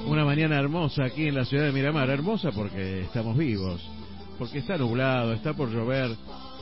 Una 0.08 0.25
mañana 0.25 0.59
hermosa 0.59 1.05
aquí 1.05 1.27
en 1.27 1.36
la 1.36 1.45
ciudad 1.45 1.67
de 1.67 1.72
Miramar, 1.72 2.09
hermosa 2.09 2.52
porque 2.52 3.03
estamos 3.03 3.38
vivos, 3.38 3.81
porque 4.38 4.58
está 4.58 4.77
nublado, 4.77 5.31
está 5.31 5.53
por 5.53 5.72
llover, 5.72 6.11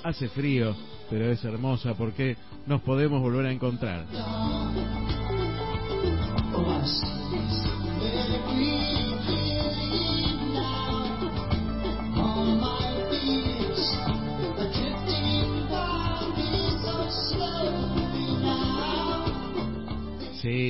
hace 0.03 0.29
frío, 0.29 0.75
pero 1.09 1.31
es 1.31 1.43
hermosa 1.43 1.95
porque 1.95 2.37
nos 2.67 2.83
podemos 2.83 3.21
volver 3.23 3.47
a 3.47 3.51
encontrar. 3.51 4.05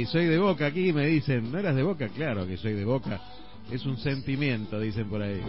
Soy 0.05 0.25
de 0.25 0.37
Boca 0.37 0.67
aquí, 0.67 0.93
me 0.93 1.07
dicen. 1.07 1.51
¿No 1.51 1.57
eras 1.57 1.75
de 1.75 1.83
Boca? 1.83 2.07
Claro 2.09 2.45
que 2.45 2.57
soy 2.57 2.73
de 2.73 2.85
Boca. 2.85 3.19
Es 3.71 3.85
un 3.85 3.97
sentimiento, 3.97 4.79
dicen 4.79 5.09
por 5.09 5.21
ahí. 5.21 5.41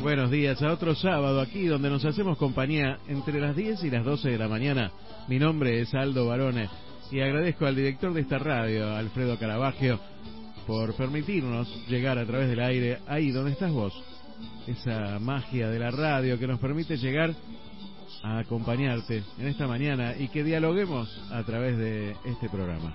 Buenos 0.00 0.30
días 0.30 0.62
a 0.62 0.72
otro 0.72 0.94
sábado 0.94 1.40
aquí 1.40 1.66
donde 1.66 1.90
nos 1.90 2.04
hacemos 2.04 2.38
compañía 2.38 2.98
entre 3.08 3.40
las 3.40 3.54
10 3.54 3.82
y 3.84 3.90
las 3.90 4.04
12 4.04 4.30
de 4.30 4.38
la 4.38 4.48
mañana. 4.48 4.92
Mi 5.26 5.38
nombre 5.38 5.80
es 5.80 5.92
Aldo 5.92 6.26
Barone 6.26 6.68
y 7.10 7.20
agradezco 7.20 7.66
al 7.66 7.76
director 7.76 8.12
de 8.12 8.20
esta 8.20 8.38
radio, 8.38 8.94
Alfredo 8.94 9.38
Caravaggio, 9.38 9.98
por 10.66 10.94
permitirnos 10.94 11.68
llegar 11.88 12.18
a 12.18 12.26
través 12.26 12.48
del 12.48 12.60
aire 12.60 12.98
ahí 13.06 13.30
donde 13.30 13.52
estás 13.52 13.72
vos. 13.72 13.94
Esa 14.66 15.18
magia 15.18 15.70
de 15.70 15.78
la 15.78 15.90
radio 15.90 16.38
que 16.38 16.46
nos 16.46 16.60
permite 16.60 16.96
llegar 16.96 17.34
a 18.22 18.38
acompañarte 18.38 19.22
en 19.38 19.48
esta 19.48 19.66
mañana 19.66 20.14
y 20.18 20.28
que 20.28 20.44
dialoguemos 20.44 21.08
a 21.30 21.42
través 21.44 21.78
de 21.78 22.14
este 22.24 22.48
programa. 22.48 22.94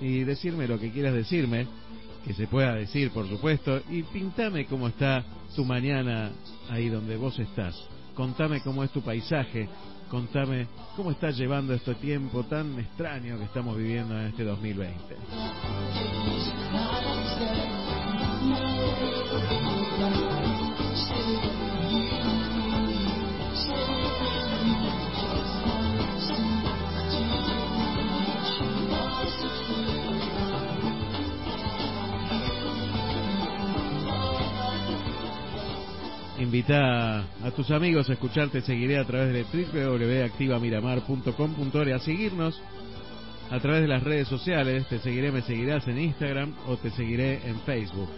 y 0.00 0.24
decirme 0.24 0.66
lo 0.66 0.80
que 0.80 0.90
quieras 0.90 1.14
decirme. 1.14 1.68
Que 2.24 2.34
se 2.34 2.48
pueda 2.48 2.74
decir, 2.74 3.12
por 3.12 3.28
supuesto. 3.28 3.80
Y 3.88 4.02
pintame 4.02 4.66
cómo 4.66 4.88
está 4.88 5.24
tu 5.54 5.64
mañana 5.64 6.32
ahí 6.68 6.88
donde 6.88 7.16
vos 7.16 7.38
estás. 7.38 7.80
Contame 8.16 8.60
cómo 8.60 8.82
es 8.82 8.90
tu 8.90 9.02
paisaje, 9.02 9.68
contame 10.08 10.66
cómo 10.96 11.10
estás 11.10 11.36
llevando 11.36 11.74
este 11.74 11.94
tiempo 11.94 12.44
tan 12.44 12.78
extraño 12.78 13.38
que 13.38 13.44
estamos 13.44 13.76
viviendo 13.76 14.18
en 14.18 14.26
este 14.26 14.44
2020. 14.44 15.16
Invita 36.38 37.20
a 37.20 37.50
tus 37.54 37.70
amigos 37.72 38.08
a 38.08 38.12
escucharte, 38.12 38.60
seguiré 38.60 38.98
a 38.98 39.04
través 39.04 39.32
de 39.32 39.42
www.activamiramar.com.ar 39.42 41.92
a 41.92 41.98
seguirnos 41.98 42.62
a 43.50 43.58
través 43.60 43.82
de 43.82 43.88
las 43.88 44.04
redes 44.04 44.28
sociales, 44.28 44.86
te 44.88 45.00
seguiré, 45.00 45.32
me 45.32 45.42
seguirás 45.42 45.86
en 45.88 45.98
Instagram 45.98 46.54
o 46.66 46.76
te 46.76 46.90
seguiré 46.90 47.48
en 47.48 47.58
Facebook. 47.62 48.10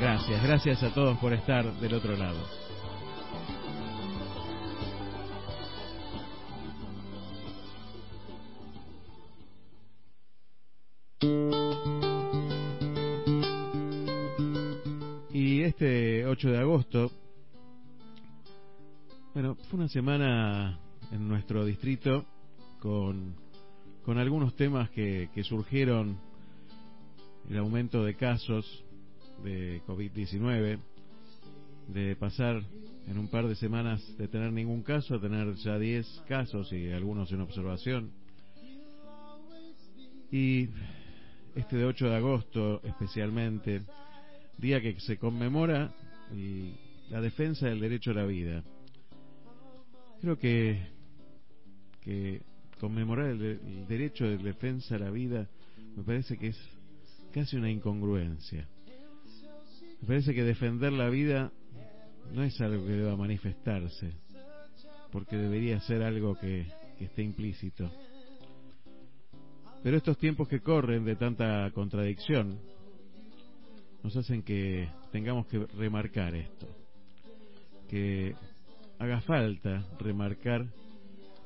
Gracias, 0.00 0.42
gracias 0.42 0.82
a 0.82 0.90
todos 0.90 1.16
por 1.18 1.32
estar 1.32 1.72
del 1.80 1.94
otro 1.94 2.16
lado. 2.16 2.67
8 16.38 16.52
de 16.52 16.58
agosto, 16.58 17.10
bueno, 19.34 19.56
fue 19.56 19.80
una 19.80 19.88
semana 19.88 20.78
en 21.10 21.26
nuestro 21.26 21.64
distrito 21.64 22.26
con, 22.78 23.34
con 24.04 24.18
algunos 24.18 24.54
temas 24.54 24.88
que, 24.90 25.30
que 25.34 25.42
surgieron, 25.42 26.16
el 27.50 27.58
aumento 27.58 28.04
de 28.04 28.14
casos 28.14 28.84
de 29.42 29.82
COVID-19, 29.88 30.78
de 31.88 32.14
pasar 32.14 32.62
en 33.08 33.18
un 33.18 33.26
par 33.26 33.48
de 33.48 33.56
semanas 33.56 34.00
de 34.16 34.28
tener 34.28 34.52
ningún 34.52 34.84
caso 34.84 35.16
a 35.16 35.20
tener 35.20 35.56
ya 35.56 35.76
10 35.76 36.22
casos 36.28 36.72
y 36.72 36.92
algunos 36.92 37.32
en 37.32 37.40
observación. 37.40 38.12
Y 40.30 40.68
este 41.56 41.78
de 41.78 41.84
8 41.84 42.08
de 42.08 42.16
agosto 42.16 42.80
especialmente, 42.84 43.82
día 44.56 44.80
que 44.80 45.00
se 45.00 45.18
conmemora 45.18 45.92
la 47.10 47.20
defensa 47.20 47.66
del 47.66 47.80
derecho 47.80 48.10
a 48.10 48.14
la 48.14 48.26
vida. 48.26 48.62
Creo 50.20 50.38
que, 50.38 50.80
que 52.00 52.42
conmemorar 52.80 53.26
el, 53.30 53.42
el 53.42 53.86
derecho 53.86 54.24
de 54.24 54.38
defensa 54.38 54.96
a 54.96 54.98
la 54.98 55.10
vida 55.10 55.48
me 55.96 56.02
parece 56.02 56.36
que 56.36 56.48
es 56.48 56.58
casi 57.32 57.56
una 57.56 57.70
incongruencia. 57.70 58.68
Me 60.00 60.06
parece 60.06 60.34
que 60.34 60.44
defender 60.44 60.92
la 60.92 61.08
vida 61.08 61.52
no 62.32 62.42
es 62.42 62.60
algo 62.60 62.84
que 62.84 62.92
deba 62.92 63.16
manifestarse, 63.16 64.12
porque 65.10 65.36
debería 65.36 65.80
ser 65.80 66.02
algo 66.02 66.38
que, 66.38 66.66
que 66.98 67.06
esté 67.06 67.22
implícito. 67.22 67.90
Pero 69.82 69.96
estos 69.96 70.18
tiempos 70.18 70.48
que 70.48 70.60
corren 70.60 71.04
de 71.04 71.16
tanta 71.16 71.70
contradicción 71.72 72.58
nos 74.02 74.16
hacen 74.16 74.42
que 74.42 74.88
tengamos 75.12 75.46
que 75.46 75.66
remarcar 75.76 76.34
esto, 76.34 76.66
que 77.88 78.34
haga 78.98 79.20
falta 79.20 79.84
remarcar 79.98 80.66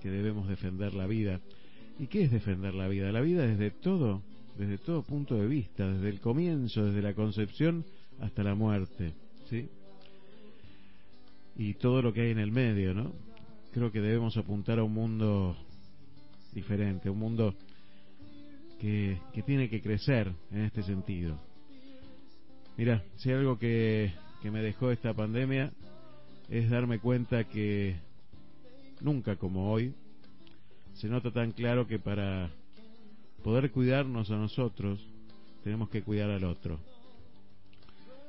que 0.01 0.11
debemos 0.11 0.49
defender 0.49 0.95
la 0.95 1.07
vida. 1.07 1.41
¿Y 1.99 2.09
qué 2.09 2.25
es 2.25 2.31
defender 2.31 2.75
la 2.75 2.89
vida? 2.89 3.13
La 3.13 3.21
vida 3.21 3.47
desde 3.47 3.71
todo, 3.71 4.23
desde 4.59 4.79
todo 4.79 5.03
punto 5.03 5.37
de 5.37 5.47
vista, 5.47 5.89
desde 5.89 6.09
el 6.09 6.21
comienzo, 6.21 6.85
desde 6.85 7.03
la 7.03 7.15
concepción 7.15 7.85
hasta 8.21 8.43
la 8.43 8.55
muerte, 8.55 9.13
¿sí? 9.49 9.69
Y 11.57 11.75
todo 11.75 12.03
lo 12.03 12.13
que 12.13 12.23
hay 12.23 12.31
en 12.31 12.39
el 12.39 12.51
medio, 12.51 12.95
¿no? 12.95 13.13
Creo 13.73 13.93
que 13.93 14.01
debemos 14.01 14.37
apuntar 14.37 14.79
a 14.79 14.85
un 14.85 14.93
mundo 14.93 15.57
diferente, 16.53 17.09
un 17.09 17.19
mundo 17.19 17.55
que, 18.81 19.19
que 19.33 19.43
tiene 19.43 19.69
que 19.69 19.81
crecer 19.81 20.33
en 20.51 20.63
este 20.63 20.83
sentido. 20.83 21.39
Mira, 22.77 23.03
si 23.17 23.31
algo 23.31 23.59
que, 23.59 24.13
que 24.41 24.51
me 24.51 24.63
dejó 24.63 24.91
esta 24.91 25.13
pandemia 25.13 25.73
es 26.49 26.71
darme 26.71 26.99
cuenta 26.99 27.45
que 27.45 27.97
nunca 29.01 29.37
como 29.37 29.73
hoy 29.73 29.95
se 30.95 31.09
nota 31.09 31.31
tan 31.31 31.53
claro 31.53 31.87
que 31.87 31.99
para 31.99 32.51
poder 33.43 33.71
cuidarnos 33.73 34.31
a 34.31 34.37
nosotros 34.37 35.01
tenemos 35.65 35.91
que 35.91 36.03
cuidar 36.03 36.31
al 36.31 36.45
otro. 36.45 36.79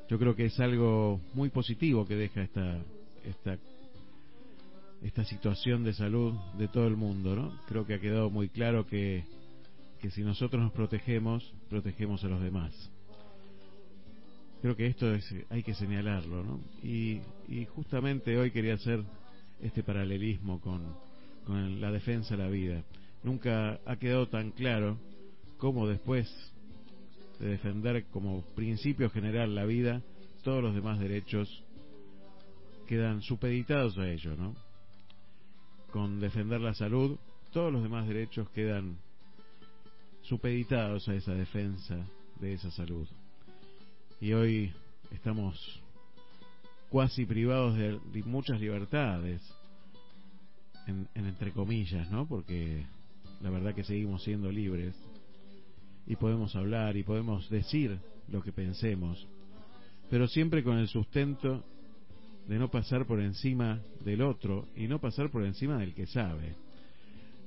Yo 0.10 0.20
creo 0.20 0.36
que 0.36 0.46
es 0.46 0.60
algo 0.60 1.20
muy 1.34 1.50
positivo 1.50 2.06
que 2.06 2.16
deja 2.16 2.42
esta 2.42 2.80
esta 3.26 3.58
esta 5.02 5.26
situación 5.26 5.84
de 5.84 5.94
salud 5.94 6.34
de 6.58 6.68
todo 6.68 6.88
el 6.88 6.96
mundo, 6.96 7.36
¿no? 7.36 7.60
Creo 7.68 7.86
que 7.86 7.96
ha 7.96 8.00
quedado 8.00 8.30
muy 8.30 8.50
claro 8.50 8.86
que 8.88 9.24
que 10.02 10.12
si 10.12 10.22
nosotros 10.22 10.62
nos 10.62 10.74
protegemos, 10.74 11.54
protegemos 11.70 12.24
a 12.26 12.28
los 12.28 12.42
demás. 12.42 12.93
Creo 14.64 14.78
que 14.78 14.88
esto 14.88 15.14
es, 15.14 15.30
hay 15.50 15.62
que 15.62 15.74
señalarlo, 15.74 16.42
¿no? 16.42 16.62
Y, 16.82 17.20
justamente 17.76 18.38
hoy 18.38 18.50
quería 18.50 18.76
hacer 18.76 19.04
este 19.62 19.84
paralelismo 19.84 20.62
con, 20.62 20.82
con 21.46 21.82
la 21.82 21.92
defensa 21.92 22.38
de 22.38 22.44
la 22.44 22.50
vida. 22.50 22.82
Nunca 23.24 23.82
ha 23.86 23.98
quedado 23.98 24.30
tan 24.30 24.52
claro 24.52 24.98
cómo 25.58 25.86
después 25.86 26.32
de 27.42 27.50
defender 27.50 28.06
como 28.06 28.42
principio 28.56 29.10
general 29.10 29.54
la 29.54 29.66
vida, 29.66 30.02
todos 30.44 30.64
los 30.64 30.74
demás 30.74 30.98
derechos 30.98 31.62
quedan 32.88 33.22
supeditados 33.22 33.98
a 33.98 34.10
ello, 34.10 34.38
¿no? 34.38 34.56
Con 35.92 36.22
defender 36.22 36.62
la 36.62 36.74
salud, 36.74 37.18
todos 37.52 37.74
los 37.74 37.84
demás 37.84 38.08
derechos 38.08 38.50
quedan 38.52 38.98
supeditados 40.22 41.10
a 41.10 41.16
esa 41.16 41.34
defensa 41.34 41.98
de 42.40 42.54
esa 42.54 42.72
salud. 42.72 43.10
Y 44.24 44.32
hoy 44.32 44.72
estamos 45.12 45.84
cuasi 46.88 47.26
privados 47.26 47.76
de, 47.76 48.24
muchas 48.24 48.58
libertades, 48.58 49.42
en, 50.88 51.10
entre 51.14 51.52
comillas, 51.52 52.10
¿no? 52.10 52.26
Porque 52.26 52.86
la 53.42 53.50
verdad 53.50 53.76
que 53.76 53.84
seguimos 53.84 54.24
siendo 54.24 54.50
libres 54.50 54.96
y 56.08 56.16
podemos 56.16 56.56
hablar 56.56 56.96
y 56.96 57.04
podemos 57.04 57.50
decir 57.50 58.00
lo 58.30 58.42
que 58.42 58.54
pensemos, 58.54 59.28
pero 60.10 60.30
siempre 60.30 60.64
con 60.64 60.78
el 60.78 60.88
sustento 60.88 61.62
de 62.48 62.60
no 62.60 62.72
pasar 62.72 63.06
por 63.06 63.20
encima 63.20 63.82
del 64.06 64.22
otro 64.22 64.70
y 64.78 64.88
no 64.88 65.02
pasar 65.02 65.32
por 65.32 65.44
encima 65.44 65.80
del 65.80 65.94
que 65.94 66.08
sabe 66.08 66.56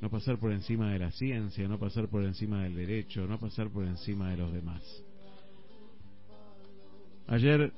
no 0.02 0.10
pasar 0.10 0.38
por 0.38 0.52
encima 0.52 0.92
de 0.92 0.98
la 0.98 1.10
ciencia, 1.10 1.66
no 1.68 1.78
pasar 1.78 2.08
por 2.08 2.22
encima 2.22 2.64
del 2.64 2.76
derecho, 2.76 3.26
no 3.26 3.40
pasar 3.40 3.70
por 3.70 3.86
encima 3.86 4.28
de 4.28 4.36
los 4.36 4.52
demás. 4.52 5.05
Ayer 7.28 7.72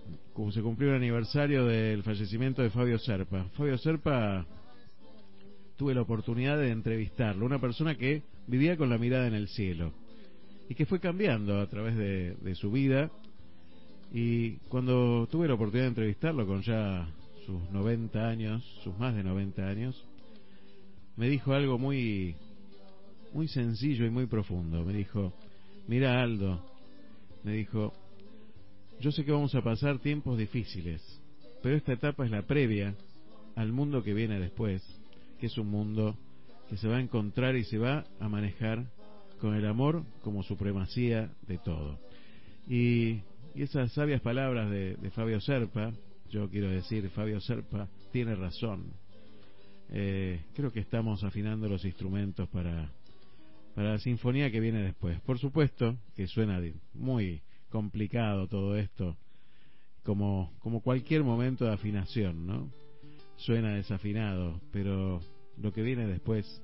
se 0.52 0.62
cumplió 0.62 0.90
el 0.90 0.96
aniversario 0.96 1.64
del 1.64 2.02
fallecimiento 2.02 2.62
de 2.62 2.70
Fabio 2.70 2.98
Serpa. 2.98 3.44
Fabio 3.56 3.78
Serpa 3.78 4.46
tuve 5.76 5.94
la 5.94 6.02
oportunidad 6.02 6.58
de 6.58 6.70
entrevistarlo, 6.70 7.46
una 7.46 7.58
persona 7.58 7.96
que 7.96 8.22
vivía 8.46 8.76
con 8.76 8.90
la 8.90 8.98
mirada 8.98 9.26
en 9.26 9.34
el 9.34 9.48
cielo 9.48 9.92
y 10.68 10.74
que 10.74 10.84
fue 10.84 11.00
cambiando 11.00 11.60
a 11.60 11.66
través 11.66 11.96
de, 11.96 12.34
de 12.34 12.54
su 12.54 12.70
vida 12.70 13.10
y 14.12 14.56
cuando 14.68 15.26
tuve 15.30 15.48
la 15.48 15.54
oportunidad 15.54 15.84
de 15.84 15.90
entrevistarlo 15.90 16.46
con 16.46 16.62
ya 16.62 17.08
sus 17.46 17.70
90 17.70 18.28
años, 18.28 18.64
sus 18.84 18.96
más 18.98 19.14
de 19.14 19.22
90 19.22 19.66
años, 19.66 20.06
me 21.16 21.28
dijo 21.28 21.54
algo 21.54 21.78
muy, 21.78 22.36
muy 23.32 23.48
sencillo 23.48 24.04
y 24.04 24.10
muy 24.10 24.26
profundo. 24.26 24.84
Me 24.84 24.92
dijo, 24.92 25.32
mira 25.86 26.22
Aldo, 26.22 26.62
me 27.44 27.52
dijo, 27.52 27.92
yo 29.00 29.12
sé 29.12 29.24
que 29.24 29.32
vamos 29.32 29.54
a 29.54 29.62
pasar 29.62 29.98
tiempos 29.98 30.38
difíciles, 30.38 31.02
pero 31.62 31.76
esta 31.76 31.92
etapa 31.92 32.24
es 32.24 32.30
la 32.30 32.42
previa 32.42 32.94
al 33.56 33.72
mundo 33.72 34.02
que 34.02 34.14
viene 34.14 34.38
después, 34.38 34.82
que 35.40 35.46
es 35.46 35.58
un 35.58 35.68
mundo 35.68 36.16
que 36.68 36.76
se 36.76 36.88
va 36.88 36.96
a 36.96 37.00
encontrar 37.00 37.56
y 37.56 37.64
se 37.64 37.78
va 37.78 38.04
a 38.20 38.28
manejar 38.28 38.84
con 39.40 39.54
el 39.54 39.66
amor 39.66 40.04
como 40.22 40.42
supremacía 40.42 41.30
de 41.46 41.58
todo. 41.58 41.98
Y, 42.68 43.20
esas 43.54 43.90
sabias 43.92 44.20
palabras 44.20 44.70
de, 44.70 44.94
de 44.94 45.10
Fabio 45.10 45.40
Serpa, 45.40 45.92
yo 46.30 46.48
quiero 46.48 46.70
decir, 46.70 47.08
Fabio 47.10 47.40
Serpa 47.40 47.88
tiene 48.12 48.36
razón 48.36 48.92
eh, 49.90 50.42
creo 50.54 50.70
que 50.70 50.80
estamos 50.80 51.24
afinando 51.24 51.68
los 51.68 51.84
instrumentos 51.84 52.48
para, 52.50 52.92
para 53.74 53.92
la 53.92 53.98
sinfonía 53.98 54.50
que 54.50 54.60
viene 54.60 54.82
después. 54.82 55.20
Por 55.22 55.38
supuesto 55.38 55.96
que 56.14 56.26
suena 56.26 56.60
muy 56.94 57.42
complicado 57.70 58.48
todo 58.48 58.76
esto, 58.76 59.16
como, 60.04 60.52
como 60.60 60.80
cualquier 60.80 61.24
momento 61.24 61.64
de 61.64 61.72
afinación, 61.72 62.46
¿no? 62.46 62.70
Suena 63.36 63.74
desafinado, 63.74 64.60
pero 64.72 65.20
lo 65.56 65.72
que 65.72 65.82
viene 65.82 66.06
después, 66.06 66.62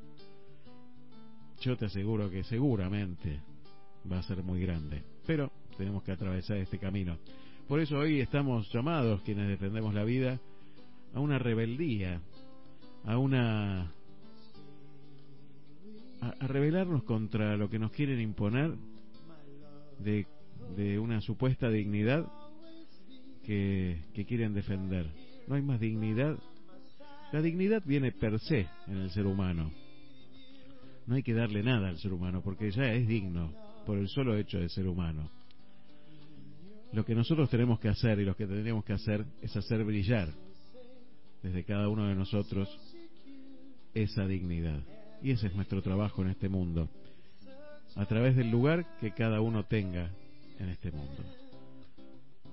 yo 1.61 1.77
te 1.77 1.87
aseguro 1.87 2.31
que 2.31 2.45
seguramente 2.45 3.41
va 4.11 4.19
a 4.19 4.23
ser 4.23 4.43
muy 4.43 4.61
grande. 4.61 5.03
Pero 5.27 5.51
tenemos 5.77 6.03
que 6.03 6.13
atravesar 6.13 6.57
este 6.59 6.79
camino. 6.79 7.19
Por 7.69 7.81
eso 7.81 7.99
hoy 7.99 8.21
estamos 8.21 8.71
llamados, 8.73 9.23
quienes 9.23 9.49
defendemos 9.49 9.95
la 9.95 10.05
vida, 10.05 10.41
a 11.15 11.21
una 11.21 11.39
rebeldía 11.39 12.21
a 13.07 13.19
una 13.19 13.93
a, 16.21 16.47
rebelarnos 16.47 17.05
contra 17.05 17.57
lo 17.57 17.69
que 17.69 17.79
nos 17.79 17.93
quieren 17.93 18.21
imponer 18.21 18.75
de, 19.99 20.27
de 20.77 20.99
una 20.99 21.21
supuesta 21.21 21.69
dignidad 21.69 22.27
que, 23.45 24.01
que 24.15 24.25
quieren 24.25 24.55
defender. 24.55 25.11
No 25.47 25.55
hay 25.55 25.63
más 25.63 25.81
dignidad. 25.81 26.39
La 27.33 27.43
dignidad 27.43 27.83
viene 27.85 28.13
per 28.13 28.39
se 28.41 28.67
en 28.87 28.99
el 28.99 29.11
ser 29.11 29.27
humano. 29.27 29.71
No 31.07 31.17
hay 31.17 31.23
que 31.23 31.35
darle 31.35 31.63
nada 31.63 31.89
al 31.89 31.99
ser 31.99 32.13
humano 32.13 32.43
porque 32.43 32.71
ya 32.71 32.93
es 32.93 33.07
digno 33.07 33.53
por 33.85 33.99
el 33.99 34.09
solo 34.09 34.37
hecho 34.37 34.59
de 34.59 34.69
ser 34.69 34.89
humano. 34.89 35.31
Lo 36.93 37.05
que 37.05 37.15
nosotros 37.15 37.51
tenemos 37.51 37.81
que 37.81 37.89
hacer 37.89 38.21
y 38.21 38.25
lo 38.25 38.37
que 38.37 38.47
tendríamos 38.47 38.85
que 38.85 38.93
hacer 38.93 39.25
es 39.43 39.55
hacer 39.57 39.85
brillar 39.85 40.29
desde 41.43 41.65
cada 41.65 41.89
uno 41.89 42.07
de 42.07 42.15
nosotros 42.15 42.69
esa 43.93 44.27
dignidad. 44.27 44.81
Y 45.23 45.33
ese 45.33 45.49
es 45.49 45.55
nuestro 45.55 45.83
trabajo 45.83 46.23
en 46.23 46.31
este 46.31 46.49
mundo, 46.49 46.89
a 47.97 48.07
través 48.07 48.37
del 48.37 48.51
lugar 48.51 48.99
que 49.01 49.13
cada 49.13 49.41
uno 49.41 49.65
tenga 49.65 50.11
en 50.59 50.69
este 50.69 50.91
mundo. 50.91 51.23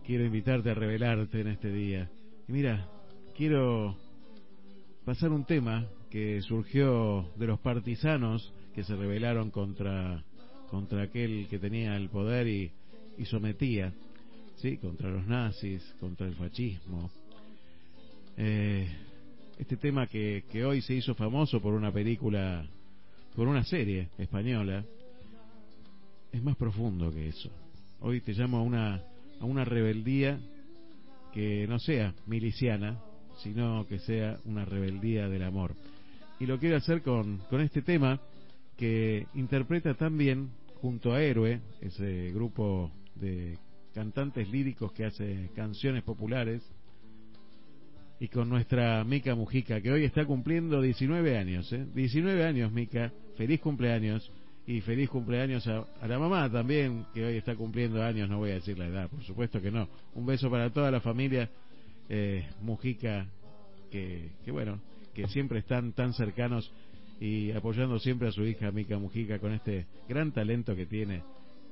Quiero 0.06 0.26
invitarte 0.26 0.72
a 0.72 0.74
revelarte 0.74 1.42
en 1.42 1.48
este 1.48 1.72
día. 1.72 2.10
Y 2.48 2.52
mira, 2.52 2.88
quiero 3.36 3.98
pasar 5.06 5.32
un 5.32 5.46
tema 5.46 5.88
que 6.10 6.42
surgió 6.42 7.30
de 7.38 7.48
los 7.48 7.60
partisanos 7.60 8.54
que 8.76 8.84
se 8.84 8.96
rebelaron 8.96 9.52
contra, 9.52 10.24
contra 10.70 11.04
aquel 11.04 11.48
que 11.50 11.60
tenía 11.60 11.96
el 11.96 12.10
poder 12.10 12.48
y, 12.48 12.72
y 13.18 13.26
sometía, 13.26 13.94
¿sí? 14.58 14.78
contra 14.78 15.10
los 15.10 15.26
nazis, 15.28 15.84
contra 16.00 16.28
el 16.28 16.36
fascismo. 16.36 17.10
Eh, 18.38 18.88
este 19.58 19.78
tema 19.78 20.08
que, 20.08 20.44
que 20.52 20.66
hoy 20.66 20.82
se 20.82 20.96
hizo 20.96 21.14
famoso 21.14 21.62
por 21.62 21.74
una 21.74 21.92
película, 21.92 22.66
por 23.36 23.48
una 23.48 23.64
serie 23.64 24.10
española, 24.18 24.84
es 26.32 26.42
más 26.42 26.56
profundo 26.56 27.12
que 27.12 27.28
eso. 27.28 27.50
Hoy 28.04 28.20
te 28.22 28.34
llamo 28.34 28.58
a 28.58 28.62
una, 28.64 29.04
a 29.40 29.46
una 29.46 29.64
rebeldía 29.64 30.40
que 31.32 31.68
no 31.68 31.78
sea 31.78 32.16
miliciana, 32.26 33.00
sino 33.44 33.86
que 33.86 34.00
sea 34.00 34.40
una 34.46 34.66
rebeldía 34.66 35.30
del 35.30 35.44
amor. 35.44 35.76
Y 36.40 36.48
lo 36.48 36.58
quiero 36.58 36.78
hacer 36.78 37.04
con, 37.04 37.38
con 37.48 37.62
este 37.62 37.84
tema 37.84 38.20
que 38.76 39.28
interpreta 39.36 39.94
también 39.94 40.50
junto 40.82 41.14
a 41.14 41.22
Héroe, 41.22 41.62
ese 41.80 42.32
grupo 42.32 42.92
de 43.14 43.60
cantantes 43.94 44.50
líricos 44.50 44.92
que 44.94 45.06
hace 45.06 45.52
canciones 45.56 46.02
populares, 46.02 46.64
y 48.20 48.30
con 48.30 48.50
nuestra 48.50 49.04
Mica 49.04 49.36
Mujica, 49.36 49.80
que 49.80 49.92
hoy 49.92 50.06
está 50.06 50.26
cumpliendo 50.26 50.82
19 50.82 51.38
años. 51.38 51.72
¿eh? 51.72 51.86
19 51.94 52.46
años, 52.46 52.72
Mica. 52.72 53.12
Feliz 53.36 53.60
cumpleaños. 53.62 54.32
Y 54.68 54.82
feliz 54.82 55.10
cumpleaños 55.10 55.68
a, 55.68 55.86
la 56.08 56.20
mamá 56.20 56.50
también, 56.50 57.06
que 57.14 57.26
hoy 57.26 57.38
está 57.38 57.56
cumpliendo 57.56 58.04
años. 58.04 58.30
No 58.30 58.38
voy 58.38 58.52
a 58.52 58.56
decir 58.56 58.78
la 58.78 58.88
edad, 58.88 59.10
por 59.10 59.24
supuesto 59.24 59.62
que 59.62 59.72
no. 59.72 59.88
Un 60.14 60.26
beso 60.26 60.50
para 60.50 60.70
toda 60.70 60.92
la 60.92 61.02
familia 61.02 61.50
eh, 62.10 62.48
Mujica, 62.62 63.28
que, 63.90 64.30
que 64.46 64.52
bueno, 64.52 64.80
que 65.14 65.28
siempre 65.28 65.60
están 65.60 65.94
tan 65.94 66.14
cercanos 66.14 66.72
y 67.20 67.52
apoyando 67.52 68.00
siempre 68.00 68.30
a 68.30 68.32
su 68.32 68.44
hija 68.44 68.72
Mica 68.72 68.98
Mujica 68.98 69.40
con 69.40 69.54
este 69.54 69.86
gran 70.08 70.32
talento 70.32 70.76
que 70.76 70.86
tiene, 70.86 71.24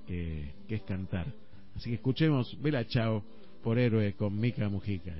que, 0.07 0.51
que 0.67 0.75
es 0.75 0.81
cantar. 0.83 1.27
Así 1.75 1.89
que 1.89 1.95
escuchemos 1.95 2.57
Vela 2.61 2.85
Chao 2.87 3.23
por 3.63 3.77
héroe 3.77 4.13
con 4.13 4.39
Mica 4.39 4.67
Mujica. 4.67 5.13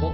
Oh 0.00 0.12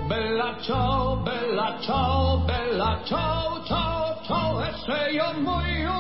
ciao, 0.63 1.17
bella 1.17 1.77
ciao, 1.83 2.39
bella 2.47 3.03
ciao, 3.05 3.63
ciao, 3.65 4.23
ciao, 4.25 4.63
e 4.63 4.73
se 4.87 5.11
io 5.13 5.33
muoio 5.41 5.93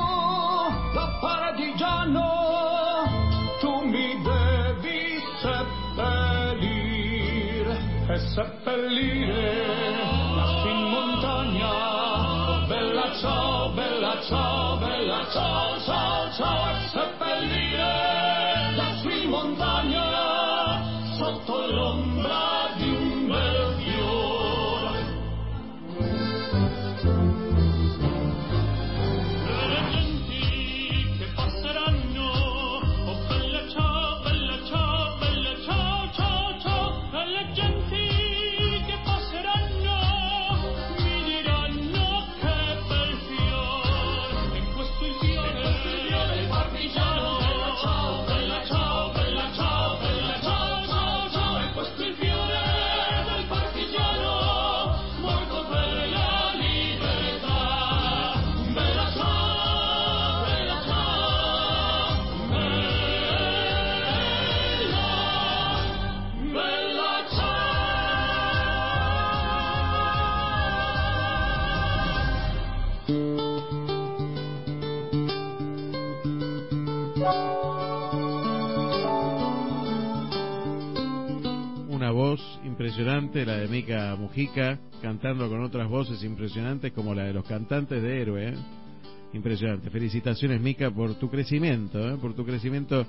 da 0.94 1.18
partigiano. 1.20 2.33
seppellire 8.34 9.94
lasci 10.34 10.68
in 10.68 10.82
montagna 10.90 12.66
bella 12.66 13.14
ciao 13.20 13.70
bella 13.70 14.20
ciao 14.22 14.76
bella 14.76 15.28
ciao 15.30 15.78
ciao 15.78 16.30
ciao. 16.32 17.13
Impresionante, 82.94 83.44
la 83.44 83.56
de 83.56 83.66
Mica 83.66 84.14
Mujica, 84.14 84.78
cantando 85.02 85.48
con 85.48 85.64
otras 85.64 85.88
voces 85.88 86.22
impresionantes 86.22 86.92
como 86.92 87.12
la 87.12 87.24
de 87.24 87.32
los 87.32 87.44
cantantes 87.44 88.00
de 88.00 88.22
Héroe. 88.22 88.50
¿eh? 88.50 88.54
Impresionante. 89.32 89.90
Felicitaciones, 89.90 90.60
Mica, 90.60 90.92
por 90.92 91.16
tu 91.16 91.28
crecimiento, 91.28 91.98
¿eh? 92.08 92.16
por 92.20 92.34
tu 92.36 92.44
crecimiento. 92.44 93.04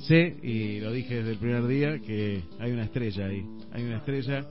Sé, 0.00 0.36
y 0.42 0.80
lo 0.80 0.92
dije 0.92 1.14
desde 1.14 1.30
el 1.30 1.38
primer 1.38 1.66
día, 1.66 1.98
que 1.98 2.42
hay 2.60 2.72
una 2.72 2.84
estrella 2.84 3.24
ahí. 3.24 3.46
Hay 3.72 3.84
una 3.84 3.96
estrella 3.96 4.44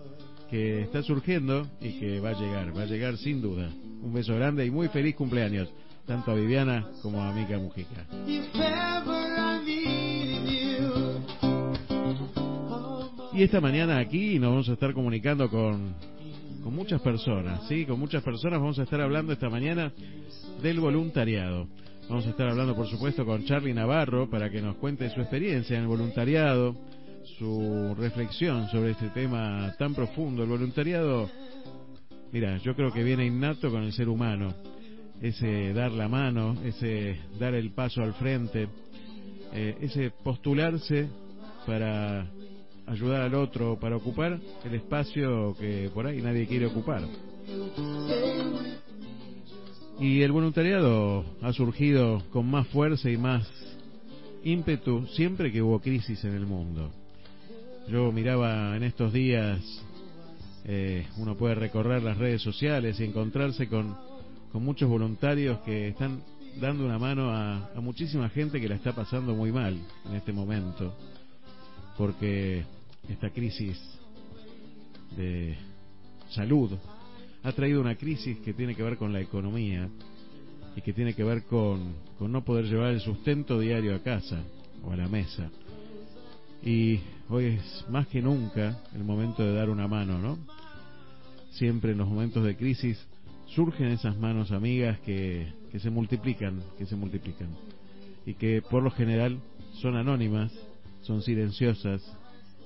que 0.49 0.81
está 0.81 1.03
surgiendo 1.03 1.67
y 1.79 1.99
que 1.99 2.19
va 2.19 2.31
a 2.31 2.39
llegar, 2.39 2.75
va 2.75 2.81
a 2.81 2.87
llegar 2.87 3.17
sin 3.17 3.39
duda. 3.39 3.69
Un 4.01 4.13
beso 4.13 4.33
grande 4.33 4.65
y 4.65 4.71
muy 4.71 4.87
feliz 4.87 5.15
cumpleaños, 5.15 5.69
tanto 6.07 6.31
a 6.31 6.33
Viviana 6.33 6.87
como 7.03 7.21
a 7.21 7.31
Mica 7.33 7.59
Mujica. 7.59 8.07
Y 13.35 13.41
esta 13.41 13.59
mañana 13.59 13.97
aquí 13.97 14.37
nos 14.37 14.51
vamos 14.51 14.69
a 14.69 14.73
estar 14.73 14.93
comunicando 14.93 15.49
con, 15.49 15.95
con 16.63 16.75
muchas 16.75 17.01
personas, 17.01 17.67
¿sí? 17.67 17.83
Con 17.83 17.99
muchas 17.99 18.21
personas 18.21 18.59
vamos 18.59 18.77
a 18.77 18.83
estar 18.83 19.01
hablando 19.01 19.33
esta 19.33 19.49
mañana 19.49 19.91
del 20.61 20.79
voluntariado. 20.79 21.67
Vamos 22.07 22.27
a 22.27 22.29
estar 22.29 22.47
hablando, 22.47 22.75
por 22.75 22.85
supuesto, 22.85 23.25
con 23.25 23.43
Charlie 23.45 23.73
Navarro 23.73 24.29
para 24.29 24.51
que 24.51 24.61
nos 24.61 24.75
cuente 24.75 25.09
su 25.09 25.19
experiencia 25.19 25.75
en 25.75 25.81
el 25.81 25.87
voluntariado, 25.87 26.75
su 27.39 27.95
reflexión 27.97 28.67
sobre 28.69 28.91
este 28.91 29.09
tema 29.09 29.73
tan 29.79 29.95
profundo. 29.95 30.43
El 30.43 30.49
voluntariado, 30.49 31.27
mira, 32.31 32.57
yo 32.57 32.75
creo 32.75 32.93
que 32.93 33.03
viene 33.03 33.25
innato 33.25 33.71
con 33.71 33.81
el 33.81 33.93
ser 33.93 34.09
humano. 34.09 34.53
Ese 35.19 35.73
dar 35.73 35.91
la 35.91 36.07
mano, 36.07 36.55
ese 36.63 37.17
dar 37.39 37.55
el 37.55 37.71
paso 37.71 38.03
al 38.03 38.13
frente, 38.13 38.67
eh, 39.53 39.75
ese 39.81 40.11
postularse 40.23 41.07
para 41.65 42.27
ayudar 42.87 43.21
al 43.21 43.35
otro, 43.35 43.79
para 43.79 43.95
ocupar 43.95 44.39
el 44.63 44.73
espacio 44.75 45.55
que 45.59 45.89
por 45.93 46.05
ahí 46.07 46.21
nadie 46.21 46.47
quiere 46.47 46.65
ocupar. 46.65 47.01
Y 49.99 50.21
el 50.21 50.31
voluntariado 50.31 51.23
ha 51.41 51.53
surgido 51.53 52.23
con 52.31 52.49
más 52.49 52.67
fuerza 52.67 53.09
y 53.09 53.17
más 53.17 53.47
ímpetu 54.43 55.07
siempre 55.07 55.51
que 55.51 55.61
hubo 55.61 55.79
crisis 55.79 56.23
en 56.25 56.33
el 56.33 56.45
mundo. 56.45 56.91
Yo 57.87 58.11
miraba 58.11 58.75
en 58.75 58.83
estos 58.83 59.13
días, 59.13 59.59
eh, 60.65 61.05
uno 61.17 61.35
puede 61.35 61.55
recorrer 61.55 62.01
las 62.03 62.17
redes 62.17 62.41
sociales 62.41 62.99
y 62.99 63.03
encontrarse 63.03 63.67
con, 63.67 63.95
con 64.51 64.63
muchos 64.63 64.89
voluntarios 64.89 65.59
que 65.59 65.89
están 65.89 66.21
dando 66.59 66.85
una 66.85 66.99
mano 66.99 67.31
a, 67.31 67.71
a 67.75 67.81
muchísima 67.81 68.29
gente 68.29 68.61
que 68.61 68.69
la 68.69 68.75
está 68.75 68.93
pasando 68.93 69.35
muy 69.35 69.51
mal 69.51 69.77
en 70.05 70.15
este 70.15 70.31
momento 70.31 70.93
porque 71.97 72.63
esta 73.09 73.29
crisis 73.29 73.79
de 75.17 75.55
salud 76.29 76.71
ha 77.43 77.51
traído 77.51 77.81
una 77.81 77.95
crisis 77.95 78.37
que 78.39 78.53
tiene 78.53 78.75
que 78.75 78.83
ver 78.83 78.97
con 78.97 79.11
la 79.11 79.21
economía 79.21 79.89
y 80.75 80.81
que 80.81 80.93
tiene 80.93 81.13
que 81.13 81.23
ver 81.23 81.43
con, 81.43 81.93
con 82.17 82.31
no 82.31 82.43
poder 82.43 82.65
llevar 82.65 82.93
el 82.93 83.01
sustento 83.01 83.59
diario 83.59 83.95
a 83.95 83.99
casa 83.99 84.43
o 84.83 84.91
a 84.91 84.95
la 84.95 85.07
mesa. 85.07 85.49
Y 86.63 86.99
hoy 87.29 87.45
es 87.45 87.85
más 87.89 88.07
que 88.07 88.21
nunca 88.21 88.81
el 88.95 89.03
momento 89.03 89.43
de 89.43 89.53
dar 89.53 89.69
una 89.69 89.87
mano, 89.87 90.17
¿no? 90.19 90.39
Siempre 91.51 91.91
en 91.91 91.97
los 91.97 92.07
momentos 92.07 92.43
de 92.43 92.55
crisis 92.55 93.05
surgen 93.47 93.87
esas 93.87 94.17
manos 94.17 94.51
amigas 94.51 94.99
que, 95.01 95.51
que 95.71 95.79
se 95.79 95.89
multiplican, 95.89 96.63
que 96.77 96.85
se 96.85 96.95
multiplican 96.95 97.49
y 98.25 98.33
que 98.35 98.61
por 98.61 98.81
lo 98.81 98.89
general 98.91 99.39
son 99.81 99.95
anónimas 99.97 100.51
son 101.01 101.21
silenciosas 101.21 102.01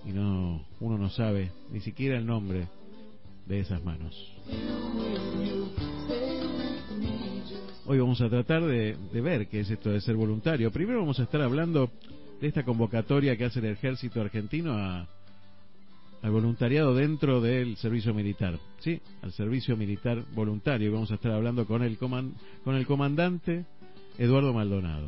y 0.07 0.13
no 0.13 0.63
uno 0.79 0.97
no 0.97 1.09
sabe 1.09 1.51
ni 1.71 1.81
siquiera 1.81 2.17
el 2.17 2.25
nombre 2.25 2.67
de 3.45 3.59
esas 3.59 3.83
manos. 3.83 4.15
Hoy 7.85 7.99
vamos 7.99 8.19
a 8.21 8.29
tratar 8.29 8.63
de, 8.65 8.97
ver 9.13 9.47
qué 9.47 9.61
es 9.61 9.69
esto 9.69 9.89
de 9.89 10.01
ser 10.01 10.15
voluntario. 10.15 10.71
Primero 10.71 10.99
vamos 10.99 11.19
a 11.19 11.23
estar 11.23 11.41
hablando 11.41 11.91
de 12.39 12.47
esta 12.47 12.63
convocatoria 12.63 13.37
que 13.37 13.45
hace 13.45 13.59
el 13.59 13.65
ejército 13.65 14.21
argentino 14.21 14.73
a, 14.73 15.07
al 16.21 16.31
voluntariado 16.31 16.93
dentro 16.93 17.41
del 17.41 17.77
servicio 17.77 18.13
militar, 18.13 18.59
¿sí? 18.79 19.01
Al 19.21 19.31
servicio 19.31 19.77
militar 19.77 20.23
voluntario. 20.35 20.91
Vamos 20.91 21.11
a 21.11 21.15
estar 21.15 21.31
hablando 21.31 21.65
con 21.65 21.83
el, 21.83 21.97
con 21.97 22.75
el 22.75 22.85
comandante 22.85 23.65
Eduardo 24.17 24.53
Maldonado, 24.53 25.07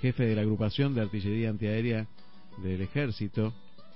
jefe 0.00 0.24
de 0.24 0.36
la 0.36 0.42
agrupación 0.42 0.94
de 0.94 1.02
artillería 1.02 1.50
antiaérea 1.50 2.06
del 2.62 2.80
Ejército, 2.82 3.52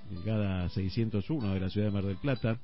Brigada 0.09 0.69
601 0.69 1.53
de 1.53 1.59
la 1.59 1.69
ciudad 1.69 1.87
de 1.87 1.91
Mar 1.91 2.05
del 2.05 2.17
Plata, 2.17 2.59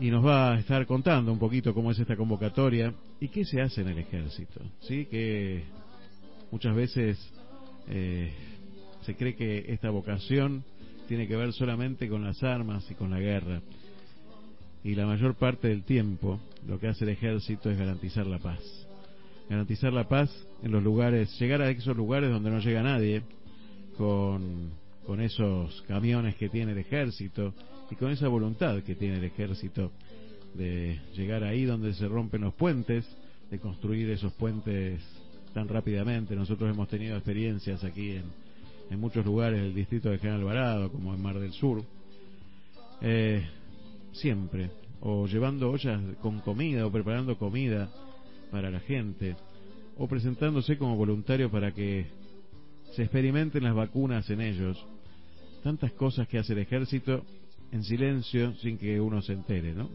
y 0.00 0.10
nos 0.10 0.24
va 0.24 0.52
a 0.52 0.58
estar 0.58 0.84
contando 0.86 1.32
un 1.32 1.38
poquito 1.38 1.72
cómo 1.74 1.90
es 1.90 1.98
esta 1.98 2.16
convocatoria 2.16 2.92
y 3.20 3.28
qué 3.28 3.44
se 3.44 3.60
hace 3.60 3.82
en 3.82 3.88
el 3.88 3.98
Ejército. 3.98 4.60
Sí, 4.80 5.06
que 5.06 5.64
muchas 6.50 6.74
veces 6.74 7.32
eh, 7.88 8.32
se 9.02 9.14
cree 9.14 9.36
que 9.36 9.66
esta 9.68 9.90
vocación 9.90 10.64
tiene 11.06 11.28
que 11.28 11.36
ver 11.36 11.52
solamente 11.52 12.08
con 12.08 12.24
las 12.24 12.42
armas 12.42 12.90
y 12.90 12.94
con 12.94 13.10
la 13.10 13.20
guerra. 13.20 13.60
Y 14.82 14.94
la 14.94 15.06
mayor 15.06 15.36
parte 15.36 15.68
del 15.68 15.84
tiempo 15.84 16.40
lo 16.66 16.80
que 16.80 16.88
hace 16.88 17.04
el 17.04 17.10
ejército 17.10 17.70
es 17.70 17.78
garantizar 17.78 18.26
la 18.26 18.38
paz. 18.38 18.60
Garantizar 19.48 19.92
la 19.92 20.08
paz 20.08 20.30
en 20.62 20.72
los 20.72 20.82
lugares, 20.82 21.38
llegar 21.38 21.62
a 21.62 21.70
esos 21.70 21.96
lugares 21.96 22.30
donde 22.30 22.50
no 22.50 22.58
llega 22.58 22.82
nadie, 22.82 23.22
con, 23.96 24.72
con 25.06 25.20
esos 25.20 25.82
camiones 25.82 26.36
que 26.36 26.48
tiene 26.48 26.72
el 26.72 26.78
ejército 26.78 27.54
y 27.90 27.96
con 27.96 28.10
esa 28.10 28.28
voluntad 28.28 28.82
que 28.82 28.94
tiene 28.94 29.18
el 29.18 29.24
ejército 29.24 29.90
de 30.54 31.00
llegar 31.14 31.44
ahí 31.44 31.64
donde 31.64 31.94
se 31.94 32.06
rompen 32.08 32.42
los 32.42 32.54
puentes, 32.54 33.04
de 33.50 33.58
construir 33.58 34.10
esos 34.10 34.32
puentes 34.34 35.02
tan 35.52 35.68
rápidamente. 35.68 36.36
Nosotros 36.36 36.70
hemos 36.70 36.88
tenido 36.88 37.16
experiencias 37.16 37.84
aquí 37.84 38.12
en, 38.12 38.24
en 38.90 39.00
muchos 39.00 39.24
lugares 39.24 39.60
del 39.60 39.74
distrito 39.74 40.10
de 40.10 40.18
General 40.18 40.40
Alvarado, 40.40 40.92
como 40.92 41.14
en 41.14 41.22
Mar 41.22 41.38
del 41.38 41.52
Sur, 41.52 41.82
eh, 43.00 43.46
siempre, 44.12 44.70
o 45.00 45.26
llevando 45.26 45.70
ollas 45.70 46.00
con 46.20 46.40
comida, 46.40 46.86
o 46.86 46.92
preparando 46.92 47.36
comida 47.36 47.90
para 48.50 48.70
la 48.70 48.80
gente, 48.80 49.36
o 49.96 50.06
presentándose 50.06 50.76
como 50.78 50.96
voluntario 50.96 51.50
para 51.50 51.72
que 51.72 52.06
se 52.94 53.02
experimenten 53.02 53.64
las 53.64 53.74
vacunas 53.74 54.28
en 54.30 54.40
ellos. 54.40 54.84
Tantas 55.62 55.92
cosas 55.92 56.26
que 56.28 56.38
hace 56.38 56.52
el 56.54 56.60
ejército 56.60 57.24
en 57.70 57.84
silencio 57.84 58.54
sin 58.56 58.78
que 58.78 59.00
uno 59.00 59.22
se 59.22 59.32
entere, 59.32 59.74
¿no? 59.74 59.88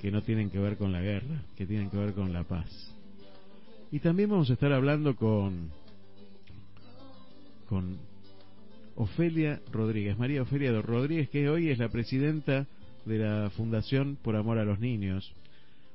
Que 0.00 0.10
no 0.10 0.22
tienen 0.22 0.50
que 0.50 0.58
ver 0.58 0.76
con 0.76 0.92
la 0.92 1.00
guerra, 1.00 1.42
que 1.56 1.66
tienen 1.66 1.90
que 1.90 1.96
ver 1.96 2.12
con 2.12 2.32
la 2.32 2.44
paz. 2.44 2.92
Y 3.90 4.00
también 4.00 4.30
vamos 4.30 4.50
a 4.50 4.54
estar 4.54 4.72
hablando 4.72 5.14
con 5.16 5.70
con 7.68 7.96
Ofelia 8.96 9.62
Rodríguez, 9.72 10.18
María 10.18 10.42
Ofelia 10.42 10.78
Rodríguez, 10.82 11.30
que 11.30 11.48
hoy 11.48 11.70
es 11.70 11.78
la 11.78 11.88
presidenta 11.88 12.66
de 13.06 13.18
la 13.18 13.50
Fundación 13.50 14.18
por 14.22 14.36
Amor 14.36 14.58
a 14.58 14.64
los 14.64 14.78
Niños, 14.78 15.32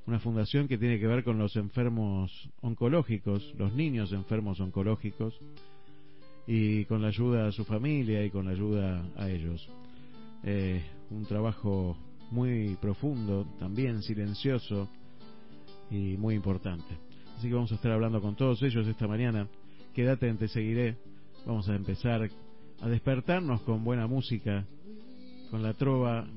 una 0.08 0.20
fundación 0.20 0.68
que 0.68 0.78
tiene 0.78 1.00
que 1.00 1.06
ver 1.06 1.24
con 1.24 1.38
los 1.38 1.56
enfermos 1.56 2.50
oncológicos, 2.62 3.54
los 3.58 3.74
niños 3.74 4.12
enfermos 4.14 4.60
oncológicos, 4.60 5.38
y 6.48 6.86
con 6.86 7.02
la 7.02 7.10
ayuda 7.10 7.48
a 7.48 7.52
su 7.52 7.66
familia 7.66 8.24
y 8.26 8.32
con 8.32 8.46
la 8.46 8.52
ayuda 8.52 9.06
a 9.18 9.30
ellos. 9.30 9.68
Eh, 10.44 10.82
un 11.12 11.26
trabajo 11.26 11.98
muy 12.32 12.76
profundo, 12.82 13.46
también 13.60 14.02
silencioso 14.02 14.90
y 15.92 16.18
muy 16.18 16.36
importante. 16.36 16.98
Así 17.38 17.50
que 17.50 17.54
vamos 17.54 17.72
a 17.72 17.76
estar 17.76 17.92
hablando 17.92 18.22
con 18.22 18.36
todos 18.36 18.62
ellos 18.64 18.88
esta 18.88 19.08
mañana. 19.08 19.48
Quédate 19.94 20.28
en 20.28 20.38
Te 20.38 20.48
Seguiré 20.48 20.98
Vamos 21.48 21.70
a 21.70 21.76
empezar 21.76 22.30
a 22.82 22.90
despertarnos 22.90 23.62
con 23.62 23.86
buena 23.86 24.06
música, 24.06 24.66
con 25.50 25.64
la 25.64 25.74
trova 25.76 26.28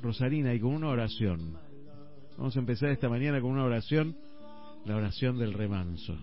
rosarina 0.00 0.54
y 0.54 0.60
con 0.60 0.74
una 0.74 0.90
oración. 0.90 1.56
Vamos 2.38 2.56
a 2.56 2.60
empezar 2.60 2.90
esta 2.90 3.08
mañana 3.08 3.40
con 3.40 3.50
una 3.50 3.64
oración, 3.64 4.16
la 4.84 4.94
oración 4.94 5.38
del 5.38 5.54
remanso. 5.54 6.16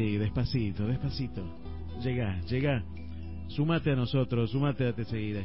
Así, 0.00 0.16
despacito, 0.16 0.86
despacito. 0.86 1.42
Llega, 2.02 2.40
llega. 2.48 2.82
Súmate 3.48 3.92
a 3.92 3.96
nosotros, 3.96 4.50
súmate 4.50 4.88
a 4.88 4.94
Te 4.94 5.04
Seguiré. 5.04 5.44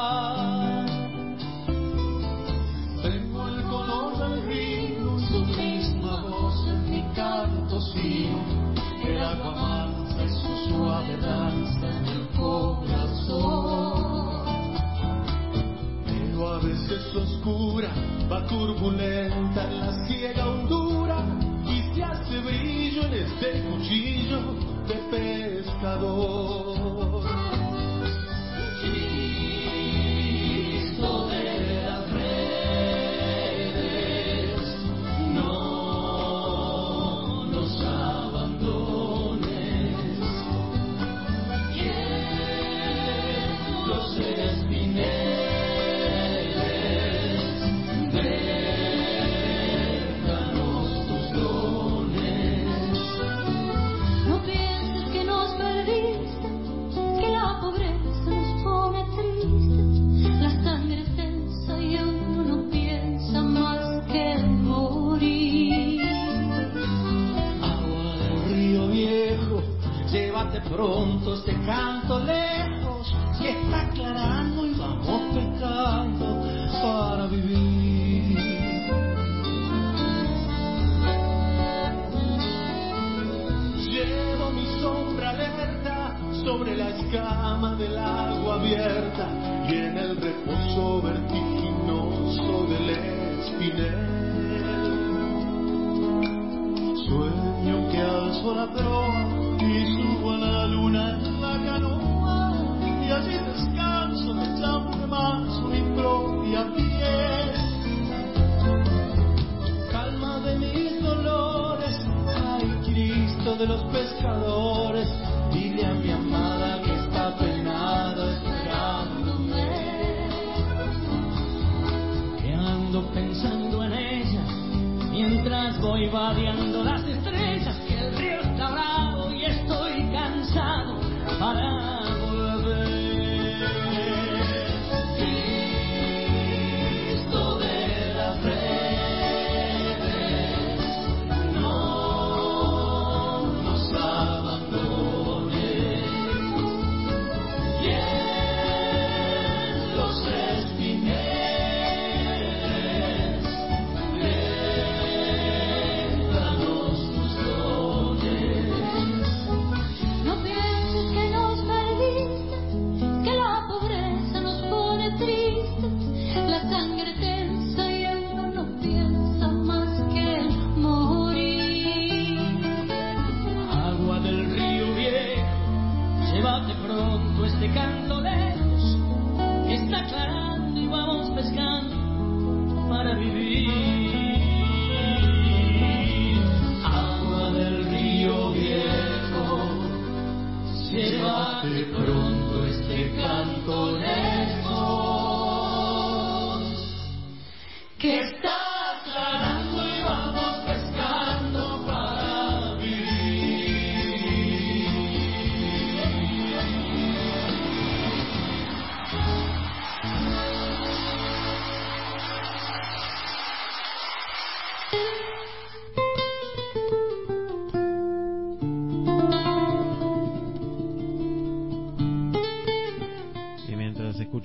Va 18.29 18.45
turbulenta 18.47 19.63
en 19.63 19.79
la 19.79 20.05
ciega 20.05 20.60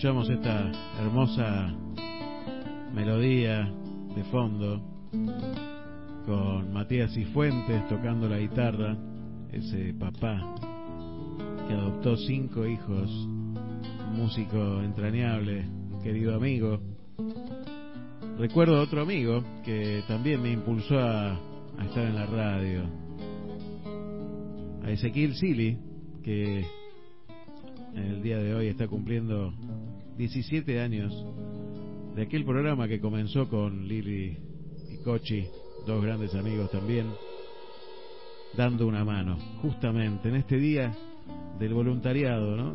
escuchamos 0.06 0.30
esta 0.30 0.70
hermosa 1.00 1.74
melodía 2.94 3.68
de 4.14 4.22
fondo 4.30 4.80
con 6.24 6.72
Matías 6.72 7.12
Cifuentes 7.12 7.88
tocando 7.88 8.28
la 8.28 8.38
guitarra, 8.38 8.96
ese 9.50 9.92
papá 9.94 10.54
que 11.66 11.74
adoptó 11.74 12.16
cinco 12.18 12.64
hijos, 12.68 13.10
un 13.10 14.16
músico 14.16 14.80
entrañable, 14.80 15.66
un 15.90 16.00
querido 16.00 16.36
amigo. 16.36 16.78
Recuerdo 18.38 18.76
a 18.76 18.82
otro 18.82 19.02
amigo 19.02 19.42
que 19.64 20.04
también 20.06 20.40
me 20.40 20.52
impulsó 20.52 21.00
a, 21.00 21.32
a 21.32 21.84
estar 21.84 22.04
en 22.04 22.14
la 22.14 22.26
radio, 22.26 22.82
a 24.84 24.90
Ezequiel 24.92 25.34
Sili, 25.34 25.76
que 26.22 26.64
en 27.96 28.04
el 28.04 28.22
día 28.22 28.38
de 28.38 28.54
hoy 28.54 28.68
está 28.68 28.86
cumpliendo 28.86 29.52
17 30.16 30.80
años 30.80 31.12
de 32.14 32.22
aquel 32.22 32.44
programa 32.44 32.88
que 32.88 33.00
comenzó 33.00 33.48
con 33.48 33.86
Lili 33.86 34.38
y 34.90 34.96
Cochi, 35.04 35.46
dos 35.86 36.02
grandes 36.02 36.34
amigos 36.34 36.70
también, 36.70 37.06
dando 38.56 38.86
una 38.86 39.04
mano, 39.04 39.36
justamente 39.60 40.30
en 40.30 40.36
este 40.36 40.56
día 40.56 40.94
del 41.58 41.74
voluntariado, 41.74 42.56
¿no? 42.56 42.72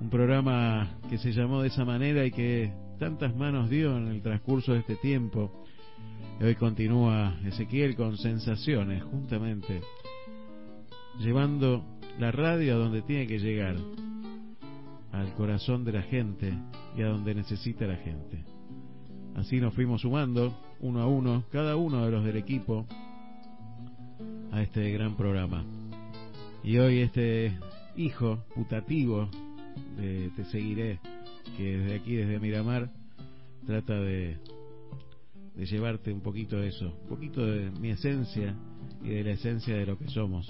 Un 0.00 0.08
programa 0.08 0.98
que 1.10 1.18
se 1.18 1.32
llamó 1.32 1.62
de 1.62 1.68
esa 1.68 1.84
manera 1.84 2.24
y 2.24 2.30
que 2.30 2.72
tantas 3.00 3.34
manos 3.34 3.68
dio 3.68 3.96
en 3.96 4.06
el 4.06 4.22
transcurso 4.22 4.74
de 4.74 4.80
este 4.80 4.94
tiempo. 4.96 5.64
Hoy 6.40 6.54
continúa 6.54 7.36
Ezequiel 7.44 7.96
con 7.96 8.16
sensaciones, 8.16 9.02
justamente, 9.02 9.80
llevando 11.18 11.84
la 12.20 12.30
radio 12.30 12.74
a 12.74 12.78
donde 12.78 13.02
tiene 13.02 13.26
que 13.26 13.40
llegar, 13.40 13.74
al 15.16 15.32
corazón 15.34 15.84
de 15.84 15.92
la 15.92 16.02
gente 16.02 16.52
y 16.96 17.02
a 17.02 17.08
donde 17.08 17.34
necesita 17.34 17.86
la 17.86 17.96
gente. 17.96 18.44
Así 19.34 19.60
nos 19.60 19.74
fuimos 19.74 20.02
sumando, 20.02 20.54
uno 20.80 21.00
a 21.00 21.06
uno, 21.06 21.44
cada 21.50 21.76
uno 21.76 22.04
de 22.04 22.10
los 22.10 22.24
del 22.24 22.36
equipo, 22.36 22.86
a 24.52 24.62
este 24.62 24.90
gran 24.92 25.16
programa. 25.16 25.64
Y 26.62 26.78
hoy 26.78 27.00
este 27.00 27.58
hijo 27.96 28.44
putativo 28.54 29.28
de 29.96 30.30
Te 30.36 30.44
Seguiré, 30.46 31.00
que 31.56 31.78
desde 31.78 31.94
aquí, 31.96 32.14
desde 32.14 32.38
Miramar, 32.38 32.90
trata 33.66 33.94
de, 33.94 34.38
de 35.54 35.66
llevarte 35.66 36.12
un 36.12 36.20
poquito 36.20 36.56
de 36.58 36.68
eso, 36.68 36.92
un 37.02 37.08
poquito 37.08 37.44
de 37.44 37.70
mi 37.70 37.90
esencia 37.90 38.54
y 39.02 39.10
de 39.10 39.24
la 39.24 39.30
esencia 39.32 39.76
de 39.76 39.86
lo 39.86 39.98
que 39.98 40.08
somos 40.08 40.46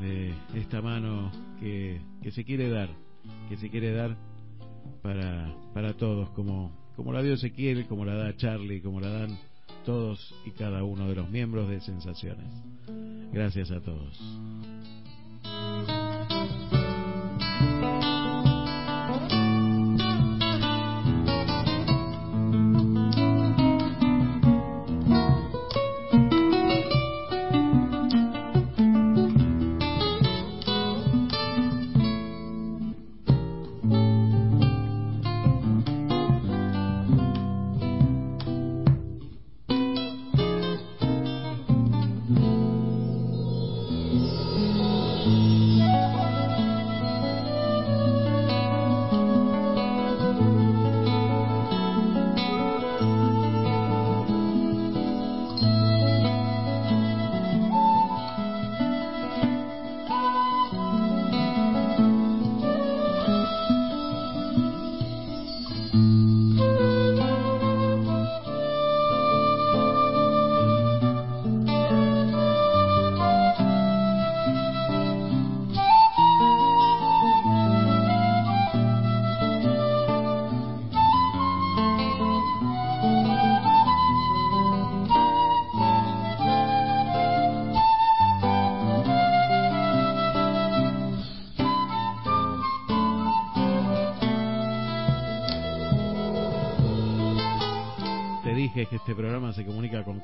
de 0.00 0.32
esta 0.54 0.82
mano 0.82 1.30
que, 1.60 2.00
que 2.22 2.30
se 2.30 2.44
quiere 2.44 2.70
dar, 2.70 2.88
que 3.48 3.56
se 3.56 3.70
quiere 3.70 3.92
dar 3.92 4.16
para, 5.02 5.54
para 5.74 5.94
todos, 5.94 6.30
como, 6.30 6.72
como 6.96 7.12
la 7.12 7.22
dio 7.22 7.34
Ezequiel, 7.34 7.86
como 7.86 8.04
la 8.04 8.14
da 8.14 8.36
Charlie, 8.36 8.80
como 8.80 9.00
la 9.00 9.10
dan 9.10 9.38
todos 9.84 10.34
y 10.44 10.50
cada 10.50 10.84
uno 10.84 11.08
de 11.08 11.14
los 11.14 11.30
miembros 11.30 11.68
de 11.68 11.80
Sensaciones. 11.80 12.52
Gracias 13.32 13.70
a 13.70 13.80
todos. 13.80 14.18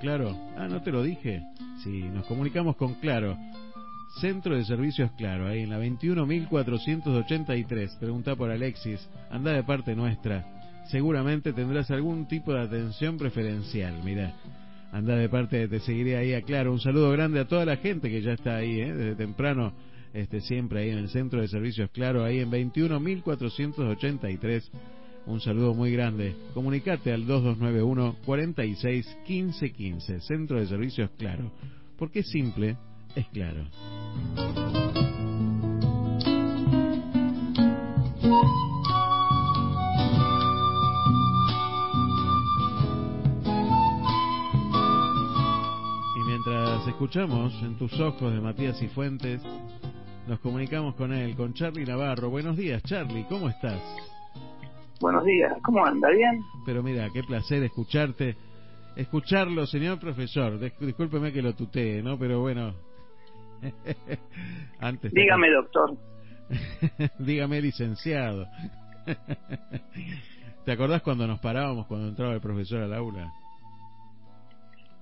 Claro. 0.07 0.38
Ah, 0.57 0.69
¿no 0.69 0.81
te 0.83 0.92
lo 0.92 1.03
dije? 1.03 1.42
Sí, 1.83 2.05
nos 2.14 2.27
comunicamos 2.27 2.77
con 2.77 2.95
Claro. 2.95 3.37
Centro 4.21 4.57
de 4.57 4.64
Servicios 4.64 5.11
Claro, 5.19 5.49
ahí 5.49 5.62
en 5.62 5.71
la 5.71 5.81
21.483. 5.81 7.99
Pregunta 7.99 8.37
por 8.37 8.53
Alexis. 8.53 9.01
Anda 9.33 9.51
de 9.51 9.64
parte 9.64 9.97
nuestra. 9.97 10.47
Seguramente 10.92 11.53
tendrás 11.53 11.90
algún 11.90 12.29
tipo 12.29 12.55
de 12.55 12.61
atención 12.61 13.19
preferencial. 13.19 14.01
Mira, 14.05 14.33
anda 14.92 15.16
de 15.16 15.29
parte 15.29 15.57
de 15.57 15.66
Te 15.66 15.81
Seguiré 15.81 16.19
ahí 16.19 16.35
a 16.35 16.42
Claro. 16.42 16.71
Un 16.71 16.79
saludo 16.79 17.11
grande 17.11 17.40
a 17.40 17.49
toda 17.49 17.64
la 17.64 17.79
gente 17.79 18.09
que 18.09 18.23
ya 18.23 18.35
está 18.35 18.59
ahí, 18.59 18.81
¿eh? 18.81 18.95
desde 18.95 19.16
temprano. 19.16 19.73
Este, 20.14 20.40
siempre 20.40 20.83
ahí 20.83 20.90
en 20.90 20.99
el 20.99 21.09
Centro 21.09 21.40
de 21.40 21.49
Servicios 21.49 21.90
Claro, 21.90 22.23
ahí 22.23 22.38
en 22.38 22.53
21.483. 22.53 24.71
Un 25.26 25.40
saludo 25.40 25.74
muy 25.74 25.90
grande. 25.90 26.36
Comunicate 26.54 27.12
al 27.12 27.26
2291 27.26 28.16
46 28.24 29.18
15 29.26 29.72
15. 29.72 30.20
Centro 30.20 30.60
de 30.60 30.66
Servicios 30.68 31.10
Claro. 31.18 31.50
Porque 31.98 32.22
simple, 32.22 32.76
es 33.16 33.26
claro. 33.28 33.66
Y 46.14 46.20
mientras 46.28 46.86
escuchamos 46.86 47.52
en 47.62 47.76
tus 47.78 47.98
ojos 47.98 48.32
de 48.32 48.40
Matías 48.40 48.80
y 48.80 48.86
Fuentes, 48.88 49.42
nos 50.28 50.38
comunicamos 50.38 50.94
con 50.94 51.12
él, 51.12 51.34
con 51.34 51.52
Charlie 51.54 51.84
Navarro. 51.84 52.30
Buenos 52.30 52.56
días, 52.56 52.82
Charlie, 52.84 53.24
¿cómo 53.28 53.48
estás? 53.48 53.80
Buenos 55.00 55.24
días, 55.24 55.52
¿cómo 55.62 55.85
anda? 55.85 56.09
¿Bien? 56.11 56.42
Pero 56.64 56.82
mira, 56.82 57.09
qué 57.12 57.22
placer 57.22 57.62
escucharte, 57.62 58.35
escucharlo, 58.96 59.66
señor 59.66 59.98
profesor. 60.00 60.59
Dis- 60.59 60.78
discúlpeme 60.78 61.32
que 61.32 61.42
lo 61.42 61.54
tutee, 61.54 62.02
¿no? 62.02 62.18
Pero 62.18 62.40
bueno. 62.40 62.74
Antes 64.80 65.12
te- 65.12 65.20
Dígame, 65.20 65.50
doctor. 65.50 65.96
Dígame, 67.18 67.61
licenciado. 67.61 68.46
¿Te 70.64 70.72
acordás 70.72 71.02
cuando 71.02 71.26
nos 71.26 71.40
parábamos 71.40 71.87
cuando 71.87 72.09
entraba 72.09 72.32
el 72.35 72.40
profesor 72.40 72.82
al 72.82 72.94
aula? 72.94 73.30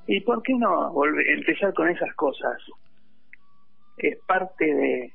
¿Y 0.07 0.21
por 0.21 0.43
qué 0.43 0.53
no 0.59 0.93
volver, 0.93 1.27
empezar 1.31 1.73
con 1.73 1.89
esas 1.89 2.13
cosas? 2.17 2.59
Es 3.97 4.19
parte 4.27 4.65
de, 4.67 5.15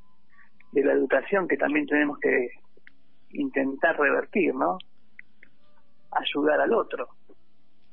de 0.72 0.84
la 0.84 0.94
educación 0.94 1.48
que 1.48 1.58
también 1.58 1.86
tenemos 1.86 2.18
que 2.20 2.48
intentar 3.32 3.98
revertir, 3.98 4.54
¿no? 4.56 4.78
ayudar 6.12 6.62
al 6.62 6.74
otro. 6.74 7.08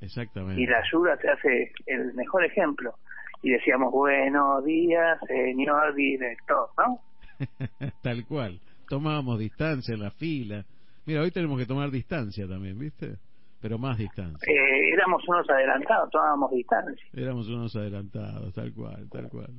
Exactamente. 0.01 0.61
Y 0.61 0.67
la 0.67 0.79
ayuda 0.79 1.17
te 1.17 1.31
hace 1.31 1.73
el 1.87 2.15
mejor 2.15 2.45
ejemplo. 2.45 2.95
Y 3.43 3.51
decíamos, 3.51 3.93
buenos 3.93 4.65
días, 4.65 5.19
señor 5.27 5.95
director, 5.95 6.69
¿no? 6.79 7.01
Tal 8.03 8.27
cual. 8.27 8.61
Tomábamos 8.89 9.39
distancia 9.39 9.95
en 9.95 10.01
la 10.01 10.11
fila. 10.11 10.65
Mira, 11.07 11.23
hoy 11.23 11.31
tenemos 11.31 11.59
que 11.59 11.67
tomar 11.67 11.91
distancia 11.91 12.47
también, 12.49 12.79
¿viste? 12.79 13.17
Pero 13.61 13.79
más 13.79 13.99
distancia. 13.99 14.53
Eh, 14.53 14.93
éramos 14.93 15.23
unos 15.29 15.49
adelantados, 15.49 16.11
tomábamos 16.11 16.51
distancia. 16.51 17.07
Éramos 17.13 17.49
unos 17.49 17.75
adelantados, 17.75 18.55
tal 18.55 18.73
cual, 18.73 19.09
tal 19.11 19.29
cual. 19.29 19.51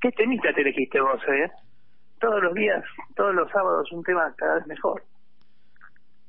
¿Qué 0.00 0.10
temita 0.12 0.52
te 0.52 0.60
elegiste 0.62 1.00
vos, 1.00 1.20
eh? 1.28 1.50
Todos 2.26 2.42
los 2.42 2.54
días, 2.54 2.84
todos 3.14 3.32
los 3.36 3.48
sábados, 3.52 3.92
un 3.92 4.02
tema 4.02 4.34
cada 4.36 4.56
vez 4.56 4.66
mejor. 4.66 5.04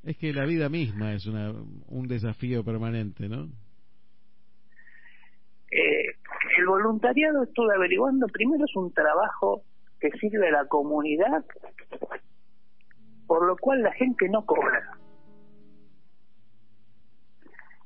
Es 0.04 0.16
que 0.20 0.32
la 0.32 0.46
vida 0.46 0.70
misma 0.70 1.14
es 1.14 1.26
una, 1.26 1.52
un 1.88 2.08
desafío 2.08 2.64
permanente, 2.64 3.28
¿no? 3.28 3.48
Eh, 5.72 6.14
el 6.60 6.66
voluntariado, 6.68 7.42
estuve 7.42 7.74
averiguando, 7.74 8.28
primero 8.28 8.64
es 8.64 8.76
un 8.76 8.94
trabajo 8.94 9.64
que 10.00 10.12
sirve 10.20 10.50
a 10.50 10.52
la 10.52 10.66
comunidad, 10.68 11.44
por 13.26 13.48
lo 13.48 13.58
cual 13.58 13.82
la 13.82 13.92
gente 13.94 14.30
no 14.30 14.46
cobra. 14.46 15.00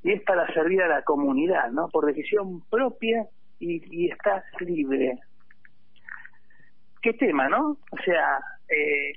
Y 0.04 0.12
es 0.12 0.22
para 0.24 0.54
servir 0.54 0.82
a 0.82 0.90
la 0.90 1.04
comunidad, 1.04 1.72
¿no? 1.72 1.88
Por 1.88 2.08
decisión 2.08 2.62
propia 2.70 3.26
y, 3.58 3.82
y 3.90 4.12
estás 4.12 4.44
libre. 4.60 5.18
¿Qué 7.02 7.14
tema, 7.14 7.50
no? 7.50 7.78
O 7.92 7.98
sea, 8.06 8.40
eh, 8.70 9.14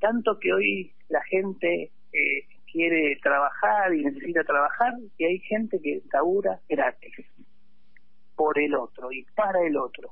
tanto 0.00 0.38
que 0.38 0.52
hoy 0.52 0.92
la 1.08 1.22
gente 1.24 1.90
eh, 2.12 2.46
quiere 2.70 3.18
trabajar 3.22 3.92
y 3.94 4.04
necesita 4.04 4.44
trabajar, 4.44 4.94
y 5.18 5.24
hay 5.24 5.38
gente 5.40 5.80
que 5.82 6.00
labura 6.12 6.60
gratis 6.68 7.12
por 8.36 8.58
el 8.58 8.74
otro 8.74 9.10
y 9.12 9.24
para 9.34 9.66
el 9.66 9.76
otro. 9.76 10.10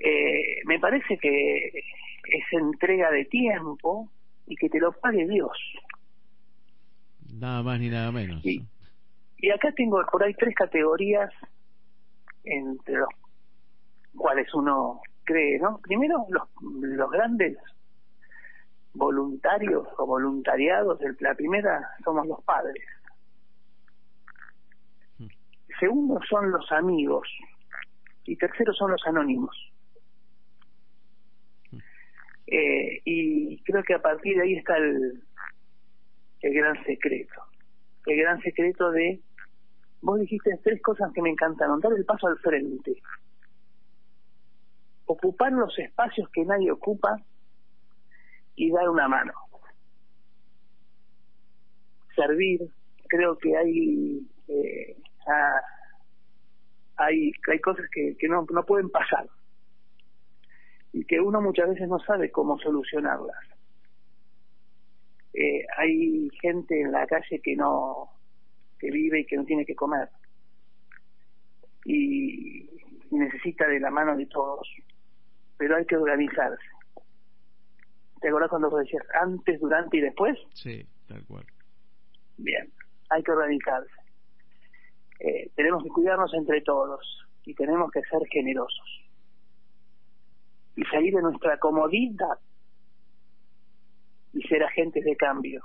Eh, 0.00 0.62
me 0.64 0.78
parece 0.78 1.18
que 1.18 1.66
es 1.66 2.44
entrega 2.52 3.10
de 3.10 3.24
tiempo 3.24 4.10
y 4.46 4.56
que 4.56 4.68
te 4.68 4.78
lo 4.78 4.92
pague 4.92 5.26
Dios. 5.26 5.56
Nada 7.34 7.62
más 7.62 7.80
ni 7.80 7.88
nada 7.88 8.10
menos. 8.12 8.44
Y, 8.44 8.64
y 9.38 9.50
acá 9.50 9.72
tengo 9.72 10.00
por 10.10 10.22
ahí 10.22 10.34
tres 10.34 10.54
categorías 10.54 11.30
entre 12.44 12.94
los 12.94 13.08
cuales 14.18 14.52
uno 14.54 15.00
cree, 15.24 15.58
¿no? 15.58 15.78
Primero, 15.78 16.26
los, 16.28 16.42
los 16.60 17.10
grandes 17.10 17.56
voluntarios 18.94 19.86
o 19.96 20.06
voluntariados, 20.06 21.00
el, 21.02 21.16
la 21.20 21.34
primera 21.34 21.88
somos 22.04 22.26
los 22.26 22.42
padres. 22.44 22.84
Segundo 25.78 26.20
son 26.28 26.50
los 26.50 26.70
amigos 26.72 27.28
y 28.24 28.36
tercero 28.36 28.72
son 28.72 28.90
los 28.90 29.06
anónimos. 29.06 29.56
Eh, 32.46 33.02
y 33.04 33.62
creo 33.62 33.82
que 33.82 33.94
a 33.94 34.02
partir 34.02 34.36
de 34.36 34.42
ahí 34.42 34.54
está 34.54 34.76
el, 34.76 35.22
el 36.40 36.54
gran 36.54 36.82
secreto. 36.84 37.42
El 38.06 38.18
gran 38.18 38.40
secreto 38.40 38.90
de, 38.90 39.20
vos 40.00 40.18
dijiste 40.18 40.58
tres 40.64 40.80
cosas 40.82 41.12
que 41.12 41.22
me 41.22 41.30
encantaron, 41.30 41.80
dar 41.80 41.92
el 41.92 42.04
paso 42.04 42.26
al 42.26 42.38
frente, 42.38 42.96
ocupar 45.08 45.52
los 45.52 45.76
espacios 45.78 46.28
que 46.30 46.44
nadie 46.44 46.70
ocupa 46.70 47.16
y 48.54 48.70
dar 48.70 48.88
una 48.90 49.08
mano. 49.08 49.32
Servir, 52.14 52.68
creo 53.08 53.38
que 53.38 53.56
hay 53.56 54.28
ah, 55.26 55.60
hay 56.96 57.32
hay 57.50 57.60
cosas 57.60 57.86
que, 57.90 58.16
que 58.18 58.28
no, 58.28 58.46
no 58.50 58.64
pueden 58.64 58.90
pasar 58.90 59.26
y 60.92 61.04
que 61.04 61.20
uno 61.20 61.40
muchas 61.40 61.70
veces 61.70 61.88
no 61.88 61.98
sabe 62.00 62.30
cómo 62.30 62.58
solucionarlas. 62.58 63.36
Eh, 65.32 65.64
hay 65.76 66.28
gente 66.42 66.80
en 66.80 66.92
la 66.92 67.06
calle 67.06 67.40
que 67.42 67.56
no 67.56 68.10
que 68.78 68.90
vive 68.90 69.20
y 69.20 69.26
que 69.26 69.36
no 69.36 69.44
tiene 69.44 69.64
que 69.64 69.74
comer 69.74 70.08
y 71.84 72.68
necesita 73.10 73.66
de 73.66 73.80
la 73.80 73.90
mano 73.90 74.14
de 74.16 74.26
todos, 74.26 74.68
pero 75.58 75.76
hay 75.76 75.84
que 75.84 75.96
organizarse. 75.96 76.64
¿Te 78.20 78.28
acuerdas 78.28 78.50
cuando 78.50 78.70
vos 78.70 78.80
decías 78.80 79.04
antes, 79.20 79.60
durante 79.60 79.96
y 79.98 80.00
después? 80.00 80.38
Sí, 80.54 80.86
tal 81.06 81.24
cual. 81.26 81.44
Bien, 82.38 82.72
hay 83.10 83.22
que 83.22 83.32
organizarse. 83.32 83.90
Eh, 85.20 85.50
tenemos 85.54 85.82
que 85.82 85.88
cuidarnos 85.90 86.32
entre 86.34 86.60
todos 86.62 87.26
y 87.44 87.54
tenemos 87.54 87.90
que 87.90 88.00
ser 88.02 88.20
generosos 88.30 89.04
y 90.76 90.84
salir 90.84 91.14
de 91.14 91.22
nuestra 91.22 91.58
comodidad 91.58 92.38
y 94.32 94.42
ser 94.42 94.62
agentes 94.62 95.04
de 95.04 95.16
cambio. 95.16 95.64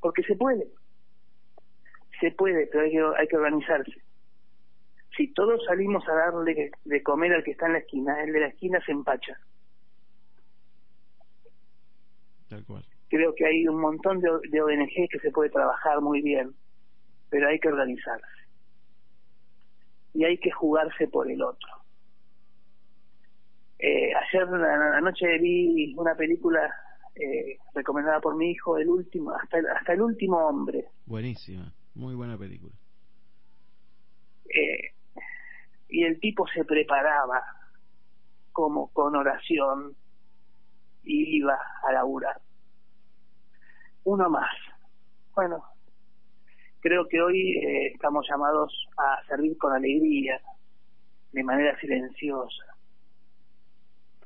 Porque 0.00 0.22
se 0.24 0.34
puede. 0.34 0.66
Se 2.20 2.32
puede, 2.32 2.66
pero 2.66 2.84
hay 2.84 2.90
que, 2.90 3.20
hay 3.20 3.28
que 3.28 3.36
organizarse. 3.36 4.05
Si 5.16 5.32
todos 5.32 5.64
salimos 5.64 6.06
a 6.08 6.14
darle 6.14 6.70
de 6.84 7.02
comer 7.02 7.32
al 7.32 7.44
que 7.44 7.52
está 7.52 7.66
en 7.66 7.72
la 7.72 7.78
esquina, 7.78 8.22
el 8.22 8.32
de 8.32 8.40
la 8.40 8.46
esquina 8.48 8.80
se 8.84 8.92
empacha. 8.92 9.38
Tal 12.48 12.64
cual. 12.64 12.84
Creo 13.08 13.34
que 13.34 13.46
hay 13.46 13.66
un 13.66 13.80
montón 13.80 14.20
de, 14.20 14.28
de 14.50 14.60
ONG 14.60 15.08
que 15.10 15.18
se 15.20 15.30
puede 15.30 15.50
trabajar 15.50 16.00
muy 16.00 16.22
bien, 16.22 16.54
pero 17.30 17.48
hay 17.48 17.58
que 17.58 17.68
organizarse. 17.68 18.26
Y 20.12 20.24
hay 20.24 20.38
que 20.38 20.50
jugarse 20.50 21.08
por 21.08 21.30
el 21.30 21.42
otro. 21.42 21.68
Eh, 23.78 24.10
ayer 24.14 24.42
anoche 24.94 25.38
vi 25.38 25.94
una 25.96 26.14
película 26.14 26.74
eh, 27.14 27.58
recomendada 27.74 28.20
por 28.20 28.36
mi 28.36 28.50
hijo, 28.50 28.78
el 28.78 28.88
último, 28.88 29.32
hasta 29.32 29.58
el, 29.58 29.66
hasta 29.66 29.92
el 29.92 30.00
último 30.00 30.38
hombre. 30.38 30.86
Buenísima, 31.04 31.72
muy 31.94 32.14
buena 32.14 32.38
película. 32.38 32.72
Eh, 34.46 34.95
y 35.96 36.04
el 36.04 36.20
tipo 36.20 36.46
se 36.48 36.62
preparaba 36.62 37.42
como 38.52 38.92
con 38.92 39.16
oración 39.16 39.96
y 41.02 41.38
iba 41.38 41.58
a 41.88 41.90
laburar. 41.90 42.38
Uno 44.04 44.28
más. 44.28 44.50
Bueno, 45.34 45.64
creo 46.80 47.08
que 47.08 47.22
hoy 47.22 47.56
eh, 47.56 47.86
estamos 47.94 48.26
llamados 48.28 48.70
a 48.98 49.24
servir 49.26 49.56
con 49.56 49.72
alegría, 49.72 50.38
de 51.32 51.42
manera 51.42 51.80
silenciosa, 51.80 52.66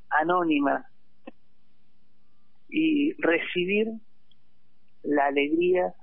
anónima, 0.09 0.85
y 2.67 3.13
recibir 3.13 3.93
la 5.03 5.27
alegría 5.27 5.93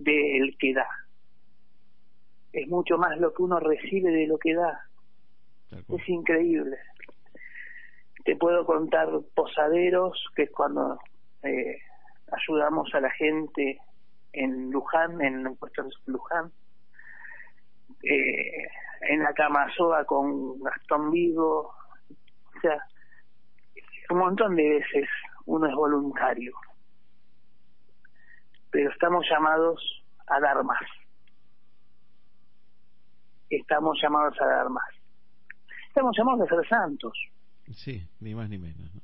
del 0.00 0.56
que 0.58 0.74
da. 0.74 0.88
Es 2.56 2.66
mucho 2.68 2.96
más 2.96 3.18
lo 3.18 3.34
que 3.34 3.42
uno 3.42 3.60
recibe 3.60 4.10
de 4.10 4.26
lo 4.26 4.38
que 4.38 4.54
da. 4.54 4.80
Es 5.70 6.08
increíble. 6.08 6.78
Te 8.24 8.34
puedo 8.34 8.64
contar 8.64 9.08
posaderos, 9.34 10.24
que 10.34 10.44
es 10.44 10.50
cuando 10.52 10.98
eh, 11.42 11.76
ayudamos 12.32 12.88
a 12.94 13.00
la 13.00 13.10
gente 13.10 13.78
en 14.32 14.70
Luján, 14.70 15.20
en 15.20 15.46
el 15.46 15.54
puesto 15.56 15.82
de 15.82 15.90
Luján, 16.06 16.50
eh, 18.02 18.68
en 19.02 19.22
la 19.22 19.34
cama 19.34 19.70
soa 19.76 20.06
con 20.06 20.58
Gastón 20.62 21.10
Vigo, 21.10 21.74
o 22.08 22.60
sea, 22.62 22.78
un 24.08 24.18
montón 24.18 24.56
de 24.56 24.80
veces 24.80 25.10
uno 25.44 25.66
es 25.66 25.74
voluntario, 25.74 26.54
pero 28.70 28.90
estamos 28.90 29.26
llamados 29.28 30.02
a 30.26 30.40
dar 30.40 30.64
más. 30.64 31.05
Estamos 33.50 33.98
llamados 34.02 34.40
a 34.40 34.46
dar 34.46 34.68
más. 34.68 34.88
Estamos 35.88 36.16
llamados 36.16 36.42
a 36.42 36.54
ser 36.54 36.68
santos. 36.68 37.18
Sí, 37.72 38.06
ni 38.20 38.34
más 38.34 38.48
ni 38.48 38.58
menos. 38.58 38.94
¿no? 38.94 39.00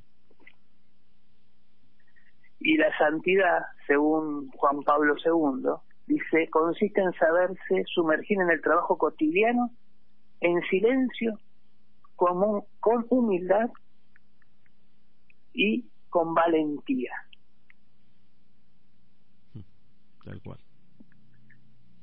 Y 2.60 2.76
la 2.76 2.96
santidad, 2.96 3.66
según 3.86 4.50
Juan 4.50 4.82
Pablo 4.82 5.14
II, 5.24 5.72
dice, 6.06 6.48
consiste 6.50 7.00
en 7.00 7.12
saberse 7.14 7.84
sumergir 7.86 8.40
en 8.40 8.50
el 8.50 8.60
trabajo 8.60 8.96
cotidiano, 8.98 9.70
en 10.40 10.60
silencio, 10.70 11.38
con, 12.14 12.64
con 12.78 13.06
humildad 13.10 13.70
y 15.52 15.86
con 16.08 16.34
valentía. 16.34 17.12
Tal 20.24 20.40
cual. 20.42 20.58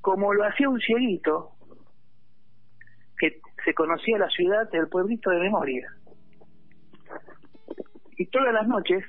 Como 0.01 0.33
lo 0.33 0.43
hacía 0.43 0.67
un 0.67 0.79
cieguito 0.79 1.51
que 3.19 3.39
se 3.65 3.73
conocía 3.73 4.17
la 4.17 4.29
ciudad 4.29 4.69
del 4.71 4.87
pueblito 4.87 5.29
de 5.29 5.39
memoria. 5.39 5.87
Y 8.17 8.25
todas 8.27 8.53
las 8.53 8.67
noches 8.67 9.03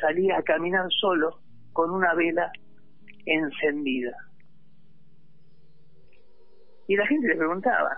salía 0.00 0.38
a 0.38 0.42
caminar 0.42 0.86
solo 1.00 1.40
con 1.72 1.90
una 1.90 2.14
vela 2.14 2.50
encendida. 3.26 4.16
Y 6.86 6.96
la 6.96 7.06
gente 7.06 7.28
le 7.28 7.36
preguntaba, 7.36 7.96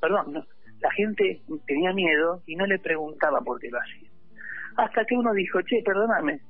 perdón, 0.00 0.32
no, 0.34 0.44
la 0.80 0.90
gente 0.92 1.42
tenía 1.66 1.92
miedo 1.92 2.42
y 2.46 2.56
no 2.56 2.66
le 2.66 2.78
preguntaba 2.78 3.40
por 3.40 3.58
qué 3.58 3.70
lo 3.70 3.78
hacía. 3.80 4.10
Hasta 4.76 5.04
que 5.04 5.16
uno 5.16 5.32
dijo, 5.32 5.60
che, 5.62 5.82
perdóname, 5.84 6.40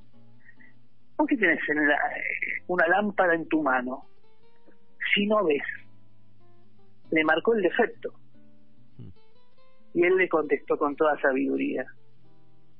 ¿por 1.17 1.27
qué 1.27 1.37
tienes 1.37 1.61
en 1.69 1.89
la- 1.89 1.99
una 2.67 2.87
lámpara 2.89 3.35
en 3.35 3.49
tu 3.49 3.63
mano 3.63 4.05
si 5.15 5.27
no 5.27 5.45
ves? 5.45 5.63
Le 7.15 7.23
marcó 7.25 7.55
el 7.55 7.63
defecto. 7.63 8.13
Y 9.95 10.03
él 10.03 10.17
le 10.17 10.29
contestó 10.29 10.77
con 10.77 10.97
toda 10.97 11.17
sabiduría, 11.21 11.85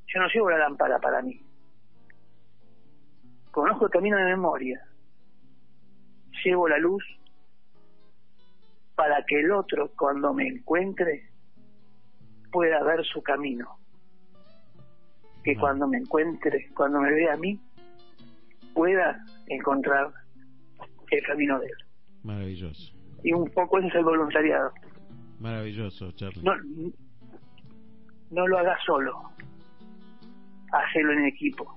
yo 0.09 0.21
no 0.21 0.27
llevo 0.27 0.51
la 0.51 0.59
lámpara 0.59 0.99
para 0.99 1.23
mí. 1.23 1.41
Conozco 3.53 3.85
el 3.85 3.93
camino 3.93 4.17
de 4.17 4.25
memoria. 4.25 4.81
Llevo 6.45 6.69
la 6.69 6.79
luz 6.79 7.05
para 8.97 9.25
que 9.25 9.39
el 9.39 9.53
otro, 9.53 9.93
cuando 9.97 10.35
me 10.35 10.49
encuentre, 10.49 11.31
pueda 12.51 12.83
ver 12.83 13.05
su 13.05 13.23
camino. 13.23 13.79
Que 15.45 15.55
Mm. 15.55 15.61
cuando 15.61 15.87
me 15.87 15.99
encuentre, 15.99 16.71
cuando 16.75 17.01
me 17.01 17.13
vea 17.13 17.35
a 17.35 17.37
mí, 17.37 17.61
pueda 18.75 19.25
encontrar 19.47 20.13
el 21.13 21.23
camino 21.25 21.61
de 21.61 21.67
él. 21.67 21.85
Maravilloso. 22.25 22.93
Y 23.25 23.33
un 23.33 23.51
poco 23.51 23.79
ese 23.79 23.89
es 23.89 23.95
el 23.97 24.05
voluntariado. 24.05 24.71
Maravilloso, 25.41 26.13
Charlie. 26.13 26.43
No, 26.43 26.55
no 28.31 28.47
lo 28.47 28.59
hagas 28.59 28.79
solo. 28.85 29.31
Hacelo 30.71 31.13
en 31.15 31.25
equipo. 31.25 31.77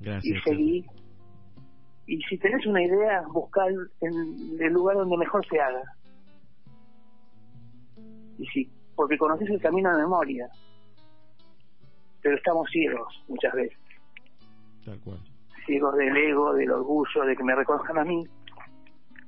y 0.00 0.04
Gracias, 0.04 0.42
seguí. 0.44 0.82
Charlie. 0.82 1.04
Y 2.06 2.22
si 2.22 2.38
tenés 2.38 2.66
una 2.66 2.82
idea, 2.82 3.22
buscar 3.32 3.70
en 4.00 4.60
el 4.60 4.72
lugar 4.72 4.96
donde 4.96 5.16
mejor 5.16 5.46
se 5.46 5.60
haga. 5.60 5.82
Y 8.38 8.46
sí, 8.46 8.70
porque 8.96 9.16
conoces 9.18 9.48
el 9.50 9.60
camino 9.60 9.90
de 9.94 10.02
memoria. 10.02 10.48
Pero 12.22 12.36
estamos 12.36 12.68
ciegos 12.70 13.22
muchas 13.28 13.52
veces. 13.54 13.78
Tal 14.84 14.98
cual. 15.00 15.18
Ciegos 15.66 15.96
del 15.96 16.16
ego, 16.16 16.54
del 16.54 16.70
orgullo, 16.70 17.24
de 17.26 17.36
que 17.36 17.44
me 17.44 17.54
reconozcan 17.54 17.98
a 17.98 18.04
mí. 18.04 18.26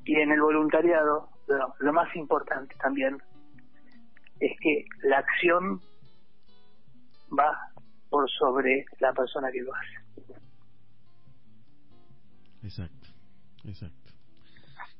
Y 0.06 0.14
en 0.14 0.30
el 0.30 0.40
voluntariado, 0.40 1.28
lo, 1.48 1.74
lo 1.78 1.92
más 1.92 2.14
importante 2.16 2.74
también 2.80 3.18
es 4.40 4.52
que 4.60 4.84
la 5.02 5.18
acción 5.18 5.80
va 7.36 7.58
por 8.08 8.30
sobre 8.30 8.86
la 9.00 9.12
persona 9.12 9.50
que 9.50 9.62
lo 9.62 9.74
hace. 9.74 10.06
Exacto, 12.62 13.08
exacto. 13.64 14.12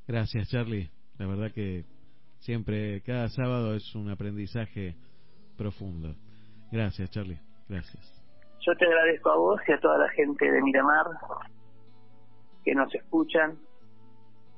Gracias, 0.07 0.49
Charlie. 0.49 0.91
La 1.19 1.27
verdad 1.27 1.53
que 1.53 1.85
siempre, 2.39 3.01
cada 3.03 3.29
sábado 3.29 3.75
es 3.75 3.95
un 3.95 4.11
aprendizaje 4.11 4.97
profundo. 5.57 6.15
Gracias, 6.71 7.11
Charlie. 7.11 7.41
Gracias. 7.69 8.23
Yo 8.61 8.75
te 8.77 8.87
agradezco 8.87 9.31
a 9.31 9.37
vos 9.37 9.61
y 9.67 9.73
a 9.73 9.81
toda 9.81 9.99
la 9.99 10.09
gente 10.11 10.51
de 10.51 10.63
Miramar 10.63 11.07
que 12.65 12.75
nos 12.75 12.93
escuchan 12.95 13.59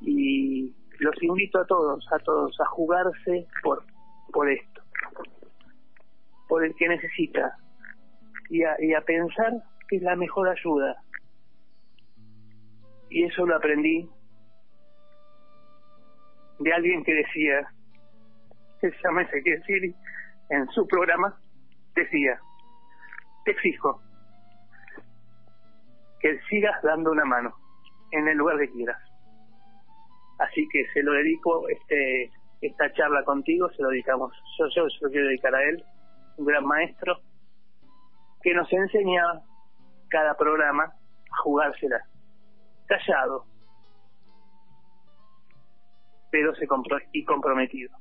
y 0.00 0.74
los 0.98 1.22
invito 1.22 1.60
a 1.60 1.66
todos, 1.66 2.06
a 2.12 2.18
todos 2.20 2.58
a 2.60 2.66
jugarse 2.66 3.46
por, 3.62 3.82
por 4.32 4.50
esto, 4.50 4.82
por 6.48 6.64
el 6.64 6.74
que 6.74 6.88
necesita 6.88 7.56
y 8.50 8.62
a, 8.62 8.76
y 8.80 8.94
a 8.94 9.00
pensar 9.02 9.52
que 9.88 9.96
es 9.96 10.02
la 10.02 10.16
mejor 10.16 10.48
ayuda. 10.48 10.96
Y 13.10 13.24
eso 13.24 13.46
lo 13.46 13.56
aprendí 13.56 14.08
de 16.58 16.72
alguien 16.72 17.04
que 17.04 17.14
decía, 17.14 17.68
que 18.80 18.90
se 18.90 18.96
llama 19.02 19.22
Ezequiel 19.22 19.62
Siri, 19.64 19.94
en 20.50 20.66
su 20.68 20.86
programa, 20.86 21.36
decía, 21.94 22.38
te 23.44 23.52
exijo 23.52 24.00
que 26.20 26.38
sigas 26.48 26.82
dando 26.82 27.12
una 27.12 27.24
mano 27.24 27.54
en 28.10 28.28
el 28.28 28.36
lugar 28.36 28.58
que 28.58 28.70
quieras. 28.70 29.07
Así 30.38 30.66
que 30.72 30.86
se 30.92 31.02
lo 31.02 31.12
dedico 31.12 31.68
este 31.68 32.30
esta 32.60 32.92
charla 32.92 33.22
contigo, 33.24 33.70
se 33.70 33.82
lo 33.82 33.90
dedicamos, 33.90 34.32
yo, 34.58 34.66
yo 34.74 34.88
se 34.88 35.04
lo 35.04 35.10
quiero 35.10 35.28
dedicar 35.28 35.54
a 35.54 35.62
él, 35.62 35.84
un 36.38 36.46
gran 36.46 36.64
maestro, 36.64 37.20
que 38.42 38.52
nos 38.52 38.72
enseña 38.72 39.22
cada 40.08 40.34
programa 40.36 40.84
a 40.84 41.36
jugársela, 41.42 42.00
callado, 42.86 43.44
pero 46.30 46.54
se 46.56 46.66
compro 46.66 46.98
y 47.12 47.24
comprometido. 47.24 47.96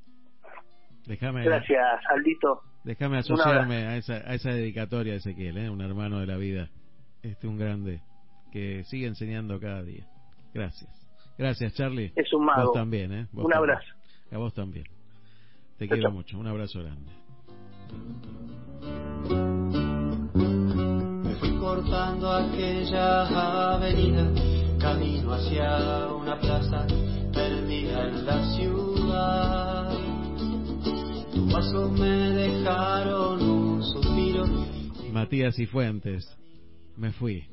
Déjame, 1.06 1.44
Gracias, 1.44 2.00
Aldito. 2.10 2.62
déjame 2.84 3.18
asociarme 3.18 3.86
a 3.86 3.96
esa, 3.96 4.14
a 4.14 4.34
esa 4.34 4.50
dedicatoria 4.50 5.12
de 5.12 5.18
Ezequiel, 5.18 5.56
¿eh? 5.56 5.70
un 5.70 5.80
hermano 5.80 6.20
de 6.20 6.26
la 6.26 6.36
vida. 6.36 6.68
Este 7.22 7.46
un 7.48 7.56
grande 7.56 8.00
que 8.52 8.84
sigue 8.84 9.06
enseñando 9.06 9.58
cada 9.58 9.82
día. 9.82 10.06
Gracias. 10.52 10.97
Gracias, 11.38 11.72
Charlie. 11.74 12.12
Es 12.16 12.32
un 12.32 12.44
mago. 12.44 12.64
Vos 12.66 12.74
también, 12.74 13.12
¿eh? 13.12 13.26
Vos 13.32 13.44
Un 13.44 13.50
también. 13.52 13.70
abrazo. 13.76 13.94
A 14.32 14.38
vos 14.38 14.52
también. 14.54 14.84
Te 15.78 15.86
Chao, 15.86 15.96
quiero 15.96 16.10
mucho. 16.10 16.38
Un 16.38 16.46
abrazo 16.48 16.80
grande. 16.82 17.12
Me 21.24 21.34
fui 21.36 21.56
cortando 21.58 22.30
aquella 22.30 23.74
avenida, 23.74 24.32
camino 24.80 25.32
hacia 25.32 26.08
una 26.12 26.38
plaza 26.38 26.86
perdida 27.32 28.08
en 28.08 28.26
la 28.26 28.56
ciudad. 28.56 29.90
Tus 31.32 31.52
pasos 31.52 31.92
me 31.92 32.08
dejaron 32.10 33.42
un 33.42 33.82
suspiro. 33.84 34.46
Matías 35.12 35.58
y 35.58 35.66
Fuentes. 35.66 36.36
Me 36.96 37.12
fui. 37.12 37.44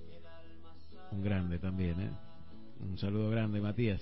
Un 1.12 1.22
grande 1.24 1.60
también, 1.60 2.00
¿eh? 2.02 2.12
Un 2.90 2.98
saludo 2.98 3.30
grande, 3.30 3.60
Matías. 3.60 4.02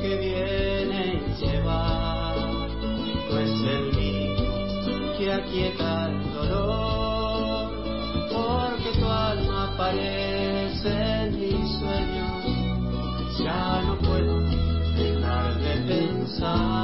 que 0.00 0.16
viene 0.16 1.20
y 1.26 1.40
se 1.40 1.60
va, 1.60 2.34
no 3.30 3.38
es 3.38 3.50
el 3.50 3.96
mismo 3.96 5.18
que 5.18 5.32
aquieta 5.32 6.08
el 6.08 6.34
dolor, 6.34 7.70
porque 8.32 8.98
tu 8.98 9.06
alma 9.06 9.74
aparece 9.74 10.88
en 10.88 11.40
mis 11.40 11.78
sueños, 11.78 13.38
ya 13.38 13.82
no 13.82 13.98
puedo 13.98 14.40
dejar 14.96 15.58
de 15.58 15.94
pensarte. 15.94 16.75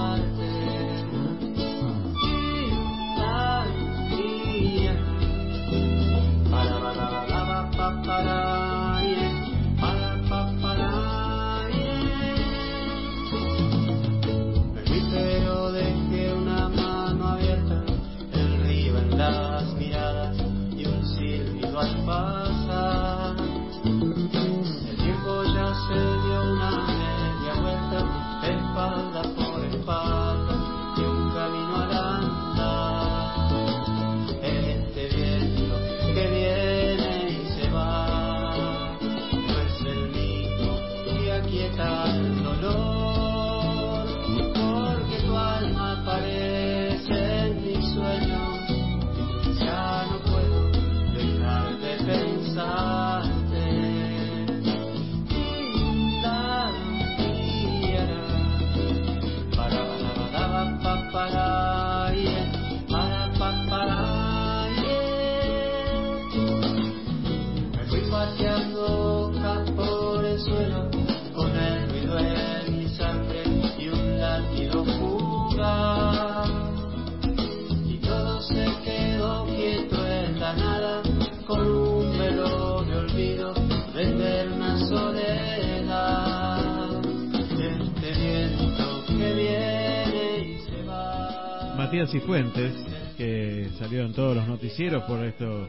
Matías 91.93 92.11
Cifuentes, 92.11 92.73
que 93.19 93.69
salió 93.79 94.07
en 94.07 94.15
todos 94.15 94.35
los 94.35 94.49
noticieros 94.49 95.03
por 95.03 95.23
esto, 95.23 95.69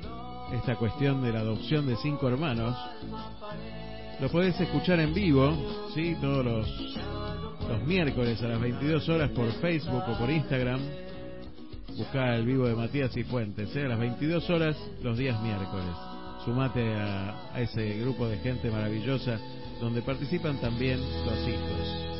esta 0.53 0.77
cuestión 0.77 1.21
de 1.21 1.33
la 1.33 1.41
adopción 1.41 1.85
de 1.85 1.97
cinco 1.97 2.29
hermanos. 2.29 2.77
Lo 4.21 4.29
podés 4.29 4.57
escuchar 4.57 5.01
en 5.01 5.13
vivo, 5.13 5.53
¿sí? 5.93 6.15
Todos 6.21 6.45
los, 6.45 6.97
los 7.67 7.83
miércoles 7.85 8.41
a 8.41 8.47
las 8.47 8.61
22 8.61 9.09
horas 9.09 9.31
por 9.31 9.51
Facebook 9.59 10.01
o 10.07 10.17
por 10.17 10.29
Instagram. 10.29 10.79
Buscá 11.97 12.37
el 12.37 12.45
vivo 12.45 12.69
de 12.69 12.75
Matías 12.75 13.11
Cifuentes, 13.11 13.75
¿eh? 13.75 13.81
a 13.83 13.89
las 13.89 13.99
22 13.99 14.49
horas 14.49 14.77
los 15.03 15.17
días 15.17 15.37
miércoles. 15.43 15.93
Sumate 16.45 16.95
a, 16.95 17.53
a 17.53 17.59
ese 17.59 17.99
grupo 17.99 18.29
de 18.29 18.37
gente 18.37 18.71
maravillosa 18.71 19.37
donde 19.81 20.01
participan 20.01 20.61
también 20.61 21.01
los 21.01 21.49
hijos. 21.49 22.12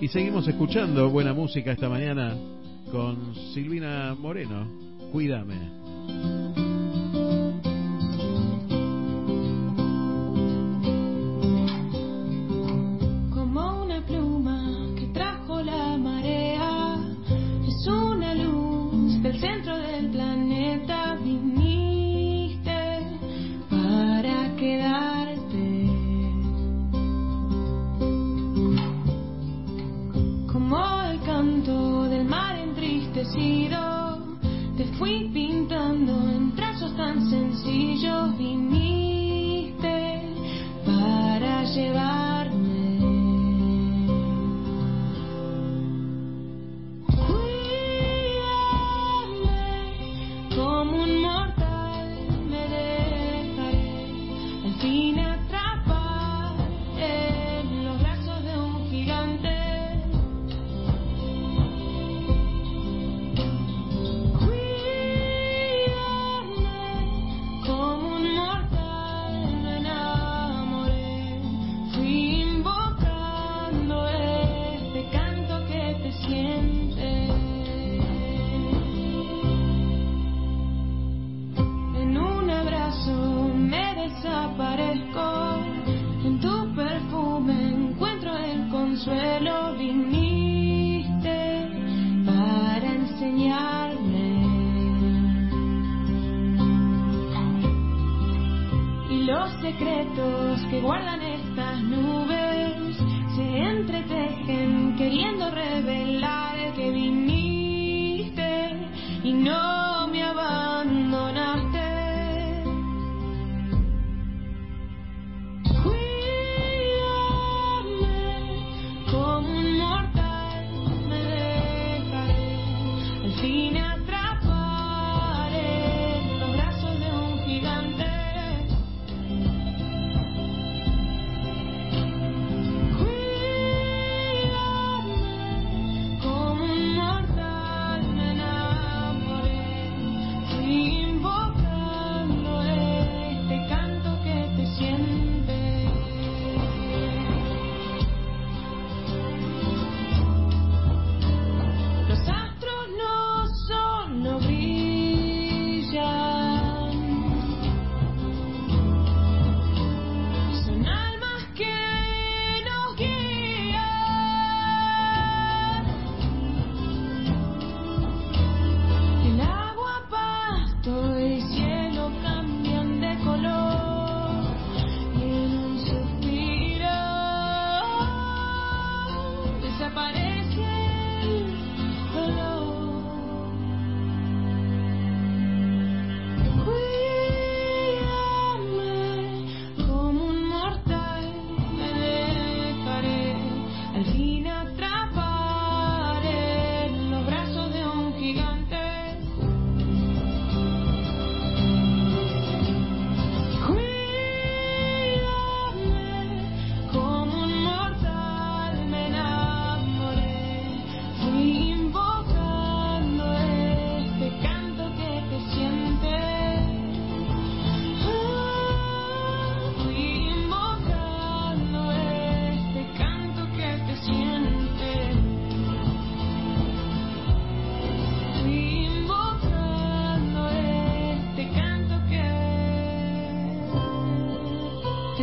Y 0.00 0.08
seguimos 0.08 0.48
escuchando 0.48 1.10
buena 1.10 1.34
música 1.34 1.72
esta 1.72 1.90
mañana 1.90 2.34
con 2.90 3.34
Silvina 3.52 4.16
Moreno. 4.18 4.66
Cuídame. 5.12 6.69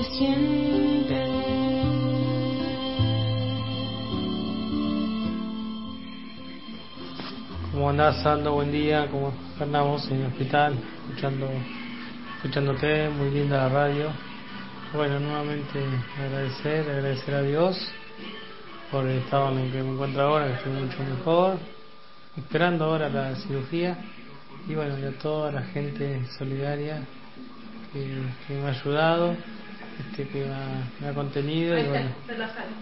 Siente. 0.03 1.25
¿Cómo 7.71 7.89
andás, 7.89 8.21
Sando? 8.23 8.53
Buen 8.53 8.71
día. 8.71 9.07
¿Cómo 9.09 9.33
andamos 9.59 10.09
en 10.09 10.21
el 10.21 10.27
hospital? 10.27 10.75
Escuchando, 11.07 11.49
escuchándote, 12.37 13.09
muy 13.09 13.29
linda 13.31 13.57
la 13.57 13.69
radio. 13.69 14.11
Bueno, 14.93 15.19
nuevamente 15.19 15.83
agradecer, 16.17 16.89
agradecer 16.89 17.35
a 17.35 17.41
Dios 17.41 17.77
por 18.91 19.05
el 19.05 19.19
estado 19.19 19.51
en 19.51 19.59
el 19.59 19.71
que 19.71 19.83
me 19.83 19.91
encuentro 19.91 20.21
ahora, 20.21 20.47
que 20.47 20.53
estoy 20.53 20.71
mucho 20.73 21.03
mejor, 21.03 21.57
esperando 22.37 22.85
ahora 22.85 23.09
la 23.09 23.35
cirugía 23.35 23.97
y 24.67 24.75
bueno, 24.75 24.97
y 24.97 25.03
a 25.03 25.17
toda 25.19 25.51
la 25.51 25.61
gente 25.63 26.21
solidaria 26.37 27.01
que, 27.93 28.53
me 28.53 28.65
ha 28.65 28.69
ayudado, 28.69 29.35
este, 29.99 30.27
que 30.27 30.45
me 31.01 31.07
ha, 31.07 31.13
contenido 31.13 31.77
y, 31.77 31.87
bueno, 31.87 32.09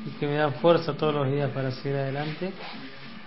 y 0.05 0.09
que 0.19 0.27
me 0.27 0.35
da 0.35 0.51
fuerza 0.51 0.93
todos 0.93 1.13
los 1.13 1.31
días 1.31 1.49
para 1.51 1.71
seguir 1.71 1.97
adelante. 1.97 2.51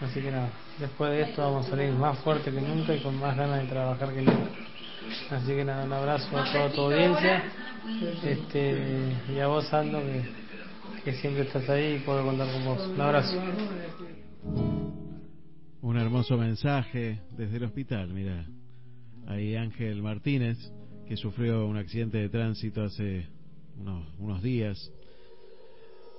Así 0.01 0.21
que 0.21 0.31
nada, 0.31 0.51
después 0.79 1.11
de 1.11 1.23
esto 1.23 1.43
vamos 1.43 1.67
a 1.67 1.71
salir 1.71 1.93
más 1.93 2.19
fuerte 2.19 2.51
que 2.51 2.61
nunca 2.61 2.95
y 2.95 3.01
con 3.01 3.19
más 3.19 3.37
ganas 3.37 3.63
de 3.63 3.69
trabajar 3.69 4.13
que 4.13 4.23
nunca. 4.23 4.51
Así 5.31 5.47
que 5.47 5.65
nada, 5.65 5.85
un 5.85 5.93
abrazo 5.93 6.39
a 6.39 6.53
toda 6.53 6.71
tu 6.71 6.81
audiencia 6.83 7.43
este, 8.25 9.15
y 9.35 9.39
a 9.39 9.47
vos, 9.47 9.73
Ando, 9.73 10.01
que, 11.05 11.13
siempre 11.15 11.45
estás 11.45 11.69
ahí 11.71 11.95
y 11.95 11.99
puedo 12.01 12.25
contar 12.25 12.53
con 12.53 12.65
vos. 12.65 12.87
Un 12.87 13.01
abrazo. 13.01 13.43
Un 15.81 15.97
hermoso 15.97 16.37
mensaje 16.37 17.21
desde 17.37 17.57
el 17.57 17.65
hospital, 17.65 18.09
mira. 18.09 18.45
Ahí 19.27 19.57
Ángel 19.57 20.03
Martínez, 20.03 20.59
que 21.07 21.17
sufrió 21.17 21.67
un 21.67 21.77
accidente 21.77 22.19
de 22.19 22.29
tránsito 22.29 22.83
hace 22.83 23.27
unos, 23.81 24.07
unos 24.19 24.43
días. 24.43 24.93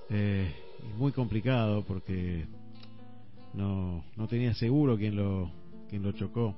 Eh, 0.09 0.51
muy 0.97 1.11
complicado 1.11 1.83
porque 1.85 2.45
no, 3.53 4.03
no 4.15 4.27
tenía 4.27 4.53
seguro 4.53 4.97
quién 4.97 5.15
lo, 5.15 5.51
quién 5.89 6.03
lo 6.03 6.11
chocó. 6.11 6.55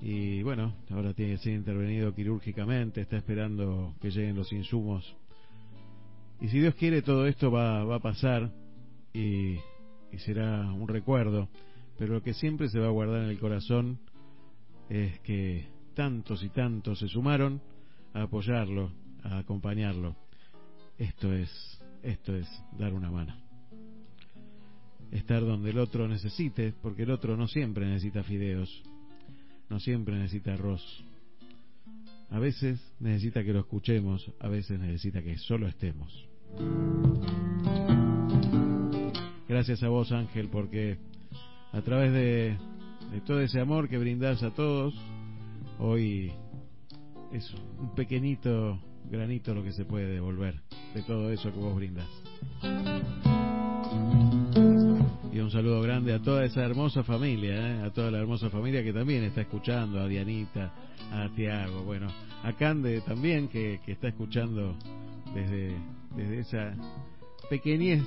Y 0.00 0.42
bueno, 0.42 0.74
ahora 0.90 1.14
tiene 1.14 1.32
que 1.32 1.38
ser 1.38 1.54
intervenido 1.54 2.14
quirúrgicamente, 2.14 3.00
está 3.00 3.16
esperando 3.16 3.94
que 4.00 4.10
lleguen 4.10 4.36
los 4.36 4.52
insumos. 4.52 5.16
Y 6.40 6.48
si 6.48 6.60
Dios 6.60 6.74
quiere, 6.74 7.02
todo 7.02 7.26
esto 7.26 7.50
va, 7.50 7.82
va 7.84 7.96
a 7.96 8.00
pasar 8.00 8.52
y, 9.12 9.56
y 10.12 10.18
será 10.18 10.70
un 10.72 10.86
recuerdo. 10.86 11.48
Pero 11.98 12.14
lo 12.14 12.22
que 12.22 12.34
siempre 12.34 12.68
se 12.68 12.78
va 12.78 12.88
a 12.88 12.90
guardar 12.90 13.22
en 13.22 13.30
el 13.30 13.38
corazón 13.38 13.98
es 14.90 15.18
que 15.20 15.64
tantos 15.94 16.42
y 16.44 16.50
tantos 16.50 16.98
se 16.98 17.08
sumaron 17.08 17.62
a 18.12 18.22
apoyarlo, 18.22 18.92
acompañarlo. 19.30 20.16
Esto 20.98 21.32
es, 21.32 21.50
esto 22.02 22.34
es 22.34 22.48
dar 22.78 22.94
una 22.94 23.10
mano. 23.10 23.34
Estar 25.10 25.40
donde 25.40 25.70
el 25.70 25.78
otro 25.78 26.08
necesite, 26.08 26.72
porque 26.82 27.02
el 27.02 27.10
otro 27.10 27.36
no 27.36 27.46
siempre 27.46 27.86
necesita 27.86 28.22
fideos, 28.22 28.82
no 29.68 29.78
siempre 29.78 30.16
necesita 30.16 30.54
arroz. 30.54 30.82
A 32.30 32.38
veces 32.38 32.80
necesita 32.98 33.44
que 33.44 33.52
lo 33.52 33.60
escuchemos, 33.60 34.30
a 34.40 34.48
veces 34.48 34.80
necesita 34.80 35.22
que 35.22 35.38
solo 35.38 35.68
estemos. 35.68 36.26
Gracias 39.48 39.82
a 39.82 39.88
vos, 39.88 40.10
Ángel, 40.10 40.48
porque 40.48 40.98
a 41.72 41.80
través 41.82 42.12
de, 42.12 42.56
todo 43.26 43.40
ese 43.40 43.60
amor 43.60 43.88
que 43.88 43.98
brindás 43.98 44.42
a 44.42 44.50
todos, 44.50 44.94
hoy 45.78 46.32
es 47.32 47.54
un 47.78 47.94
pequeñito 47.94 48.78
granito 49.10 49.54
lo 49.54 49.62
que 49.62 49.72
se 49.72 49.84
puede 49.84 50.06
devolver 50.06 50.60
de 50.94 51.02
todo 51.02 51.30
eso 51.30 51.52
que 51.52 51.58
vos 51.58 51.74
brindás. 51.74 52.08
Y 55.32 55.38
un 55.38 55.50
saludo 55.50 55.82
grande 55.82 56.14
a 56.14 56.22
toda 56.22 56.44
esa 56.44 56.64
hermosa 56.64 57.04
familia, 57.04 57.54
¿eh? 57.54 57.82
a 57.82 57.92
toda 57.92 58.10
la 58.10 58.18
hermosa 58.18 58.48
familia 58.48 58.82
que 58.82 58.92
también 58.92 59.24
está 59.24 59.42
escuchando, 59.42 60.00
a 60.00 60.08
Dianita, 60.08 60.72
a 61.12 61.28
Tiago, 61.34 61.82
bueno, 61.82 62.08
a 62.42 62.52
Cande 62.54 63.00
también 63.02 63.48
que, 63.48 63.80
que 63.84 63.92
está 63.92 64.08
escuchando 64.08 64.74
desde, 65.34 65.76
desde 66.16 66.38
esa 66.40 66.74
pequeñez 67.50 68.02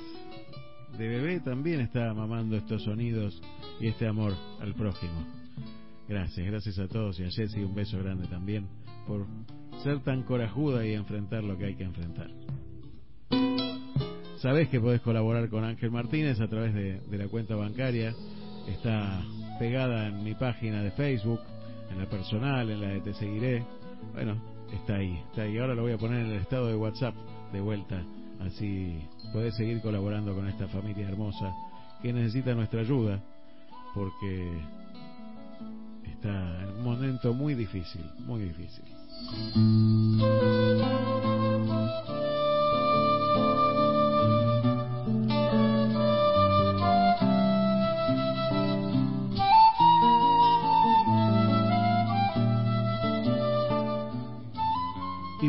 de 0.98 1.08
bebé, 1.08 1.40
también 1.40 1.80
está 1.80 2.12
mamando 2.12 2.56
estos 2.56 2.82
sonidos 2.82 3.40
y 3.78 3.86
este 3.86 4.06
amor 4.06 4.34
al 4.60 4.74
prójimo. 4.74 5.24
Gracias, 6.08 6.44
gracias 6.44 6.78
a 6.80 6.88
todos 6.88 7.20
y 7.20 7.24
a 7.24 7.30
Jessy 7.30 7.60
un 7.60 7.74
beso 7.74 7.98
grande 7.98 8.26
también 8.26 8.66
por 9.06 9.26
ser 9.82 10.00
tan 10.00 10.22
corajuda 10.22 10.86
y 10.86 10.94
enfrentar 10.94 11.42
lo 11.42 11.56
que 11.56 11.66
hay 11.66 11.74
que 11.74 11.84
enfrentar. 11.84 12.30
Sabés 14.38 14.68
que 14.68 14.80
podés 14.80 15.00
colaborar 15.02 15.48
con 15.48 15.64
Ángel 15.64 15.90
Martínez 15.90 16.40
a 16.40 16.48
través 16.48 16.74
de, 16.74 17.00
la 17.10 17.28
cuenta 17.28 17.56
bancaria. 17.56 18.14
Está 18.68 19.22
pegada 19.58 20.08
en 20.08 20.22
mi 20.22 20.34
página 20.34 20.82
de 20.82 20.90
Facebook, 20.92 21.40
en 21.90 21.98
la 21.98 22.06
personal, 22.06 22.70
en 22.70 22.80
la 22.80 22.88
de 22.88 23.00
Te 23.00 23.14
Seguiré. 23.14 23.64
Bueno, 24.14 24.40
está 24.72 24.96
ahí, 24.96 25.18
está 25.28 25.42
ahí. 25.42 25.58
Ahora 25.58 25.74
lo 25.74 25.82
voy 25.82 25.92
a 25.92 25.98
poner 25.98 26.20
en 26.20 26.32
el 26.32 26.40
estado 26.40 26.68
de 26.68 26.76
WhatsApp 26.76 27.14
de 27.52 27.60
vuelta. 27.60 28.02
Así 28.40 28.98
podés 29.32 29.54
seguir 29.56 29.82
colaborando 29.82 30.34
con 30.34 30.48
esta 30.48 30.68
familia 30.68 31.08
hermosa 31.08 31.52
que 32.02 32.12
necesita 32.12 32.54
nuestra 32.54 32.80
ayuda 32.80 33.22
porque 33.94 34.58
está 36.04 36.62
en 36.62 36.68
un 36.78 36.84
momento 36.84 37.34
muy 37.34 37.54
difícil, 37.54 38.04
muy 38.20 38.40
difícil. 38.44 38.99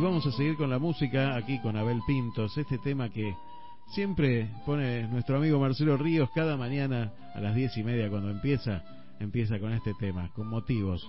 Vamos 0.02 0.26
a 0.26 0.32
seguir 0.38 0.58
con 0.58 0.70
la 0.70 0.80
música 0.80 1.36
aquí 1.36 1.60
con 1.60 1.78
Abel 1.78 2.02
Pintos, 2.06 2.58
este 2.58 2.78
tema 2.80 3.10
que 3.10 3.36
siempre 3.94 4.50
pone 4.66 5.08
nuestro 5.08 5.38
amigo 5.38 5.60
Marcelo 5.60 5.96
Ríos 5.96 6.30
cada 6.36 6.58
mañana 6.58 7.14
a 7.34 7.40
las 7.40 7.56
diez 7.56 7.78
y 7.78 7.84
media 7.84 8.10
cuando 8.10 8.30
empieza, 8.30 8.84
empieza 9.20 9.60
con 9.60 9.72
este 9.74 9.94
tema, 10.00 10.30
con 10.34 10.48
motivos, 10.48 11.08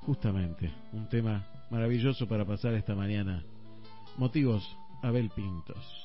justamente, 0.00 0.70
un 0.92 1.08
tema 1.08 1.46
maravilloso 1.74 2.28
para 2.28 2.44
pasar 2.44 2.72
esta 2.74 2.94
mañana. 2.94 3.42
Motivos, 4.16 4.62
Abel 5.02 5.28
Pintos. 5.30 6.04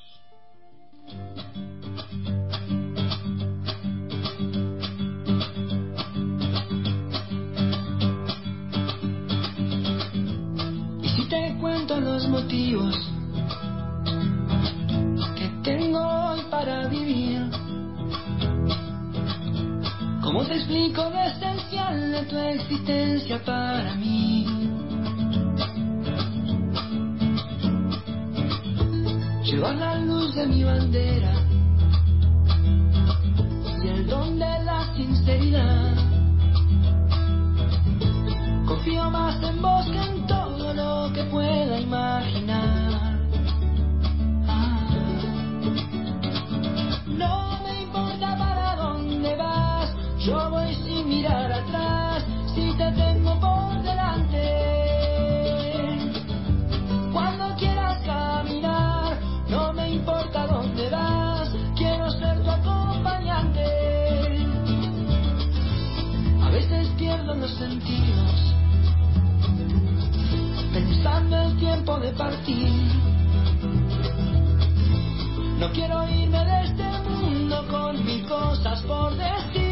los 12.00 12.28
motivos 12.28 12.94
que 15.36 15.48
tengo 15.62 16.00
hoy 16.00 16.40
para 16.50 16.86
vivir. 16.88 17.50
¿Cómo 20.22 20.44
te 20.46 20.54
explico 20.54 21.02
lo 21.10 21.20
esencial 21.20 22.12
de 22.12 22.22
tu 22.26 22.38
existencia 22.38 23.44
para 23.44 23.96
mí? 23.96 24.39
Llevar 29.50 29.74
la 29.74 29.96
luz 29.96 30.32
de 30.36 30.46
mi 30.46 30.62
bandera 30.62 31.32
y 33.82 33.88
el 33.88 34.06
don 34.06 34.38
de 34.38 34.64
la 34.64 34.94
sinceridad. 34.94 35.96
Confío 38.64 39.10
más 39.10 39.42
en 39.42 39.60
vos 39.60 39.84
que 39.86 39.98
en 39.98 40.26
todo 40.28 40.72
lo 40.72 41.12
que 41.12 41.24
pueda 41.24 41.80
imaginar. 41.80 43.18
Ah. 44.46 44.86
no 47.08 47.60
me 47.64 47.82
importa 47.82 48.36
para 48.38 48.76
dónde 48.76 49.34
vas, 49.34 49.92
yo 50.20 50.48
voy 50.48 50.72
sin 50.76 51.08
mirar 51.08 51.50
atrás, 51.50 51.79
sentidos 67.58 68.54
pensando 70.72 71.36
el 71.42 71.56
tiempo 71.58 71.98
de 71.98 72.12
partir. 72.12 72.68
No 75.58 75.70
quiero 75.72 76.08
irme 76.08 76.44
de 76.44 76.64
este 76.64 77.10
mundo 77.10 77.66
con 77.70 78.04
mil 78.04 78.26
cosas 78.26 78.80
por 78.82 79.16
decir. 79.16 79.69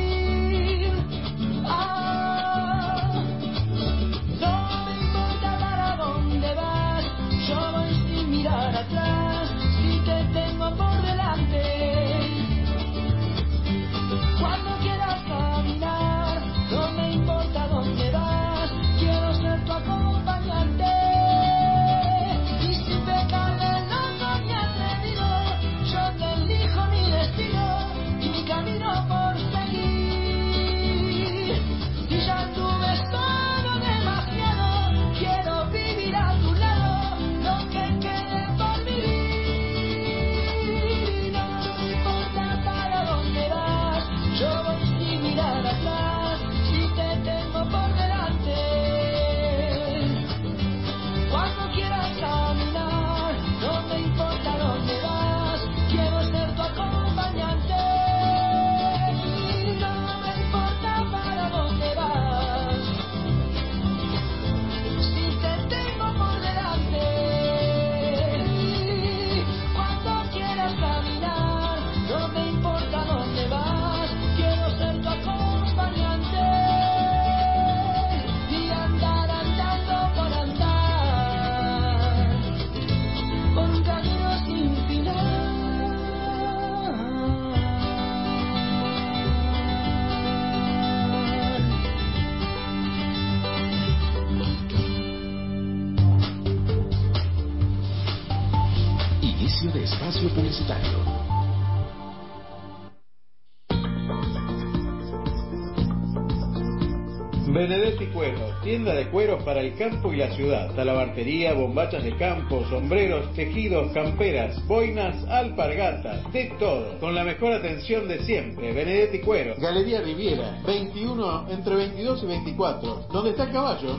Benedetti 107.58 108.06
Cuero, 108.06 108.54
tienda 108.62 108.94
de 108.94 109.08
cueros 109.08 109.42
para 109.42 109.60
el 109.60 109.74
campo 109.74 110.12
y 110.12 110.16
la 110.16 110.30
ciudad. 110.30 110.72
Talabartería, 110.76 111.54
bombachas 111.54 112.04
de 112.04 112.14
campo, 112.16 112.64
sombreros, 112.70 113.34
tejidos, 113.34 113.90
camperas, 113.90 114.64
boinas, 114.68 115.16
alpargatas, 115.28 116.32
de 116.32 116.52
todo. 116.60 117.00
Con 117.00 117.16
la 117.16 117.24
mejor 117.24 117.52
atención 117.54 118.06
de 118.06 118.20
siempre. 118.20 118.72
Benedetti 118.72 119.18
Cuero. 119.18 119.56
Galería 119.58 120.00
Riviera, 120.02 120.62
21 120.68 121.48
entre 121.50 121.74
22 121.74 122.22
y 122.22 122.26
24. 122.26 123.06
¿Dónde 123.10 123.30
está 123.30 123.42
el 123.42 123.52
caballo? 123.52 123.98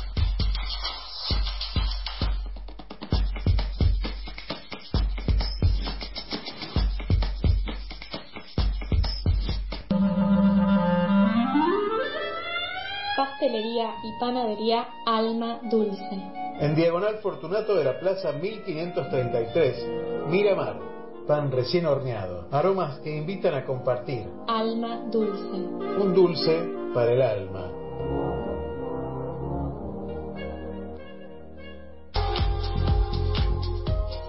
Panadería 14.21 14.87
Alma 15.03 15.59
Dulce. 15.63 16.21
En 16.59 16.75
Diagonal 16.75 17.15
Fortunato 17.23 17.73
de 17.75 17.83
la 17.83 17.99
Plaza 17.99 18.31
1533, 18.33 19.87
Miramar. 20.29 20.79
Pan 21.25 21.51
recién 21.51 21.87
horneado. 21.87 22.47
Aromas 22.51 22.99
que 22.99 23.17
invitan 23.17 23.55
a 23.55 23.65
compartir. 23.65 24.27
Alma 24.47 25.07
Dulce. 25.11 25.57
Un 25.99 26.13
dulce 26.13 26.69
para 26.93 27.13
el 27.13 27.21
alma. 27.23 27.80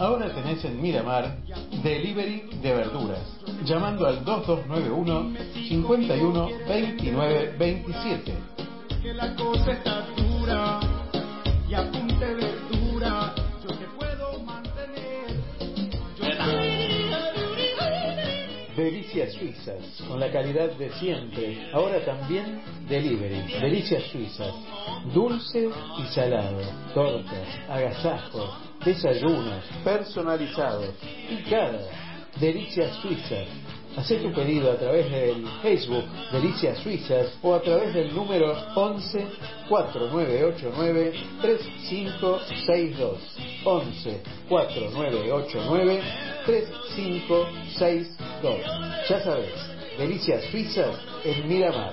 Ahora 0.00 0.34
tenés 0.34 0.64
en 0.64 0.80
Miramar 0.80 1.36
Delivery 1.82 2.48
de 2.62 2.74
verduras. 2.74 3.20
Llamando 3.66 4.06
al 4.06 4.24
2291 4.24 5.36
51 5.68 6.48
29 6.66 7.54
27. 7.58 8.34
Que 9.02 9.12
la 9.12 9.36
cosa 9.36 9.72
está 9.72 10.06
dura 10.16 10.80
y 11.68 11.74
apunte 11.74 12.34
verdura. 12.34 12.49
Delicias 18.80 19.34
Suizas, 19.34 20.02
con 20.08 20.18
la 20.18 20.32
calidad 20.32 20.72
de 20.72 20.90
siempre. 20.92 21.70
Ahora 21.70 22.02
también 22.02 22.62
delivery. 22.88 23.42
Delicias 23.60 24.04
Suizas. 24.04 24.54
Dulce 25.12 25.68
y 25.98 26.06
salado. 26.14 26.62
Tortas, 26.94 27.46
agasajos, 27.68 28.50
desayunos, 28.82 29.64
personalizados, 29.84 30.94
picadas. 31.28 31.88
Delicias 32.40 32.96
Suizas. 33.02 33.48
Hacé 33.96 34.16
tu 34.16 34.30
pedido 34.32 34.70
a 34.70 34.76
través 34.76 35.10
del 35.10 35.44
Facebook 35.62 36.04
Delicias 36.32 36.78
Suizas 36.78 37.36
o 37.42 37.54
a 37.54 37.60
través 37.60 37.92
del 37.92 38.14
número 38.14 38.56
11 38.76 39.26
4989 39.68 41.12
3562. 41.40 43.18
11 43.64 44.20
4989 44.48 46.00
3562. 46.46 48.60
Ya 49.08 49.20
sabes, 49.24 49.50
Delicias 49.98 50.44
Suizas 50.50 50.96
en 51.24 51.48
Miramar. 51.48 51.92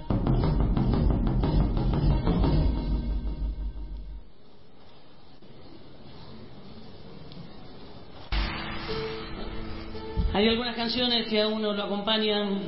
Hay 10.41 10.47
algunas 10.47 10.75
canciones 10.75 11.27
que 11.27 11.39
a 11.39 11.47
uno 11.47 11.71
lo 11.71 11.83
acompañan 11.83 12.63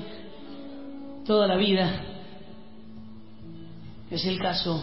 toda 1.26 1.48
la 1.48 1.56
vida. 1.56 2.04
Es 4.12 4.24
el 4.28 4.38
caso 4.38 4.80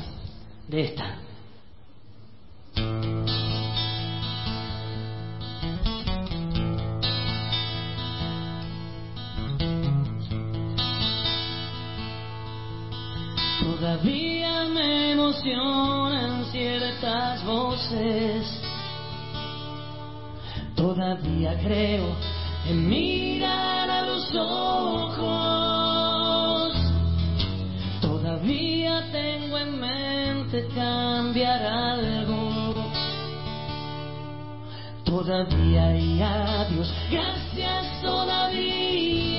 de 0.66 0.80
esta. 0.80 1.18
Todavía 13.60 14.64
me 14.64 15.12
emocionan 15.12 16.44
ciertas 16.46 17.44
voces. 17.44 18.62
Todavía 20.74 21.56
creo 21.62 22.39
mirar 22.68 23.90
a 23.90 24.02
los 24.06 24.34
ojos. 24.34 25.50
Todavía 28.00 29.10
tengo 29.12 29.58
en 29.58 29.80
mente 29.80 30.68
cambiar 30.74 31.62
algo. 31.62 32.74
Todavía 35.04 35.88
hay 35.88 36.22
adiós, 36.22 36.92
gracias 37.10 38.02
todavía. 38.02 39.29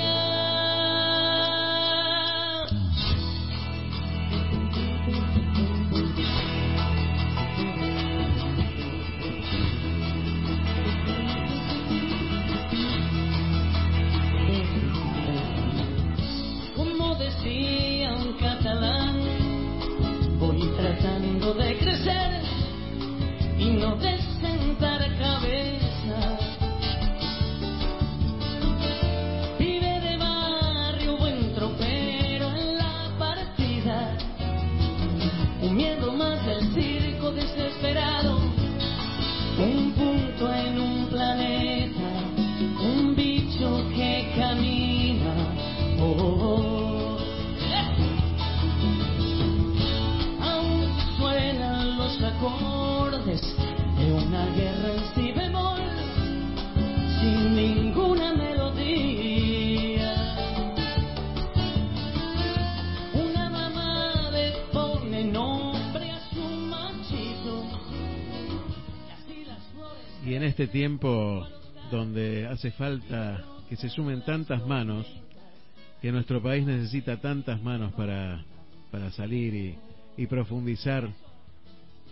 En 70.42 70.48
este 70.48 70.66
tiempo 70.66 71.46
donde 71.92 72.48
hace 72.48 72.72
falta 72.72 73.44
que 73.70 73.76
se 73.76 73.90
sumen 73.90 74.26
tantas 74.26 74.66
manos, 74.66 75.06
que 76.02 76.12
nuestro 76.12 76.42
país 76.42 76.66
necesita 76.66 77.22
tantas 77.22 77.62
manos 77.62 77.94
para, 77.94 78.44
para 78.90 79.12
salir 79.12 79.78
y, 80.18 80.26
profundizar 80.26 81.08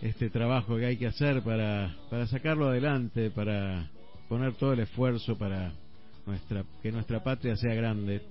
este 0.00 0.30
trabajo 0.30 0.76
que 0.76 0.86
hay 0.86 0.96
que 0.96 1.08
hacer 1.08 1.42
para, 1.42 1.96
para 2.08 2.28
sacarlo 2.28 2.68
adelante, 2.68 3.30
para 3.30 3.90
poner 4.28 4.54
todo 4.54 4.74
el 4.74 4.80
esfuerzo 4.80 5.36
para 5.36 5.72
nuestra, 6.24 6.64
que 6.82 6.92
nuestra 6.92 7.24
patria 7.24 7.56
sea 7.56 7.74
grande. 7.74 8.22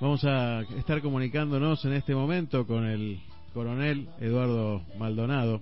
Vamos 0.00 0.24
a 0.24 0.62
estar 0.78 1.00
comunicándonos 1.00 1.84
en 1.84 1.92
este 1.92 2.12
momento 2.12 2.66
con 2.66 2.86
el 2.86 3.20
coronel 3.54 4.08
Eduardo 4.20 4.82
Maldonado, 4.98 5.60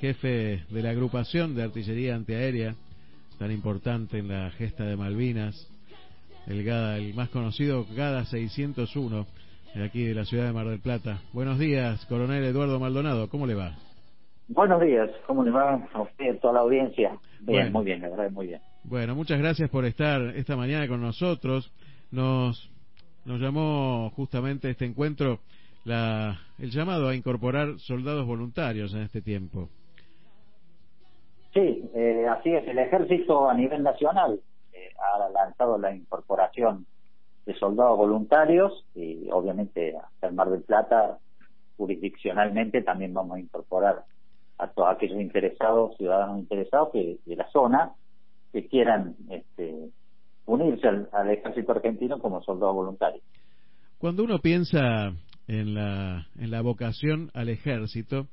jefe 0.00 0.64
de 0.68 0.82
la 0.82 0.90
agrupación 0.90 1.54
de 1.54 1.62
artillería 1.64 2.14
antiaérea, 2.14 2.74
tan 3.38 3.50
importante 3.50 4.18
en 4.18 4.28
la 4.28 4.50
gesta 4.50 4.84
de 4.84 4.96
Malvinas, 4.96 5.70
el 6.46 6.64
GADA, 6.64 6.98
el 6.98 7.14
más 7.14 7.28
conocido 7.30 7.86
GADA 7.94 8.24
601, 8.26 9.26
de 9.74 9.84
aquí 9.84 10.04
de 10.04 10.14
la 10.14 10.24
ciudad 10.24 10.46
de 10.46 10.52
Mar 10.52 10.66
del 10.68 10.80
Plata. 10.80 11.20
Buenos 11.32 11.58
días, 11.58 12.04
coronel 12.06 12.44
Eduardo 12.44 12.78
Maldonado, 12.80 13.28
¿cómo 13.28 13.46
le 13.46 13.54
va? 13.54 13.76
Buenos 14.48 14.80
días, 14.80 15.10
¿cómo 15.26 15.42
le 15.42 15.50
va 15.50 15.74
a 15.92 16.02
usted, 16.02 16.36
a 16.36 16.40
toda 16.40 16.54
la 16.54 16.60
audiencia? 16.60 17.18
Bien, 17.40 17.44
Bueno. 17.44 17.70
muy 17.72 17.84
bien, 17.84 18.00
la 18.00 18.08
verdad, 18.10 18.30
muy 18.30 18.46
bien. 18.46 18.60
Bueno, 18.84 19.14
muchas 19.16 19.38
gracias 19.38 19.68
por 19.70 19.84
estar 19.84 20.22
esta 20.36 20.56
mañana 20.56 20.86
con 20.86 21.00
nosotros. 21.00 21.72
Nos, 22.12 22.70
nos 23.24 23.40
llamó 23.40 24.10
justamente 24.14 24.70
este 24.70 24.84
encuentro 24.84 25.40
la, 25.84 26.38
el 26.58 26.70
llamado 26.70 27.08
a 27.08 27.14
incorporar 27.16 27.78
soldados 27.80 28.24
voluntarios 28.24 28.94
en 28.94 29.00
este 29.00 29.20
tiempo. 29.20 29.68
Sí, 31.56 31.88
eh, 31.94 32.26
así 32.28 32.50
es, 32.50 32.68
el 32.68 32.78
ejército 32.78 33.48
a 33.48 33.54
nivel 33.54 33.82
nacional 33.82 34.38
eh, 34.74 34.90
ha 34.98 35.30
lanzado 35.30 35.78
la 35.78 35.96
incorporación 35.96 36.84
de 37.46 37.54
soldados 37.54 37.96
voluntarios 37.96 38.84
y 38.94 39.30
obviamente 39.30 39.96
hasta 39.96 40.26
el 40.26 40.34
Mar 40.34 40.50
del 40.50 40.64
Plata, 40.64 41.16
jurisdiccionalmente 41.78 42.82
también 42.82 43.14
vamos 43.14 43.38
a 43.38 43.40
incorporar 43.40 44.04
a 44.58 44.66
todos 44.68 44.94
aquellos 44.94 45.18
interesados, 45.18 45.96
ciudadanos 45.96 46.40
interesados 46.40 46.90
que, 46.92 47.20
de 47.24 47.36
la 47.36 47.48
zona 47.52 47.92
que 48.52 48.68
quieran 48.68 49.16
este, 49.30 49.88
unirse 50.44 50.88
al, 50.88 51.08
al 51.10 51.30
ejército 51.30 51.72
argentino 51.72 52.18
como 52.18 52.42
soldados 52.42 52.74
voluntarios. 52.74 53.24
Cuando 53.96 54.24
uno 54.24 54.40
piensa 54.40 55.14
en 55.48 55.74
la, 55.74 56.26
en 56.38 56.50
la 56.50 56.60
vocación 56.60 57.30
al 57.32 57.48
ejército, 57.48 58.26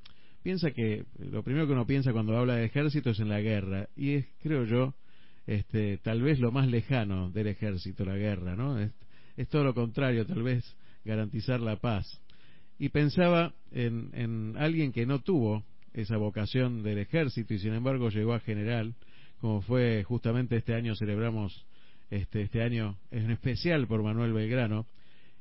piensa 0.43 0.71
que 0.71 1.05
lo 1.17 1.41
primero 1.43 1.65
que 1.65 1.73
uno 1.73 1.87
piensa 1.87 2.11
cuando 2.11 2.37
habla 2.37 2.55
de 2.55 2.65
ejército 2.65 3.11
es 3.11 3.19
en 3.19 3.29
la 3.29 3.41
guerra. 3.41 3.87
Y 3.95 4.11
es, 4.15 4.25
creo 4.41 4.65
yo, 4.65 4.93
este, 5.47 5.97
tal 5.97 6.21
vez 6.21 6.39
lo 6.39 6.51
más 6.51 6.67
lejano 6.67 7.31
del 7.31 7.47
ejército, 7.47 8.05
la 8.05 8.17
guerra, 8.17 8.55
¿no? 8.55 8.79
Es, 8.79 8.91
es 9.37 9.47
todo 9.47 9.63
lo 9.63 9.73
contrario, 9.73 10.25
tal 10.25 10.43
vez 10.43 10.75
garantizar 11.05 11.59
la 11.59 11.77
paz. 11.77 12.21
Y 12.77 12.89
pensaba 12.89 13.53
en, 13.71 14.09
en 14.13 14.55
alguien 14.57 14.91
que 14.91 15.05
no 15.05 15.19
tuvo 15.19 15.63
esa 15.93 16.17
vocación 16.17 16.83
del 16.83 16.97
ejército 16.97 17.53
y 17.53 17.59
sin 17.59 17.73
embargo 17.73 18.09
llegó 18.09 18.33
a 18.33 18.39
general, 18.39 18.93
como 19.39 19.61
fue 19.61 20.03
justamente 20.03 20.57
este 20.57 20.73
año 20.73 20.95
celebramos 20.95 21.65
este, 22.09 22.41
este 22.43 22.61
año 22.61 22.97
en 23.11 23.31
especial 23.31 23.87
por 23.87 24.03
Manuel 24.03 24.33
Belgrano, 24.33 24.85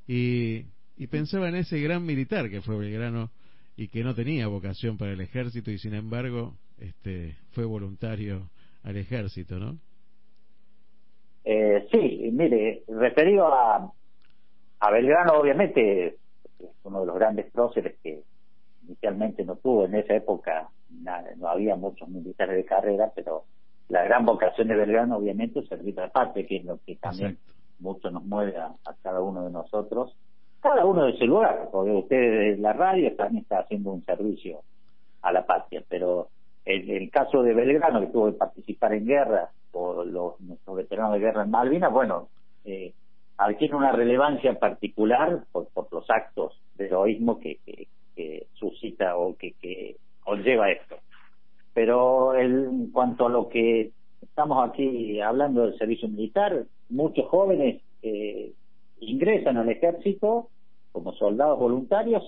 Y, 0.07 0.67
y 0.97 1.07
pensaba 1.07 1.49
en 1.49 1.55
ese 1.57 1.81
gran 1.81 2.05
militar 2.05 2.51
que 2.51 2.61
fue 2.61 2.77
Belgrano 2.77 3.31
y 3.77 3.89
que 3.89 4.05
no 4.05 4.15
tenía 4.15 4.47
vocación 4.49 4.99
para 4.99 5.13
el 5.13 5.21
ejército 5.21 5.71
y 5.71 5.79
sin 5.79 5.95
embargo 5.95 6.55
este, 6.79 7.37
fue 7.51 7.65
voluntario 7.65 8.51
al 8.83 8.97
ejército, 8.97 9.59
¿no? 9.59 9.79
Eh, 11.45 11.89
sí, 11.91 12.31
mire, 12.33 12.83
referido 12.89 13.47
a, 13.53 13.93
a 14.81 14.91
Belgrano, 14.91 15.35
obviamente, 15.35 16.07
es 16.07 16.15
uno 16.85 17.01
de 17.01 17.07
los 17.07 17.17
grandes 17.17 17.51
próceres 17.51 17.97
que 18.03 18.23
inicialmente 18.85 19.45
no 19.45 19.57
tuvo. 19.57 19.87
En 19.87 19.95
esa 19.95 20.15
época, 20.15 20.69
no 21.37 21.49
había 21.49 21.77
muchos 21.77 22.09
militares 22.09 22.57
de 22.57 22.65
carrera, 22.65 23.13
pero 23.15 23.45
la 23.89 24.05
gran 24.05 24.25
vocación 24.25 24.69
de 24.69 24.77
Belgrano, 24.77 25.17
obviamente, 25.17 25.61
es 25.61 25.69
servir 25.69 25.99
a 25.99 26.07
la 26.07 26.13
patria, 26.13 26.47
que 26.47 26.57
es 26.57 26.65
lo 26.65 26.79
que 26.85 26.97
también 26.97 27.39
mucho 27.79 28.11
nos 28.11 28.25
mueve 28.25 28.57
a, 28.57 28.75
cada 29.03 29.21
uno 29.21 29.45
de 29.45 29.51
nosotros, 29.51 30.17
cada 30.63 30.87
uno 30.87 31.05
de 31.05 31.13
ese 31.13 31.25
lugar, 31.25 31.69
porque 31.73 31.91
usted 31.91 32.17
de 32.17 32.57
la 32.59 32.73
radio 32.73 33.15
también 33.17 33.43
está 33.43 33.59
haciendo 33.59 33.93
un 33.93 34.05
servicio 34.05 34.61
a 35.21 35.33
la 35.33 35.45
patria, 35.45 35.83
pero 35.89 36.29
en 36.65 36.89
el 36.89 37.11
caso 37.11 37.43
de 37.43 37.53
Belgrano, 37.53 38.01
que 38.01 38.07
tuvo 38.07 38.27
que 38.27 38.39
participar 38.39 38.93
en 38.95 39.07
guerra, 39.07 39.51
o 39.73 40.05
los, 40.05 40.41
nuestros 40.41 40.77
veteranos 40.77 41.15
de 41.15 41.19
guerra 41.19 41.43
en 41.43 41.51
Malvinas, 41.51 41.93
bueno, 41.93 42.29
eh, 42.65 42.93
adquiere 43.39 43.75
una 43.75 43.91
relevancia 43.91 44.55
particular 44.59 45.45
por, 45.51 45.67
por 45.69 45.93
los 45.93 46.09
actos 46.09 46.57
de 46.77 46.87
heroísmo 46.87 47.41
que, 47.41 47.59
que, 47.65 47.89
suscita 48.55 49.17
o 49.17 49.37
que, 49.37 49.55
que 49.61 49.97
conlleva 50.21 50.71
esto. 50.71 50.97
Pero 51.75 52.37
en 52.37 52.93
cuanto 52.93 53.27
a 53.27 53.31
lo 53.31 53.49
que 53.49 53.91
estamos 54.21 54.69
aquí 54.69 55.21
hablando 55.21 55.63
del 55.63 55.77
servicio 55.77 56.09
militar, 56.09 56.65
muchos 56.89 57.27
jóvenes 57.29 57.83
eh, 58.03 58.53
ingresan 59.07 59.57
al 59.57 59.69
ejército 59.69 60.49
como 60.93 61.13
soldados 61.13 61.59
voluntarios 61.59 62.23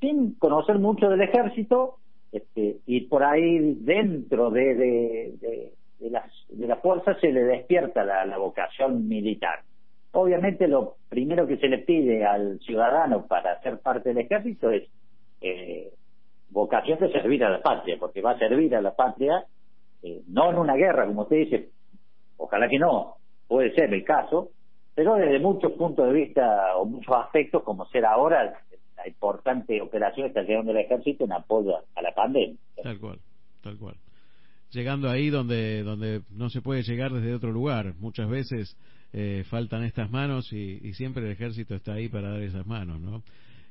sin 0.00 0.34
conocer 0.34 0.78
mucho 0.78 1.08
del 1.08 1.20
ejército 1.22 1.96
este, 2.32 2.78
y 2.86 3.02
por 3.02 3.24
ahí 3.24 3.74
dentro 3.80 4.50
de, 4.50 4.74
de, 4.74 5.72
de, 5.98 6.10
las, 6.10 6.30
de 6.48 6.66
la 6.66 6.76
fuerza 6.76 7.18
se 7.20 7.32
le 7.32 7.42
despierta 7.42 8.04
la, 8.04 8.38
vocación 8.38 9.08
militar. 9.08 9.60
Obviamente 10.12 10.68
lo 10.68 10.96
primero 11.08 11.46
que 11.46 11.58
se 11.58 11.68
le 11.68 11.78
pide 11.78 12.24
al 12.24 12.58
ciudadano 12.60 13.26
para 13.26 13.60
ser 13.62 13.78
parte 13.78 14.10
del 14.10 14.18
ejército 14.18 14.70
es 14.70 14.84
eh, 15.40 15.92
vocación 16.50 16.98
de 16.98 17.12
servir 17.12 17.44
a 17.44 17.50
la 17.50 17.62
patria, 17.62 17.96
porque 17.98 18.20
va 18.20 18.32
a 18.32 18.38
servir 18.38 18.74
a 18.74 18.80
la 18.80 18.94
patria 18.94 19.44
eh, 20.02 20.22
no 20.28 20.50
en 20.50 20.58
una 20.58 20.76
guerra, 20.76 21.06
como 21.06 21.22
usted 21.22 21.36
dice, 21.36 21.68
ojalá 22.36 22.68
que 22.68 22.78
no, 22.78 23.16
puede 23.46 23.74
ser 23.74 23.92
el 23.92 24.04
caso, 24.04 24.50
pero 24.98 25.14
desde 25.14 25.38
muchos 25.38 25.70
puntos 25.74 26.08
de 26.08 26.12
vista 26.12 26.76
o 26.76 26.84
muchos 26.84 27.14
aspectos, 27.14 27.62
como 27.62 27.86
ser 27.86 28.04
ahora 28.04 28.60
la 28.96 29.06
importante 29.06 29.80
operación 29.80 30.26
está 30.26 30.42
llegando 30.42 30.72
del 30.72 30.84
ejército 30.84 31.24
en 31.24 31.30
apoyo 31.34 31.76
a 31.94 32.02
la 32.02 32.12
pandemia. 32.12 32.56
Tal 32.82 32.98
cual, 32.98 33.20
tal 33.62 33.78
cual. 33.78 33.94
Llegando 34.72 35.08
ahí 35.08 35.30
donde, 35.30 35.84
donde 35.84 36.22
no 36.32 36.50
se 36.50 36.62
puede 36.62 36.82
llegar 36.82 37.12
desde 37.12 37.32
otro 37.32 37.52
lugar. 37.52 37.94
Muchas 38.00 38.28
veces 38.28 38.76
eh, 39.12 39.44
faltan 39.48 39.84
estas 39.84 40.10
manos 40.10 40.52
y, 40.52 40.80
y, 40.82 40.94
siempre 40.94 41.22
el 41.22 41.30
ejército 41.30 41.76
está 41.76 41.92
ahí 41.92 42.08
para 42.08 42.30
dar 42.30 42.42
esas 42.42 42.66
manos, 42.66 42.98
¿no? 42.98 43.22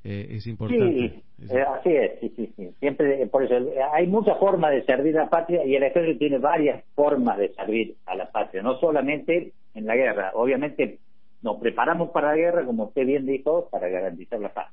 Eh, 0.05 0.27
es 0.37 0.47
importante. 0.47 1.23
Sí, 1.39 1.53
eh, 1.53 1.61
así 1.61 1.89
es, 1.89 2.19
sí, 2.21 2.33
sí, 2.37 2.53
sí. 2.55 2.69
Siempre, 2.79 3.27
por 3.27 3.43
eso, 3.43 3.53
hay 3.91 4.07
muchas 4.07 4.39
formas 4.39 4.71
de 4.71 4.85
servir 4.85 5.17
a 5.17 5.23
la 5.23 5.29
patria 5.29 5.65
y 5.65 5.75
el 5.75 5.83
ejército 5.83 6.19
tiene 6.19 6.37
varias 6.37 6.85
formas 6.95 7.37
de 7.37 7.49
servir 7.49 7.97
a 8.05 8.15
la 8.15 8.31
patria, 8.31 8.63
no 8.63 8.79
solamente 8.79 9.51
en 9.73 9.85
la 9.85 9.97
guerra. 9.97 10.31
Obviamente 10.33 10.99
nos 11.41 11.59
preparamos 11.59 12.09
para 12.11 12.29
la 12.29 12.35
guerra, 12.35 12.65
como 12.65 12.85
usted 12.85 13.05
bien 13.05 13.25
dijo, 13.25 13.69
para 13.69 13.87
garantizar 13.89 14.39
la 14.39 14.53
paz. 14.53 14.71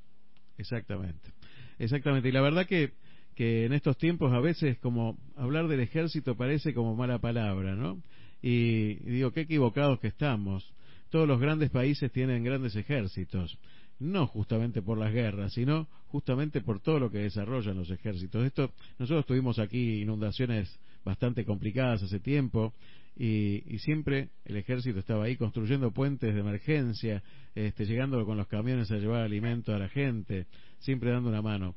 Exactamente, 0.59 1.31
exactamente. 1.79 2.29
Y 2.29 2.33
la 2.33 2.41
verdad 2.41 2.67
que, 2.67 2.93
que 3.35 3.67
en 3.67 3.73
estos 3.73 3.99
tiempos 3.99 4.33
a 4.33 4.41
veces 4.41 4.79
como 4.79 5.17
hablar 5.37 5.69
del 5.69 5.81
ejército 5.81 6.37
parece 6.37 6.75
como 6.75 6.95
mala 6.95 7.19
palabra, 7.19 7.75
¿no? 7.75 8.01
Y, 8.43 8.97
digo, 9.11 9.33
qué 9.33 9.43
equivocados 9.43 10.01
que 10.01 10.09
estamos. 10.09 10.71
Todos 11.11 11.27
los 11.27 11.41
grandes 11.41 11.71
países 11.71 12.13
tienen 12.13 12.45
grandes 12.45 12.77
ejércitos, 12.77 13.59
no 13.99 14.27
justamente 14.27 14.83
por 14.83 14.99
las 14.99 15.13
guerras, 15.13 15.55
sino 15.55 15.87
justamente 16.09 16.61
por 16.61 16.81
todo 16.81 16.99
lo 16.99 17.11
que 17.11 17.19
desarrollan 17.19 17.79
los 17.79 17.91
ejércitos. 17.91 18.45
Esto, 18.45 18.71
nosotros 18.99 19.25
tuvimos 19.27 19.59
aquí 19.59 20.03
inundaciones 20.03 20.79
bastante 21.05 21.45
complicadas 21.45 22.03
hace 22.03 22.21
tiempo 22.21 22.73
y, 23.17 23.79
siempre 23.79 24.29
el 24.45 24.57
ejército 24.57 24.99
estaba 24.99 25.25
ahí 25.25 25.37
construyendo 25.37 25.93
puentes 25.93 26.35
de 26.35 26.41
emergencia, 26.41 27.23
este, 27.55 27.85
llegando 27.85 28.25
con 28.25 28.37
los 28.37 28.49
camiones 28.49 28.91
a 28.91 28.97
llevar 28.97 29.23
alimento 29.23 29.75
a 29.75 29.79
la 29.79 29.89
gente, 29.89 30.47
siempre 30.79 31.11
dando 31.11 31.29
una 31.29 31.43
mano. 31.43 31.75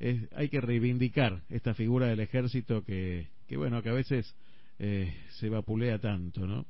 hay 0.00 0.48
que 0.48 0.60
reivindicar 0.60 1.42
esta 1.48 1.74
figura 1.74 2.06
del 2.06 2.20
ejército 2.20 2.82
que, 2.82 3.28
que 3.46 3.56
bueno, 3.56 3.82
que 3.82 3.90
a 3.90 3.94
veces 3.94 4.34
eh, 4.78 5.12
se 5.28 5.48
vapulea 5.48 5.98
tanto, 5.98 6.46
¿no? 6.46 6.64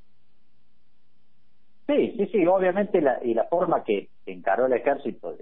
Sí, 1.87 2.15
sí, 2.17 2.27
sí, 2.27 2.47
obviamente 2.47 3.01
la, 3.01 3.19
y 3.25 3.35
la 3.35 3.45
forma 3.45 3.83
que 3.85 4.09
encaró 4.27 4.67
el 4.67 4.73
ejército, 4.75 5.37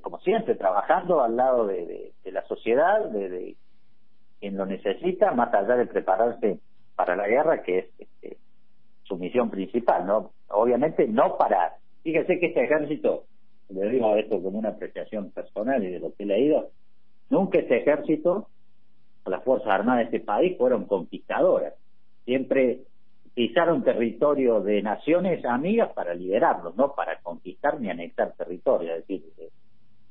como 0.00 0.18
siempre, 0.20 0.54
trabajando 0.54 1.22
al 1.22 1.36
lado 1.36 1.66
de, 1.66 2.12
la 2.24 2.42
sociedad, 2.46 3.08
de, 3.10 3.28
de, 3.28 3.56
quien 4.38 4.56
lo 4.56 4.66
necesita, 4.66 5.32
más 5.32 5.52
allá 5.54 5.76
de 5.76 5.86
prepararse 5.86 6.60
para 6.96 7.14
la 7.14 7.28
guerra, 7.28 7.62
que 7.62 7.78
es 7.78 7.86
este, 7.98 8.38
su 9.04 9.16
misión 9.16 9.50
principal, 9.50 10.06
¿no? 10.06 10.32
Obviamente 10.48 11.06
no 11.06 11.36
para, 11.36 11.76
fíjese 12.02 12.38
que 12.40 12.46
este 12.46 12.64
ejército, 12.64 13.24
le 13.68 13.88
digo 13.90 14.16
esto 14.16 14.42
con 14.42 14.56
una 14.56 14.70
apreciación 14.70 15.30
personal 15.30 15.84
y 15.84 15.90
de 15.90 16.00
lo 16.00 16.14
que 16.14 16.24
he 16.24 16.26
leído, 16.26 16.70
nunca 17.30 17.58
este 17.58 17.78
ejército, 17.78 18.48
las 19.26 19.44
Fuerzas 19.44 19.68
Armadas 19.68 20.10
de 20.10 20.16
este 20.16 20.26
país 20.26 20.56
fueron 20.56 20.86
conquistadoras, 20.86 21.74
siempre 22.24 22.80
pisaron 23.34 23.84
territorio 23.84 24.62
de 24.62 24.82
naciones 24.82 25.44
amigas 25.44 25.92
para 25.92 26.14
liberarlos, 26.14 26.74
no 26.76 26.94
para 26.94 27.20
conquistar 27.20 27.78
ni 27.78 27.90
anexar 27.90 28.32
territorio, 28.32 28.94
es 28.94 29.06
decir, 29.06 29.24
eh, 29.38 29.50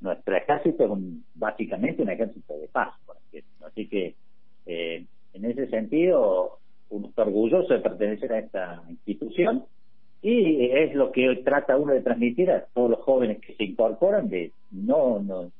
nuestro 0.01 0.35
ejército 0.35 0.85
es 0.85 0.91
básicamente 1.33 2.03
un 2.03 2.09
ejército 2.09 2.57
de 2.57 2.67
paz, 2.67 2.93
por 3.05 3.15
Así 3.65 3.89
que, 3.89 4.15
eh, 4.67 5.05
en 5.33 5.45
ese 5.45 5.67
sentido, 5.67 6.59
uno 6.89 7.07
está 7.07 7.23
orgulloso 7.23 7.73
de 7.73 7.79
pertenecer 7.79 8.31
a 8.33 8.39
esta 8.39 8.83
institución 8.89 9.65
y 10.21 10.65
es 10.65 10.95
lo 10.95 11.11
que 11.11 11.41
trata 11.43 11.77
uno 11.77 11.93
de 11.93 12.01
transmitir 12.01 12.49
a 12.49 12.65
todos 12.73 12.89
los 12.91 12.99
jóvenes 13.01 13.39
que 13.41 13.53
se 13.55 13.63
incorporan 13.63 14.29
de 14.29 14.51
no 14.71 15.19
no 15.19 15.51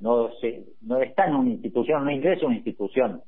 no 0.00 0.30
se 0.40 0.64
no 0.82 1.00
está 1.00 1.26
en 1.26 1.36
una 1.36 1.50
institución 1.50 2.04
no 2.04 2.10
ingresa 2.10 2.44
a 2.44 2.48
una 2.48 2.56
institución 2.56 3.22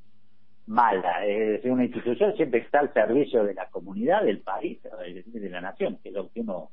mala 0.67 1.27
es 1.27 1.49
decir 1.49 1.71
una 1.71 1.85
institución 1.85 2.35
siempre 2.37 2.61
está 2.61 2.81
al 2.81 2.93
servicio 2.93 3.45
de 3.45 3.55
la 3.55 3.69
comunidad 3.69 4.25
del 4.25 4.41
país 4.41 4.79
de 4.83 5.51
la 5.51 5.61
nación 5.61 5.99
que 6.03 6.09
es 6.09 6.15
lo 6.15 6.29
que 6.31 6.41
uno 6.41 6.71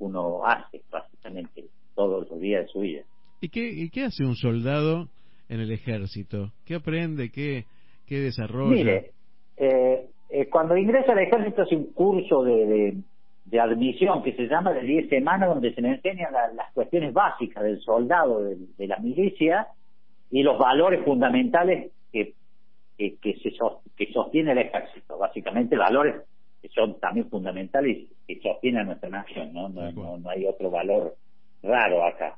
uno 0.00 0.44
hace 0.44 0.82
básicamente 0.90 1.66
todos 1.94 2.28
los 2.30 2.40
días 2.40 2.64
de 2.64 2.72
su 2.72 2.80
vida. 2.80 3.02
Y 3.40 3.48
qué 3.48 3.70
y 3.70 3.90
qué 3.90 4.04
hace 4.04 4.24
un 4.24 4.34
soldado 4.34 5.08
en 5.48 5.60
el 5.60 5.70
ejército 5.70 6.52
qué 6.64 6.76
aprende 6.76 7.30
qué 7.30 7.66
¿Qué 8.10 8.18
desarrollo? 8.18 8.72
Mire, 8.72 9.12
eh, 9.56 10.04
eh, 10.30 10.48
cuando 10.48 10.76
ingresa 10.76 11.12
al 11.12 11.20
ejército 11.20 11.62
es 11.62 11.70
un 11.70 11.92
curso 11.92 12.42
de, 12.42 12.96
de, 13.44 13.60
admisión 13.60 14.24
que 14.24 14.34
se 14.34 14.48
llama 14.48 14.72
de 14.72 14.82
10 14.82 15.08
semanas 15.08 15.48
donde 15.48 15.72
se 15.72 15.80
le 15.80 15.90
enseñan 15.90 16.32
las 16.32 16.72
cuestiones 16.72 17.12
básicas 17.12 17.62
del 17.62 17.80
soldado, 17.82 18.42
de, 18.42 18.86
la 18.88 18.96
milicia 18.96 19.68
y 20.28 20.42
los 20.42 20.58
valores 20.58 21.04
fundamentales 21.04 21.92
que, 22.12 22.34
que, 22.98 23.14
que, 23.18 23.34
se, 23.36 23.52
que 23.96 24.12
sostiene 24.12 24.50
el 24.50 24.58
ejército. 24.58 25.16
Básicamente 25.16 25.76
valores 25.76 26.16
que 26.60 26.68
son 26.70 26.98
también 26.98 27.30
fundamentales 27.30 27.96
y 28.26 28.34
que 28.34 28.42
sostienen 28.42 28.80
a 28.80 28.84
nuestra 28.86 29.08
nación, 29.08 29.52
¿no? 29.52 29.68
No, 29.68 30.18
no, 30.18 30.28
hay 30.28 30.46
otro 30.46 30.68
valor 30.68 31.14
raro 31.62 32.04
acá. 32.04 32.36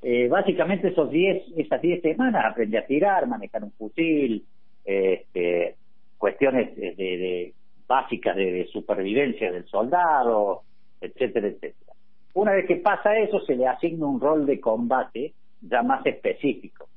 Eh, 0.00 0.28
básicamente 0.28 0.88
esos 0.88 1.10
diez, 1.10 1.42
esas 1.56 1.82
10 1.82 2.02
semanas 2.02 2.44
aprende 2.48 2.78
a 2.78 2.86
tirar, 2.86 3.26
manejar 3.26 3.64
un 3.64 3.72
fusil, 3.72 4.44
este, 4.88 5.76
cuestiones 6.16 6.74
de, 6.74 7.52
básicas 7.86 8.34
de, 8.36 8.66
supervivencia 8.72 9.52
del 9.52 9.66
soldado, 9.66 10.62
etcétera, 11.00 11.48
etcétera. 11.48 11.92
Una 12.32 12.52
vez 12.52 12.66
que 12.66 12.76
pasa 12.76 13.18
eso, 13.18 13.40
se 13.40 13.54
le 13.54 13.66
asigna 13.66 14.06
un 14.06 14.20
rol 14.20 14.46
de 14.46 14.60
combate 14.60 15.34
ya 15.60 15.82
más 15.82 16.06
específico, 16.06 16.88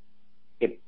que 0.58 0.80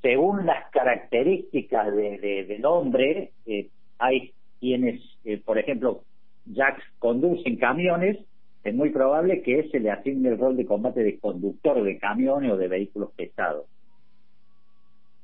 según 0.00 0.46
las 0.46 0.70
características 0.70 1.94
del 1.96 2.64
hombre, 2.64 3.32
eh, 3.46 3.68
hay 3.98 4.32
quienes, 4.60 5.00
eh, 5.24 5.38
por 5.44 5.58
ejemplo, 5.58 6.02
ya 6.46 6.76
conducen 7.00 7.56
camiones, 7.56 8.18
es 8.62 8.74
muy 8.74 8.90
probable 8.90 9.42
que 9.42 9.68
se 9.70 9.80
le 9.80 9.90
asigne 9.90 10.28
el 10.28 10.38
rol 10.38 10.56
de 10.56 10.66
combate 10.66 11.02
de 11.02 11.18
conductor 11.18 11.82
de 11.82 11.98
camiones 11.98 12.52
o 12.52 12.56
de 12.56 12.68
vehículos 12.68 13.10
pesados. 13.16 13.66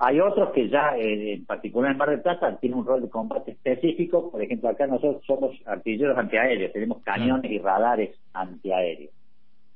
Hay 0.00 0.20
otros 0.20 0.50
que 0.50 0.68
ya, 0.68 0.96
eh, 0.96 1.34
en 1.34 1.44
particular 1.44 1.90
en 1.90 1.98
Mar 1.98 2.10
del 2.10 2.20
Plata, 2.20 2.56
tienen 2.58 2.78
un 2.78 2.86
rol 2.86 3.02
de 3.02 3.08
combate 3.08 3.52
específico. 3.52 4.30
Por 4.30 4.40
ejemplo, 4.40 4.68
acá 4.68 4.86
nosotros 4.86 5.24
somos 5.26 5.56
artilleros 5.66 6.16
antiaéreos, 6.16 6.72
tenemos 6.72 7.02
cañones 7.02 7.50
y 7.50 7.58
radares 7.58 8.16
antiaéreos. 8.32 9.12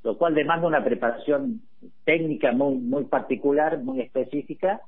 lo 0.04 0.18
cual 0.18 0.34
demanda 0.34 0.66
una 0.66 0.84
preparación 0.84 1.62
técnica 2.04 2.52
muy, 2.52 2.76
muy 2.76 3.04
particular, 3.04 3.78
muy 3.82 4.00
específica, 4.00 4.80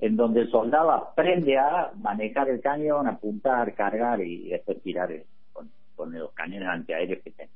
en 0.00 0.16
donde 0.16 0.42
el 0.42 0.50
soldado 0.50 0.90
aprende 0.90 1.56
a 1.56 1.92
manejar 1.96 2.48
el 2.48 2.60
cañón, 2.60 3.06
apuntar, 3.06 3.74
cargar 3.74 4.20
y 4.20 4.48
después 4.48 4.82
tirar 4.82 5.10
con, 5.52 5.70
con 5.94 6.12
los 6.12 6.32
cañones 6.32 6.68
antiaéreos 6.68 7.22
que 7.22 7.30
tiene. 7.30 7.50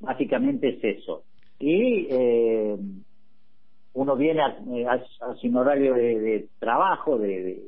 Básicamente 0.00 0.68
es 0.68 0.98
eso. 0.98 1.24
Y 1.58 2.06
eh, 2.10 2.76
uno 3.98 4.14
viene 4.14 4.42
a, 4.42 4.46
a, 4.46 5.36
un 5.42 5.56
horario 5.56 5.92
de, 5.94 6.46
trabajo 6.60 7.18
de, 7.18 7.60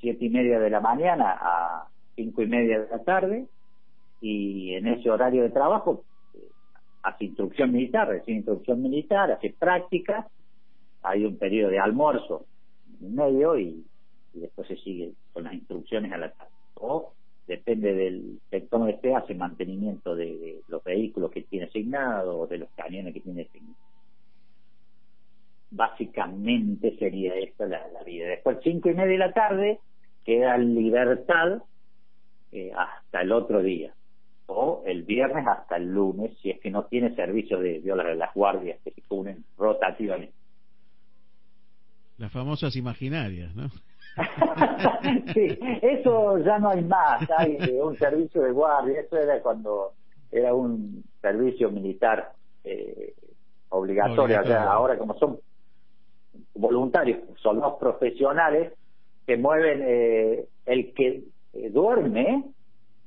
siete 0.00 0.26
y 0.26 0.28
media 0.28 0.60
de 0.60 0.68
la 0.68 0.80
mañana 0.80 1.38
a 1.40 1.88
cinco 2.14 2.42
y 2.42 2.46
media 2.46 2.80
de 2.80 2.88
la 2.90 2.98
tarde 2.98 3.46
y 4.20 4.74
en 4.74 4.86
ese 4.86 5.10
horario 5.10 5.44
de 5.44 5.48
trabajo 5.48 6.04
eh, 6.34 6.40
hace 7.02 7.24
instrucción 7.24 7.72
militar, 7.72 8.06
recibe 8.06 8.36
instrucción 8.36 8.82
militar, 8.82 9.32
hace 9.32 9.54
prácticas, 9.58 10.26
hay 11.02 11.24
un 11.24 11.38
periodo 11.38 11.70
de 11.70 11.78
almuerzo 11.78 12.44
en 13.00 13.14
medio 13.14 13.58
y, 13.58 13.82
después 14.34 14.68
se 14.68 14.76
sigue 14.76 15.12
con 15.32 15.44
las 15.44 15.54
instrucciones 15.54 16.12
a 16.12 16.18
la 16.18 16.32
tarde. 16.32 16.52
O 16.74 17.12
depende 17.46 17.94
del 17.94 18.40
sector 18.50 18.90
esté, 18.90 19.14
hace 19.14 19.34
mantenimiento 19.34 20.14
de, 20.14 20.60
los 20.68 20.84
vehículos 20.84 21.30
que 21.30 21.42
tiene 21.42 21.64
asignado 21.64 22.40
o 22.40 22.46
de 22.46 22.58
los 22.58 22.68
cañones 22.76 23.14
que 23.14 23.20
tiene 23.20 23.42
asignados. 23.42 23.91
Básicamente 25.74 26.96
sería 26.98 27.34
esta 27.36 27.66
la, 27.66 27.80
vida. 28.04 28.28
Después, 28.28 28.58
cinco 28.62 28.90
y 28.90 28.94
media 28.94 29.12
de 29.12 29.18
la 29.18 29.32
tarde, 29.32 29.80
queda 30.24 30.58
libertad 30.58 31.62
eh, 32.52 32.72
hasta 32.76 33.22
el 33.22 33.32
otro 33.32 33.62
día. 33.62 33.94
O 34.46 34.82
el 34.86 35.04
viernes 35.04 35.46
hasta 35.46 35.76
el 35.76 35.92
lunes, 35.92 36.36
si 36.42 36.50
es 36.50 36.60
que 36.60 36.70
no 36.70 36.84
tiene 36.84 37.14
servicio 37.14 37.58
de 37.58 37.78
violar 37.78 38.14
las 38.16 38.34
guardias 38.34 38.78
que 38.84 38.90
se 38.90 39.02
unen 39.08 39.44
rotativamente. 39.56 40.34
Las 42.18 42.30
famosas 42.30 42.76
imaginarias, 42.76 43.54
¿no? 43.54 43.70
sí, 45.32 45.58
eso 45.80 46.38
ya 46.38 46.58
no 46.58 46.68
hay 46.68 46.84
más, 46.84 47.26
hay 47.38 47.56
un 47.80 47.96
servicio 47.96 48.42
de 48.42 48.52
guardia, 48.52 49.00
eso 49.00 49.16
era 49.16 49.40
cuando 49.40 49.94
era 50.30 50.52
un 50.52 51.02
servicio 51.22 51.70
militar 51.70 52.32
eh, 52.62 53.14
obligatorio, 53.70 54.38
ahora 54.58 54.98
como 54.98 55.16
son 55.18 55.38
voluntarios, 56.54 57.20
son 57.40 57.60
los 57.60 57.74
profesionales 57.74 58.72
que 59.26 59.36
mueven, 59.36 59.82
eh, 59.84 60.46
el 60.66 60.92
que 60.94 61.24
eh, 61.54 61.70
duerme, 61.70 62.44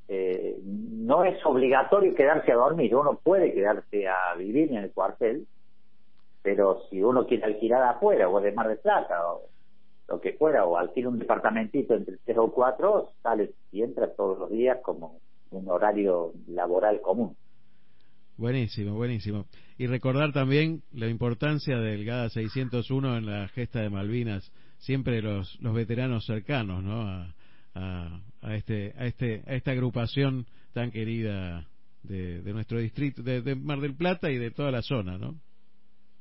eh, 0.07 0.59
no 0.63 1.23
es 1.23 1.43
obligatorio 1.45 2.13
quedarse 2.15 2.51
a 2.51 2.55
dormir, 2.55 2.95
uno 2.95 3.19
puede 3.21 3.53
quedarse 3.53 4.07
a 4.07 4.35
vivir 4.37 4.71
en 4.71 4.77
el 4.77 4.91
cuartel, 4.91 5.47
pero 6.41 6.83
si 6.89 7.01
uno 7.01 7.25
quiere 7.25 7.45
alquilar 7.45 7.83
afuera 7.83 8.29
o 8.29 8.39
de 8.39 8.51
Mar 8.51 8.67
de 8.67 8.75
Plata 8.75 9.33
o 9.33 9.41
lo 10.07 10.21
que 10.21 10.33
fuera, 10.33 10.65
o 10.65 10.77
alquila 10.77 11.09
un 11.09 11.17
departamentito 11.17 11.95
entre 11.95 12.17
tres 12.23 12.37
o 12.37 12.51
cuatro, 12.51 13.09
sale 13.23 13.51
y 13.71 13.81
entra 13.81 14.13
todos 14.13 14.37
los 14.37 14.51
días 14.51 14.77
como 14.83 15.19
un 15.49 15.67
horario 15.69 16.33
laboral 16.47 17.01
común. 17.01 17.35
Buenísimo, 18.37 18.95
buenísimo. 18.95 19.45
Y 19.77 19.87
recordar 19.87 20.33
también 20.33 20.81
la 20.93 21.07
importancia 21.07 21.77
del 21.77 22.05
GADA 22.05 22.29
601 22.29 23.17
en 23.17 23.25
la 23.25 23.47
gesta 23.47 23.81
de 23.81 23.89
Malvinas, 23.89 24.51
siempre 24.77 25.21
los, 25.21 25.57
los 25.61 25.73
veteranos 25.73 26.25
cercanos, 26.25 26.83
¿no? 26.83 27.01
A, 27.01 27.33
a, 28.41 28.55
este, 28.55 28.93
a, 28.97 29.05
este, 29.05 29.41
a 29.47 29.55
esta 29.55 29.71
agrupación 29.71 30.45
tan 30.73 30.91
querida 30.91 31.65
de, 32.03 32.41
de 32.41 32.53
nuestro 32.53 32.79
distrito, 32.79 33.23
de, 33.23 33.55
Mar 33.55 33.79
del 33.79 33.95
Plata 33.95 34.29
y 34.29 34.37
de 34.37 34.51
toda 34.51 34.71
la 34.71 34.81
zona, 34.81 35.17
¿no? 35.17 35.35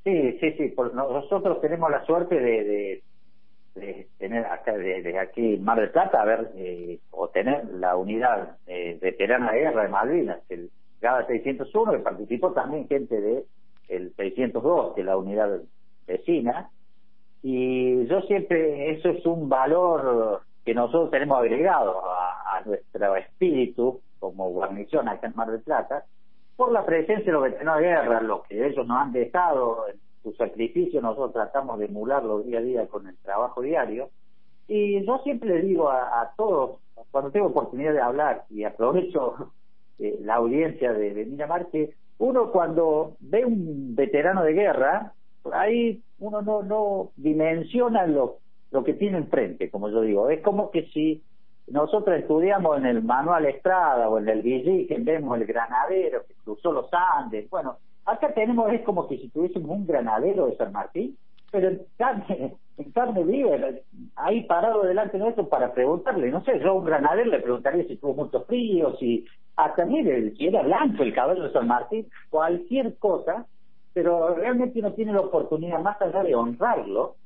Sí, 0.05 0.39
sí, 0.41 0.53
sí. 0.59 0.75
nosotros 0.95 1.61
tenemos 1.61 1.91
la 1.91 2.05
suerte 2.05 2.35
de 2.39 3.03
de 3.75 4.07
tener 4.19 4.47
acá 4.47 4.77
desde 4.77 5.19
aquí 5.19 5.57
Mar 5.59 5.81
del 5.81 5.91
Plata 5.91 6.23
a 6.23 6.25
ver 6.25 6.53
eh, 6.57 7.01
o 7.11 7.29
tener 7.29 7.65
la 7.75 7.97
unidad 7.97 8.57
eh, 8.67 8.99
veterana 9.01 9.53
de 9.53 9.61
guerra 9.61 9.83
de 9.83 9.89
Malvinas 9.89 10.41
el 10.49 10.71
GADA 11.05 11.27
601 11.27 11.93
que 11.93 11.99
participó 11.99 12.53
también 12.53 12.89
gente 12.89 13.21
de 13.21 13.45
el 13.89 14.15
602 14.17 14.97
de 14.97 15.05
la 15.05 15.17
unidad 15.17 15.61
vecina 16.07 16.71
y 17.43 18.07
yo 18.07 18.23
siempre 18.23 18.93
eso 18.93 19.11
es 19.11 19.25
un 19.27 19.49
valor 19.49 20.43
que 20.65 20.75
nosotros 20.75 21.11
tenemos 21.11 21.39
agregado 21.39 22.03
a, 22.09 22.57
a 22.57 22.63
nuestro 22.65 23.17
espíritu 23.17 24.01
como 24.19 24.51
guarnición 24.51 25.09
acá 25.09 25.27
en 25.27 25.37
Mar 25.37 25.51
del 25.51 25.61
Plata 25.61 26.05
por 26.57 26.73
la 26.73 26.87
presencia 26.87 27.27
de 27.27 27.33
los 27.33 27.43
veteranos 27.43 27.81
de 27.81 27.89
guerra, 27.89 28.21
lo 28.23 28.43
que 28.45 28.67
ellos 28.67 28.87
nos 28.87 28.99
han 28.99 29.13
dejado 29.13 29.87
su 30.25 30.33
sacrificio 30.33 31.03
nosotros 31.03 31.35
tratamos 31.35 31.79
de 31.79 31.85
emularlo 31.85 32.41
día 32.41 32.59
a 32.59 32.63
día 32.63 32.87
con 32.89 33.07
el 33.07 33.17
trabajo 33.19 33.61
diario. 33.61 34.09
Y 34.67 35.05
yo 35.05 35.19
siempre 35.19 35.51
le 35.51 35.61
digo 35.61 35.91
a, 35.91 36.33
todos, 36.37 36.81
cuando 37.11 37.31
tengo 37.31 37.49
oportunidad 37.49 37.93
de 37.93 38.01
hablar, 38.01 38.45
y 38.49 38.65
aprovecho 38.65 39.53
eh, 39.99 40.19
la 40.23 40.37
audiencia 40.37 40.93
de, 40.93 41.15
de 41.15 41.25
Miramar, 41.27 41.67
que 41.71 41.95
uno 42.19 42.51
cuando 42.51 43.17
ve 43.21 43.45
un 43.45 43.95
veterano 43.95 44.43
de 44.43 44.53
guerra, 44.53 45.13
ahí 45.53 46.03
uno 46.19 46.43
no, 46.43 46.63
no 46.63 47.11
dimensiona 47.17 48.07
lo, 48.07 48.39
lo 48.71 48.85
que 48.85 48.95
tiene 48.95 49.19
enfrente, 49.19 49.71
como 49.71 49.91
yo 49.91 50.01
digo. 50.03 50.31
Es 50.31 50.41
como 50.43 50.71
que 50.71 50.87
si 50.87 51.23
nosotros 51.67 52.19
estudiamos 52.19 52.79
en 52.79 52.87
el 52.87 53.03
manual 53.03 53.47
Estrada 53.47 54.09
o 54.09 54.19
en 54.19 54.29
el 54.29 54.43
que 54.43 54.97
vemos 55.01 55.39
el 55.39 55.47
granadero 55.47 56.25
que 56.27 56.35
cruzó 56.45 56.73
los 56.73 56.89
Andes, 56.93 57.49
bueno, 57.51 57.79
Acá 58.07 58.35
tenemos, 58.35 58.71
es 58.73 58.83
como 58.83 59.09
que 59.09 59.17
si 59.17 59.29
tuviésemos 59.31 59.71
un 59.71 59.87
granadero 59.87 60.47
de 60.47 60.57
San 60.57 60.73
Martín, 60.73 61.17
pero 61.51 61.69
en 61.69 61.83
carne, 61.97 62.57
en 62.77 62.93
carne 62.93 63.25
viva, 63.25 63.57
ahí 64.17 64.45
parado 64.45 64.83
delante 64.83 65.19
nuestro 65.19 65.49
para 65.49 65.73
preguntarle, 65.73 66.31
no 66.31 66.45
sé, 66.45 66.61
yo 66.61 66.71
a 66.71 66.75
un 66.75 66.85
granadero 66.85 67.31
le 67.31 67.41
preguntaría 67.41 67.85
si 67.85 67.97
tuvo 67.97 68.15
mucho 68.15 68.45
frío, 68.45 68.95
si 68.97 69.25
hasta 69.57 69.85
mire, 69.85 70.35
si 70.37 70.47
era 70.47 70.63
blanco 70.63 71.03
el 71.03 71.15
cabello 71.15 71.45
de 71.45 71.53
San 71.53 71.69
Martín, 71.69 72.09
cualquier 72.31 72.97
cosa, 72.97 73.47
pero 73.93 74.35
realmente 74.35 74.81
uno 74.81 74.93
tiene 74.93 75.13
la 75.13 75.21
oportunidad, 75.21 75.81
más 75.81 76.01
allá 76.03 76.23
de 76.23 76.35
honrarlo, 76.35 77.17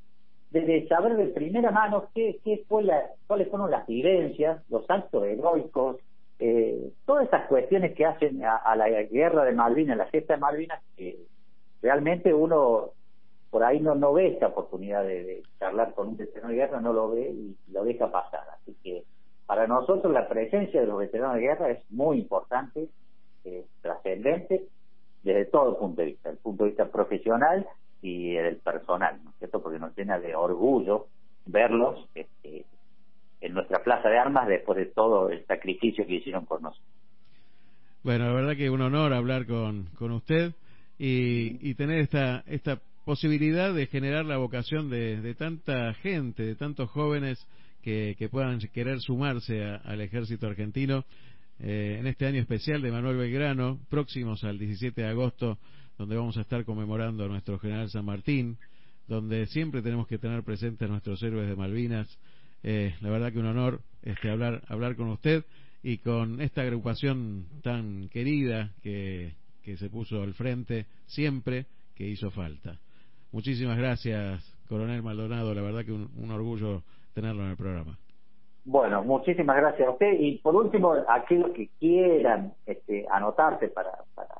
de, 0.51 0.87
saber 0.87 1.15
de 1.15 1.25
primera 1.27 1.71
mano 1.71 2.05
qué, 2.13 2.39
qué 2.43 2.63
fue 2.67 2.83
la, 2.83 3.01
cuáles 3.27 3.49
fueron 3.49 3.71
las 3.71 3.85
vivencias, 3.87 4.61
los 4.69 4.89
actos 4.89 5.23
heroicos, 5.23 5.97
eh, 6.39 6.91
todas 7.05 7.27
esas 7.27 7.47
cuestiones 7.47 7.93
que 7.95 8.05
hacen 8.05 8.43
a, 8.43 8.75
la 8.75 8.87
guerra 9.03 9.43
de 9.43 9.51
Malvinas, 9.51 9.97
la 9.97 10.05
fiesta 10.05 10.35
de 10.35 10.39
Malvinas, 10.39 10.81
que 10.95 11.19
realmente 11.81 12.33
uno 12.33 12.91
por 13.49 13.63
ahí 13.63 13.79
no, 13.79 13.95
no 13.95 14.13
ve 14.13 14.27
esta 14.27 14.47
oportunidad 14.47 15.03
de, 15.03 15.43
charlar 15.59 15.93
con 15.93 16.09
un 16.09 16.17
veterano 16.17 16.49
de 16.49 16.55
guerra, 16.55 16.81
no 16.81 16.93
lo 16.93 17.09
ve 17.09 17.29
y 17.31 17.57
lo 17.71 17.83
deja 17.83 18.11
pasar. 18.11 18.43
Así 18.53 18.75
que 18.83 19.03
para 19.49 19.65
nosotros 19.65 20.13
la 20.13 20.29
presencia 20.29 20.79
de 20.79 20.85
los 20.85 20.99
veteranos 20.99 21.37
de 21.37 21.41
guerra 21.41 21.71
es 21.71 21.79
muy 21.89 22.19
importante, 22.19 22.87
eh, 23.43 23.65
trascendente, 23.81 24.67
desde 25.23 25.45
todo 25.45 25.79
punto 25.79 26.01
de 26.01 26.09
vista, 26.09 26.29
el 26.29 26.37
punto 26.37 26.65
de 26.65 26.69
vista 26.69 26.85
profesional 26.91 27.65
y 27.99 28.35
el 28.35 28.57
personal, 28.57 29.19
¿no 29.23 29.31
es 29.31 29.37
cierto? 29.37 29.59
Porque 29.59 29.79
nos 29.79 29.97
llena 29.97 30.19
de 30.19 30.35
orgullo 30.35 31.07
verlos 31.47 32.07
este, 32.13 32.63
en 33.41 33.53
nuestra 33.55 33.83
plaza 33.83 34.07
de 34.07 34.19
armas 34.19 34.47
después 34.47 34.77
de 34.77 34.85
todo 34.85 35.31
el 35.31 35.43
sacrificio 35.47 36.05
que 36.05 36.17
hicieron 36.17 36.45
por 36.45 36.61
nosotros. 36.61 36.87
Bueno, 38.03 38.25
la 38.25 38.33
verdad 38.33 38.55
que 38.55 38.65
es 38.65 38.71
un 38.71 38.83
honor 38.83 39.13
hablar 39.13 39.47
con, 39.47 39.87
con 39.97 40.11
usted 40.11 40.51
y, 40.99 41.57
y 41.67 41.73
tener 41.73 42.01
esta, 42.01 42.43
esta 42.45 42.79
posibilidad 43.03 43.73
de 43.73 43.87
generar 43.87 44.25
la 44.25 44.37
vocación 44.37 44.91
de, 44.91 45.19
de 45.19 45.33
tanta 45.33 45.91
gente, 45.95 46.43
de 46.43 46.53
tantos 46.53 46.91
jóvenes 46.91 47.47
que, 47.81 48.27
puedan 48.29 48.59
querer 48.59 48.99
sumarse 48.99 49.63
al 49.63 50.01
ejército 50.01 50.47
argentino 50.47 51.05
eh, 51.59 51.97
en 51.99 52.07
este 52.07 52.25
año 52.25 52.39
especial 52.39 52.81
de 52.81 52.91
Manuel 52.91 53.17
Belgrano, 53.17 53.79
próximos 53.89 54.43
al 54.43 54.57
17 54.57 55.01
de 55.01 55.07
agosto, 55.07 55.57
donde 55.97 56.15
vamos 56.15 56.37
a 56.37 56.41
estar 56.41 56.63
conmemorando 56.63 57.25
a 57.25 57.27
nuestro 57.27 57.59
general 57.59 57.89
San 57.89 58.05
Martín, 58.05 58.57
donde 59.07 59.47
siempre 59.47 59.81
tenemos 59.81 60.07
que 60.07 60.17
tener 60.17 60.43
presentes 60.43 60.87
a 60.87 60.91
nuestros 60.91 61.21
héroes 61.23 61.49
de 61.49 61.55
Malvinas, 61.55 62.17
eh, 62.63 62.95
la 63.01 63.09
verdad 63.09 63.31
que 63.31 63.39
un 63.39 63.45
honor 63.45 63.81
este, 64.03 64.29
hablar, 64.29 64.61
hablar 64.67 64.95
con 64.95 65.07
usted 65.07 65.43
y 65.81 65.97
con 65.97 66.41
esta 66.41 66.61
agrupación 66.61 67.45
tan 67.63 68.09
querida 68.09 68.73
que, 68.83 69.33
que 69.63 69.77
se 69.77 69.89
puso 69.89 70.21
al 70.21 70.33
frente 70.33 70.85
siempre 71.07 71.65
que 71.95 72.07
hizo 72.07 72.31
falta. 72.31 72.77
Muchísimas 73.31 73.77
gracias, 73.77 74.43
coronel 74.67 75.03
Maldonado. 75.03 75.53
La 75.53 75.61
verdad 75.61 75.85
que 75.85 75.91
un 75.91 76.31
orgullo 76.31 76.83
tenerlo 77.13 77.43
en 77.43 77.49
el 77.51 77.57
programa. 77.57 77.97
Bueno, 78.65 79.03
muchísimas 79.03 79.55
gracias 79.57 79.87
a 79.87 79.91
usted. 79.91 80.13
Y 80.19 80.37
por 80.39 80.55
último, 80.55 80.93
aquellos 81.07 81.51
que 81.51 81.69
quieran 81.79 82.53
este, 82.65 83.05
anotarse 83.09 83.67
para, 83.69 83.91
para 84.13 84.35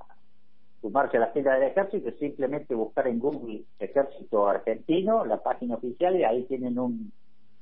sumarse 0.82 1.17
a 1.17 1.22
la 1.22 1.28
fila 1.28 1.53
del 1.55 1.70
ejército, 1.70 2.11
simplemente 2.20 2.76
buscar 2.76 3.07
en 3.07 3.20
Google 3.20 3.63
Ejército 3.80 4.47
Argentino, 4.47 5.26
la 5.26 5.38
página 5.38 5.76
oficial, 5.76 6.15
y 6.15 6.24
ahí 6.24 6.43
tienen 6.43 6.78
un, 6.80 7.11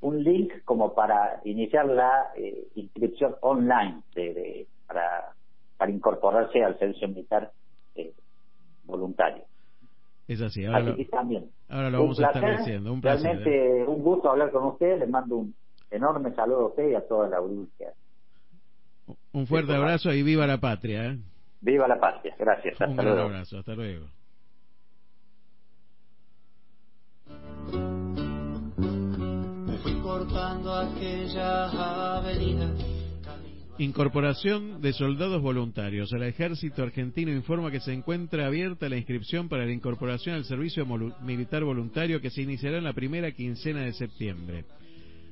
un 0.01 0.23
link 0.23 0.51
como 0.65 0.93
para 0.93 1.41
iniciar 1.43 1.85
la 1.87 2.31
eh, 2.35 2.67
inscripción 2.75 3.35
online 3.41 4.01
de, 4.13 4.67
para, 4.87 5.33
para 5.77 5.91
incorporarse 5.91 6.63
al 6.63 6.77
servicio 6.77 7.07
militar 7.07 7.51
eh, 7.95 8.13
voluntarios. 8.83 9.45
Es 10.27 10.41
así, 10.41 10.65
ahora, 10.65 10.79
Así 10.79 10.87
lo, 10.89 10.95
que 10.97 11.05
también. 11.05 11.49
ahora 11.69 11.89
lo 11.89 11.99
un 11.99 12.03
vamos 12.05 12.19
a 12.19 12.27
estar 12.27 12.57
diciendo. 12.57 12.91
Un 12.93 13.01
placer. 13.01 13.25
¿eh? 13.25 13.39
Realmente 13.43 13.89
un 13.91 14.01
gusto 14.03 14.29
hablar 14.29 14.51
con 14.51 14.65
usted. 14.65 14.99
Les 14.99 15.09
mando 15.09 15.37
un 15.37 15.55
enorme 15.89 16.33
saludo 16.35 16.59
a 16.61 16.67
usted 16.67 16.89
y 16.89 16.95
a 16.95 17.07
toda 17.07 17.29
la 17.29 17.37
audiencia. 17.37 17.93
Un 19.31 19.47
fuerte 19.47 19.73
abrazo 19.73 20.11
y 20.11 20.21
viva 20.23 20.45
la 20.47 20.57
patria. 20.59 21.05
¿eh? 21.11 21.17
Viva 21.61 21.87
la 21.87 21.97
patria. 21.99 22.35
Gracias. 22.37 22.73
Hasta 22.73 22.87
Un 22.87 22.95
gran 22.97 23.05
luego. 23.07 23.21
abrazo. 23.29 23.57
Hasta 23.59 23.73
luego. 23.73 24.07
Me 29.65 29.77
fui 29.83 29.93
cortando 30.01 30.73
aquella 30.73 32.17
avenida. 32.17 32.69
Incorporación 33.79 34.81
de 34.81 34.91
soldados 34.91 35.39
voluntarios 35.39 36.11
al 36.11 36.23
ejército 36.23 36.81
argentino 36.81 37.31
informa 37.31 37.69
que 37.69 37.79
se 37.79 37.93
encuentra 37.93 38.47
abierta 38.47 38.89
la 38.89 38.97
inscripción 38.97 39.49
para 39.49 39.67
la 39.67 39.71
incorporación 39.71 40.33
al 40.33 40.45
servicio 40.45 40.83
militar 41.21 41.63
voluntario 41.63 42.19
que 42.19 42.31
se 42.31 42.41
iniciará 42.41 42.79
en 42.79 42.85
la 42.85 42.93
primera 42.93 43.31
quincena 43.33 43.81
de 43.81 43.93
septiembre. 43.93 44.65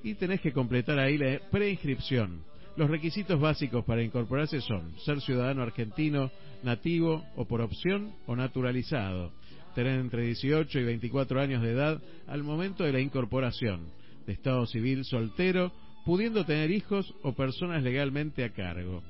y 0.03 0.15
tenés 0.15 0.41
que 0.41 0.53
completar 0.53 0.99
ahí 0.99 1.17
la 1.17 1.39
preinscripción. 1.49 2.43
Los 2.77 2.91
requisitos 2.91 3.41
básicos 3.41 3.85
para 3.85 4.03
incorporarse 4.03 4.61
son 4.61 4.99
ser 4.99 5.21
ciudadano 5.21 5.63
argentino, 5.63 6.33
nativo 6.65 7.25
o 7.37 7.45
por 7.45 7.61
opción 7.61 8.13
o 8.27 8.35
naturalizado, 8.35 9.33
tener 9.77 10.01
entre 10.01 10.23
18 10.23 10.81
y 10.81 10.85
24 10.85 11.41
años 11.41 11.63
de 11.63 11.71
edad 11.71 12.03
al 12.27 12.43
momento 12.43 12.83
de 12.83 12.93
la 12.93 12.99
incorporación, 12.99 13.93
de 14.27 14.33
estado 14.33 14.67
civil 14.67 15.05
soltero, 15.05 15.71
pudiendo 16.05 16.45
tener 16.45 16.73
hijos 16.73 17.15
o 17.23 17.33
personas 17.33 17.81
legalmente 17.85 18.43
a 18.43 18.53
cargo, 18.53 19.05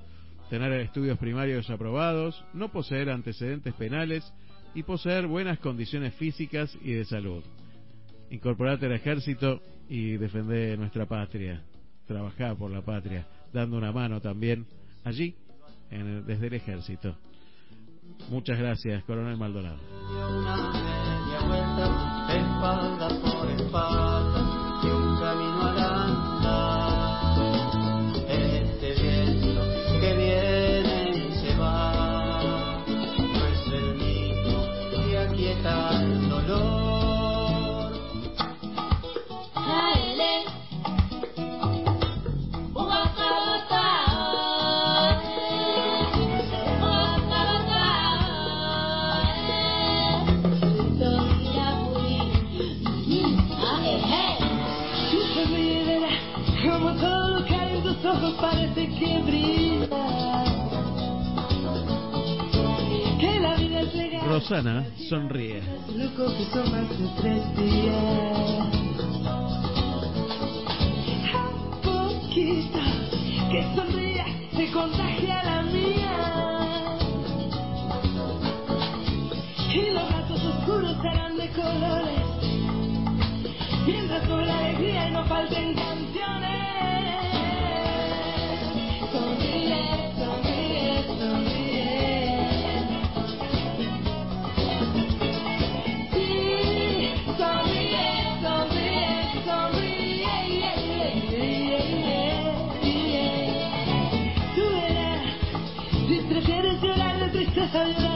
tener 0.50 0.70
estudios 0.72 1.18
primarios 1.18 1.70
aprobados, 1.70 2.44
no 2.52 2.70
poseer 2.70 3.08
antecedentes 3.08 3.72
penales 3.74 4.30
y 4.74 4.82
poseer 4.82 5.26
buenas 5.26 5.58
condiciones 5.58 6.12
físicas 6.16 6.76
y 6.82 6.92
de 6.92 7.06
salud. 7.06 7.42
Incorporate 8.30 8.84
al 8.84 8.92
ejército 8.92 9.62
y 9.88 10.18
defender 10.18 10.78
nuestra 10.78 11.06
patria, 11.06 11.62
trabajar 12.06 12.56
por 12.56 12.70
la 12.70 12.82
patria, 12.82 13.26
dando 13.54 13.78
una 13.78 13.92
mano 13.92 14.20
también 14.20 14.66
allí, 15.04 15.34
en 15.90 16.00
el- 16.06 16.26
desde 16.26 16.48
el 16.48 16.54
ejército. 16.54 17.16
Muchas 18.28 18.58
gracias, 18.58 19.02
Coronel 19.04 19.36
Maldonado. 19.36 19.78
A 71.32 71.50
poquito 71.82 72.78
que 73.50 73.62
sonría 73.74 74.26
se 74.54 74.70
contagia 74.70 75.42
la 75.44 75.62
mía. 75.62 76.98
Y 79.72 79.90
los 79.92 80.10
gatos 80.10 80.44
oscuros 80.44 80.96
serán 81.00 81.38
de 81.38 81.48
colores. 81.48 82.24
Mientras 83.86 84.28
sobre 84.28 84.46
la 84.46 84.58
alegría 84.58 85.08
y 85.08 85.10
no 85.12 85.24
falten 85.24 85.74
canciones. 85.74 86.43
De 107.74 108.13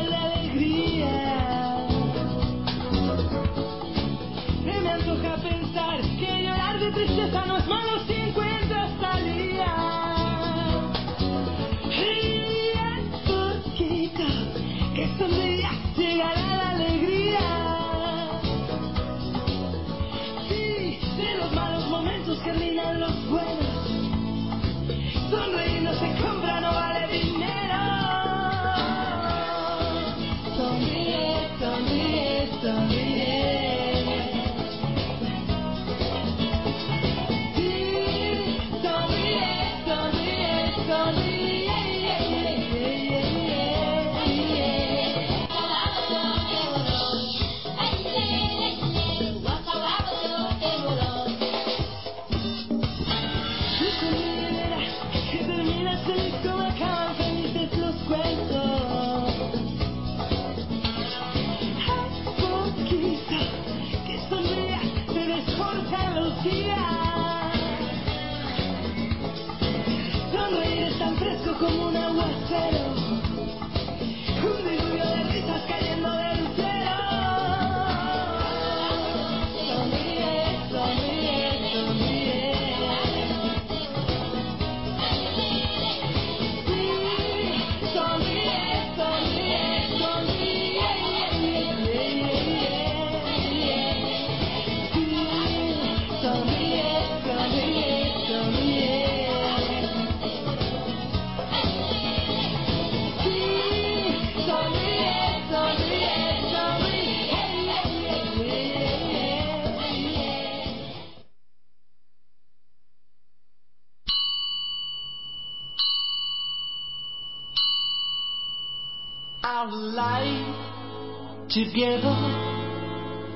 Our 119.59 119.72
life 119.72 121.51
together 121.51 122.14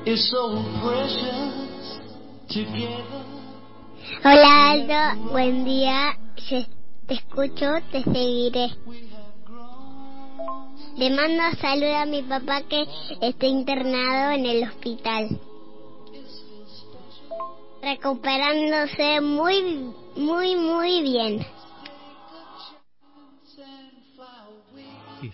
is 0.06 0.30
so 0.30 0.54
precious. 0.78 1.98
Hola 4.22 4.70
Aldo, 4.70 5.32
buen 5.32 5.64
día. 5.64 6.16
Te 7.08 7.14
escucho, 7.14 7.72
te 7.90 8.04
seguiré. 8.04 8.70
Le 10.96 11.10
mando 11.10 11.42
saludo 11.60 11.96
a 11.96 12.06
mi 12.06 12.22
papá 12.22 12.62
que 12.68 12.86
está 13.20 13.46
internado 13.46 14.30
en 14.30 14.46
el 14.46 14.62
hospital. 14.68 15.40
Recuperándose 17.82 19.20
muy, 19.20 19.92
muy, 20.14 20.54
muy 20.54 21.02
bien. 21.02 21.44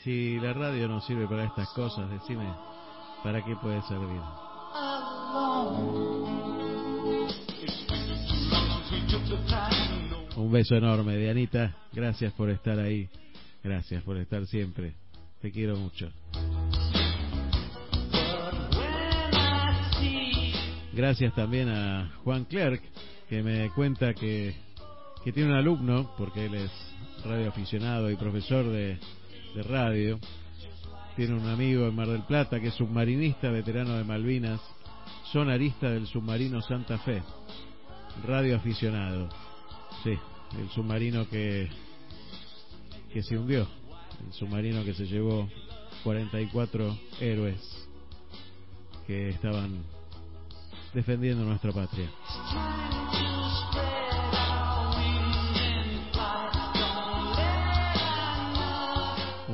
Si 0.05 0.39
la 0.39 0.53
radio 0.53 0.89
no 0.89 1.01
sirve 1.01 1.27
para 1.27 1.45
estas 1.45 1.69
cosas, 1.70 2.09
decime, 2.11 2.47
¿para 3.23 3.45
qué 3.45 3.57
puede 3.57 3.81
servir? 3.83 4.20
Un 10.37 10.53
beso 10.53 10.77
enorme, 10.77 11.16
Dianita. 11.16 11.77
Gracias 11.93 12.33
por 12.35 12.51
estar 12.51 12.79
ahí. 12.79 13.09
Gracias 13.62 14.03
por 14.05 14.16
estar 14.16 14.47
siempre. 14.47 14.95
Te 15.41 15.51
quiero 15.51 15.77
mucho. 15.77 16.11
Gracias 20.93 21.35
también 21.35 21.69
a 21.69 22.12
Juan 22.25 22.45
Clerc, 22.45 22.83
que 23.29 23.43
me 23.43 23.70
cuenta 23.70 24.15
que, 24.15 24.55
que 25.25 25.33
tiene 25.33 25.51
un 25.51 25.57
alumno, 25.57 26.12
porque 26.16 26.47
él 26.47 26.55
es 26.55 26.70
radioaficionado 27.25 28.11
y 28.11 28.16
profesor 28.16 28.65
de, 28.65 28.99
de 29.55 29.62
radio. 29.62 30.19
Tiene 31.16 31.35
un 31.35 31.49
amigo 31.49 31.87
en 31.87 31.95
Mar 31.95 32.09
del 32.09 32.23
Plata 32.23 32.61
que 32.61 32.69
es 32.69 32.75
submarinista, 32.75 33.51
veterano 33.51 33.97
de 33.97 34.05
Malvinas, 34.05 34.61
sonarista 35.33 35.91
del 35.91 36.07
submarino 36.07 36.62
Santa 36.62 36.99
Fe, 36.99 37.23
radioaficionado. 38.27 39.29
Sí, 40.05 40.16
el 40.59 40.69
submarino 40.70 41.29
que, 41.29 41.69
que 43.12 43.23
se 43.23 43.37
hundió, 43.37 43.66
el 44.27 44.33
submarino 44.33 44.85
que 44.85 44.95
se 44.95 45.07
llevó 45.07 45.49
44 46.05 46.99
héroes 47.20 47.89
que 49.07 49.31
estaban 49.31 49.85
defendiendo 50.95 51.45
nuestra 51.45 51.73
patria. 51.73 52.11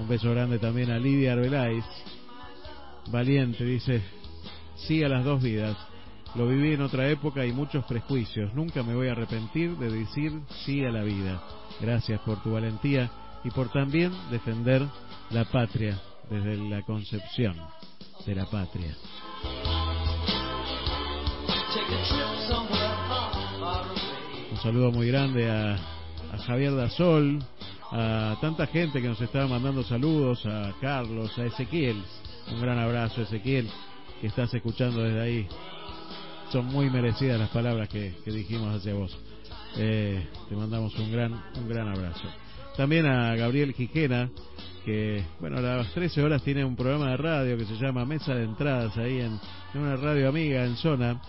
Un 0.04 0.10
beso 0.10 0.32
grande 0.32 0.58
también 0.58 0.90
a 0.90 0.98
Lidia 0.98 1.32
Arbeláez. 1.32 1.82
Valiente, 3.10 3.64
dice, 3.64 4.02
sí 4.76 5.02
a 5.02 5.08
las 5.08 5.24
dos 5.24 5.42
vidas. 5.42 5.78
Lo 6.34 6.46
viví 6.46 6.74
en 6.74 6.82
otra 6.82 7.08
época 7.08 7.46
y 7.46 7.52
muchos 7.52 7.86
prejuicios. 7.86 8.52
Nunca 8.52 8.82
me 8.82 8.94
voy 8.94 9.08
a 9.08 9.12
arrepentir 9.12 9.78
de 9.78 9.90
decir 9.90 10.30
sí 10.66 10.84
a 10.84 10.90
la 10.90 11.04
vida. 11.04 11.42
Gracias 11.80 12.20
por 12.20 12.42
tu 12.42 12.52
valentía 12.52 13.10
y 13.44 13.50
por 13.50 13.70
también 13.70 14.12
defender 14.30 14.86
la 15.30 15.46
patria 15.46 15.98
desde 16.28 16.58
la 16.68 16.82
concepción 16.82 17.56
de 18.26 18.34
la 18.34 18.44
patria. 18.44 18.94
Un 24.50 24.58
saludo 24.58 24.92
muy 24.92 25.08
grande 25.08 25.50
a, 25.50 25.76
a 26.30 26.38
Javier 26.46 26.76
Dasol, 26.76 27.42
a 27.96 28.36
tanta 28.40 28.66
gente 28.66 29.00
que 29.00 29.06
nos 29.06 29.20
estaba 29.20 29.46
mandando 29.46 29.84
saludos, 29.84 30.44
a 30.46 30.74
Carlos, 30.80 31.38
a 31.38 31.44
Ezequiel. 31.44 32.02
Un 32.52 32.60
gran 32.60 32.76
abrazo, 32.76 33.22
Ezequiel, 33.22 33.70
que 34.20 34.26
estás 34.26 34.52
escuchando 34.52 35.00
desde 35.00 35.20
ahí. 35.20 35.46
Son 36.50 36.66
muy 36.66 36.90
merecidas 36.90 37.38
las 37.38 37.50
palabras 37.50 37.88
que, 37.88 38.16
que 38.24 38.32
dijimos 38.32 38.74
hacia 38.74 38.94
vos. 38.94 39.16
Eh, 39.76 40.26
te 40.48 40.56
mandamos 40.56 40.92
un 40.98 41.12
gran, 41.12 41.40
un 41.54 41.68
gran 41.68 41.86
abrazo. 41.86 42.24
También 42.76 43.06
a 43.06 43.36
Gabriel 43.36 43.72
Gijena, 43.72 44.28
que, 44.84 45.24
bueno, 45.38 45.58
a 45.58 45.60
las 45.60 45.92
13 45.92 46.20
horas 46.20 46.42
tiene 46.42 46.64
un 46.64 46.74
programa 46.74 47.10
de 47.10 47.16
radio 47.16 47.56
que 47.56 47.64
se 47.64 47.76
llama 47.76 48.04
Mesa 48.04 48.34
de 48.34 48.42
Entradas 48.42 48.96
ahí 48.96 49.20
en, 49.20 49.38
en 49.72 49.80
una 49.80 49.94
radio 49.94 50.28
amiga 50.28 50.64
en 50.64 50.74
zona. 50.76 51.22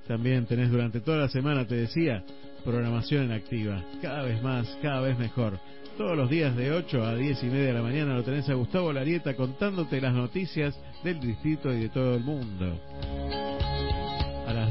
También 0.07 0.45
tenés 0.45 0.71
durante 0.71 1.01
toda 1.01 1.17
la 1.17 1.29
semana, 1.29 1.67
te 1.67 1.75
decía, 1.75 2.23
programación 2.63 3.25
en 3.25 3.31
activa. 3.33 3.83
Cada 4.01 4.23
vez 4.23 4.41
más, 4.41 4.67
cada 4.81 5.01
vez 5.01 5.19
mejor. 5.19 5.59
Todos 5.97 6.17
los 6.17 6.29
días 6.29 6.55
de 6.55 6.71
8 6.71 7.03
a 7.03 7.15
10 7.15 7.43
y 7.43 7.45
media 7.47 7.67
de 7.67 7.73
la 7.73 7.81
mañana 7.81 8.13
lo 8.15 8.23
tenés 8.23 8.49
a 8.49 8.53
Gustavo 8.53 8.93
Larieta 8.93 9.35
contándote 9.35 9.99
las 9.99 10.13
noticias 10.13 10.77
del 11.03 11.19
distrito 11.19 11.73
y 11.73 11.81
de 11.81 11.89
todo 11.89 12.15
el 12.15 12.23
mundo. 12.23 12.79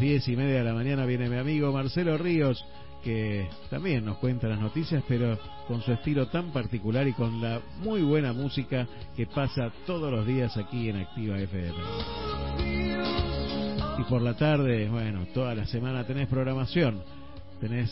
A 0.05 0.07
las 0.07 0.11
10 0.11 0.29
y 0.29 0.37
media 0.37 0.59
de 0.59 0.65
la 0.65 0.75
mañana 0.75 1.07
viene 1.07 1.31
mi 1.31 1.39
amigo 1.39 1.73
Marcelo 1.73 2.19
Ríos, 2.19 2.63
que 3.03 3.49
también 3.71 4.05
nos 4.05 4.19
cuenta 4.19 4.49
las 4.49 4.61
noticias, 4.61 5.03
pero 5.09 5.39
con 5.67 5.81
su 5.81 5.93
estilo 5.93 6.29
tan 6.29 6.53
particular 6.53 7.09
y 7.09 7.15
con 7.15 7.41
la 7.41 7.63
muy 7.79 8.03
buena 8.03 8.35
música 8.35 8.87
que 9.17 9.27
pasa 9.27 9.73
todos 9.87 10.13
los 10.13 10.27
días 10.27 10.55
aquí 10.59 10.91
en 10.91 10.97
Activa 10.97 11.39
FM. 11.39 11.75
Y 13.99 14.03
por 14.03 14.21
la 14.21 14.37
tarde, 14.37 14.91
bueno, 14.91 15.25
toda 15.33 15.55
la 15.55 15.67
semana 15.67 16.07
tenés 16.07 16.29
programación. 16.29 17.03
Tenés 17.59 17.91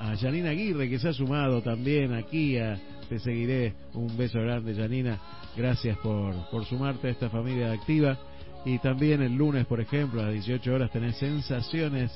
a 0.00 0.16
Janina 0.16 0.50
Aguirre 0.50 0.90
que 0.90 0.98
se 0.98 1.10
ha 1.10 1.12
sumado 1.12 1.62
también 1.62 2.14
aquí 2.14 2.58
a 2.58 2.76
Te 3.08 3.20
Seguiré. 3.20 3.74
Un 3.92 4.16
beso 4.16 4.40
grande, 4.40 4.74
Janina. 4.74 5.20
Gracias 5.56 5.96
por, 5.98 6.34
por 6.50 6.64
sumarte 6.64 7.06
a 7.06 7.10
esta 7.12 7.30
familia 7.30 7.70
activa. 7.70 8.18
Y 8.64 8.78
también 8.78 9.20
el 9.20 9.34
lunes, 9.34 9.66
por 9.66 9.80
ejemplo, 9.80 10.22
a 10.22 10.24
las 10.24 10.32
18 10.32 10.72
horas 10.72 10.90
tenés 10.90 11.16
sensaciones 11.16 12.10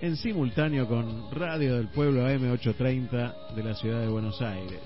en 0.00 0.16
simultáneo 0.16 0.86
con 0.86 1.28
Radio 1.32 1.74
del 1.74 1.88
Pueblo 1.88 2.22
AM830 2.28 3.54
de 3.56 3.64
la 3.64 3.74
ciudad 3.74 4.00
de 4.00 4.08
Buenos 4.08 4.40
Aires. 4.40 4.80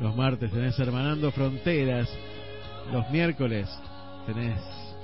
Los 0.00 0.16
martes 0.16 0.50
tenés 0.50 0.76
Hermanando 0.80 1.30
Fronteras. 1.30 2.08
Los 2.92 3.08
miércoles 3.10 3.68
tenés 4.26 4.58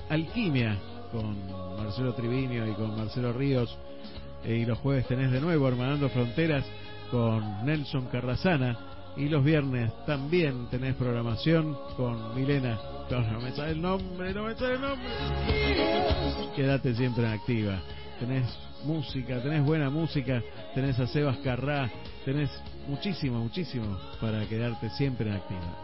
Alquimia 0.08 0.76
con 1.12 1.36
Marcelo 1.76 2.14
Triviño 2.14 2.66
y 2.66 2.72
con 2.72 2.96
Marcelo 2.96 3.32
Ríos. 3.32 3.78
Y 4.44 4.64
los 4.64 4.78
jueves 4.78 5.06
tenés 5.06 5.30
de 5.30 5.40
nuevo 5.40 5.68
Hermanando 5.68 6.08
Fronteras 6.08 6.64
con 7.12 7.64
Nelson 7.64 8.06
Carrasana 8.06 8.93
y 9.16 9.28
los 9.28 9.44
viernes 9.44 9.92
también 10.06 10.66
tenés 10.70 10.94
programación 10.94 11.76
con 11.96 12.34
Milena. 12.34 12.78
No, 13.10 13.40
me 13.40 13.52
sale 13.52 13.72
el 13.72 13.80
nombre, 13.80 14.32
no 14.32 14.44
me 14.44 14.54
sale 14.54 14.74
el 14.74 14.80
nombre. 14.80 15.08
Quédate 16.56 16.94
siempre 16.94 17.24
en 17.24 17.32
activa. 17.32 17.80
Tenés 18.18 18.46
música, 18.84 19.42
tenés 19.42 19.64
buena 19.64 19.90
música, 19.90 20.42
tenés 20.74 20.98
a 20.98 21.06
Sebas 21.06 21.38
Carrá, 21.38 21.90
tenés 22.24 22.50
muchísimo, 22.88 23.38
muchísimo 23.38 23.98
para 24.20 24.46
quedarte 24.46 24.90
siempre 24.90 25.28
en 25.28 25.36
activa. 25.36 25.78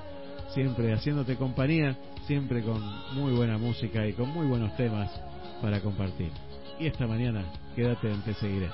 Siempre 0.54 0.92
haciéndote 0.92 1.36
compañía, 1.36 1.96
siempre 2.26 2.62
con 2.62 2.82
muy 3.14 3.32
buena 3.32 3.58
música 3.58 4.06
y 4.06 4.12
con 4.14 4.30
muy 4.30 4.46
buenos 4.46 4.76
temas 4.76 5.10
para 5.62 5.80
compartir. 5.80 6.32
Y 6.78 6.86
esta 6.86 7.06
mañana, 7.06 7.44
quédate 7.76 8.10
en 8.10 8.22
Te 8.22 8.34
Seguiré. 8.34 8.70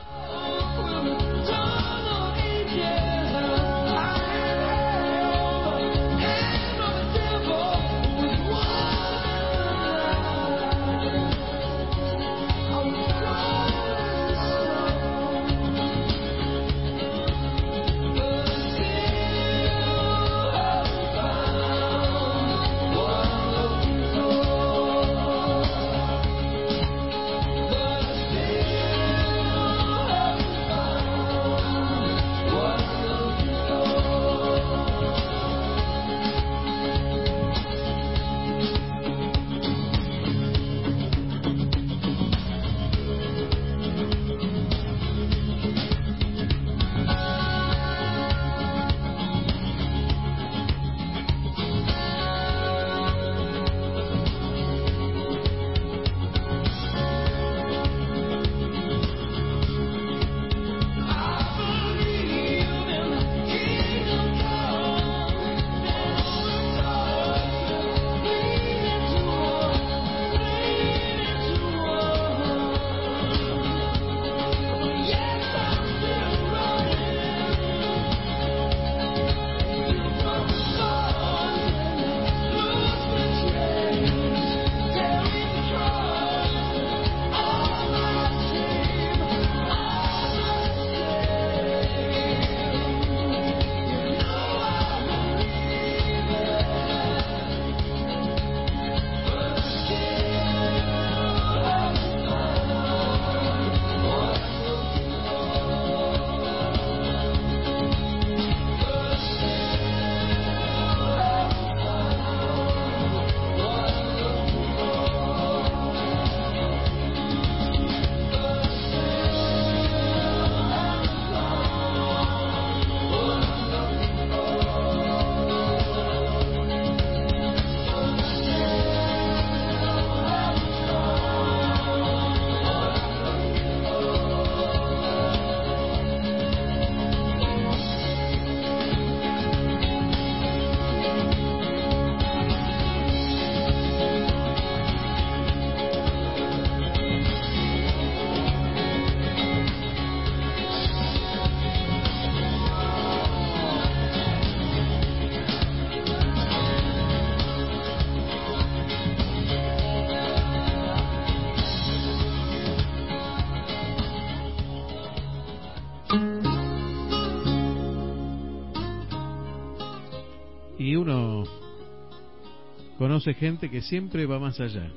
Conoce 173.16 173.32
gente 173.32 173.70
que 173.70 173.80
siempre 173.80 174.26
va 174.26 174.38
más 174.38 174.60
allá, 174.60 174.90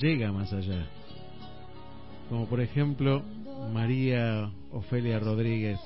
llega 0.00 0.32
más 0.32 0.50
allá. 0.50 0.86
Como 2.30 2.48
por 2.48 2.62
ejemplo 2.62 3.22
María 3.70 4.50
Ofelia 4.70 5.18
Rodríguez 5.18 5.78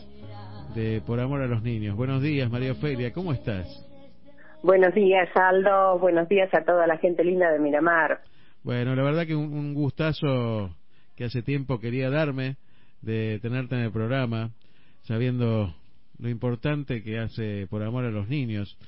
de 0.77 1.03
Por 1.05 1.19
Amor 1.19 1.43
a 1.43 1.49
los 1.49 1.65
Niños. 1.65 1.97
Buenos 1.97 2.23
días 2.23 2.49
María 2.49 2.71
Ofelia, 2.71 3.13
¿cómo 3.13 3.33
estás? 3.33 3.67
Buenos 4.63 4.95
días 4.95 5.29
Aldo, 5.35 5.99
buenos 5.99 6.29
días 6.29 6.49
a 6.55 6.63
toda 6.63 6.87
la 6.87 6.97
gente 6.99 7.25
linda 7.25 7.51
de 7.51 7.59
Miramar. 7.59 8.21
Bueno, 8.63 8.95
la 8.95 9.03
verdad 9.03 9.27
que 9.27 9.35
un, 9.35 9.53
un 9.53 9.75
gustazo 9.75 10.77
que 11.17 11.25
hace 11.25 11.43
tiempo 11.43 11.81
quería 11.81 12.09
darme 12.09 12.55
de 13.03 13.41
tenerte 13.43 13.75
en 13.75 13.81
el 13.81 13.91
programa, 13.91 14.51
sabiendo 15.03 15.75
lo 16.21 16.29
importante 16.29 17.03
que 17.03 17.19
hace 17.19 17.67
por 17.69 17.83
amor 17.83 18.05
a 18.05 18.13
los 18.13 18.29
niños. 18.29 18.79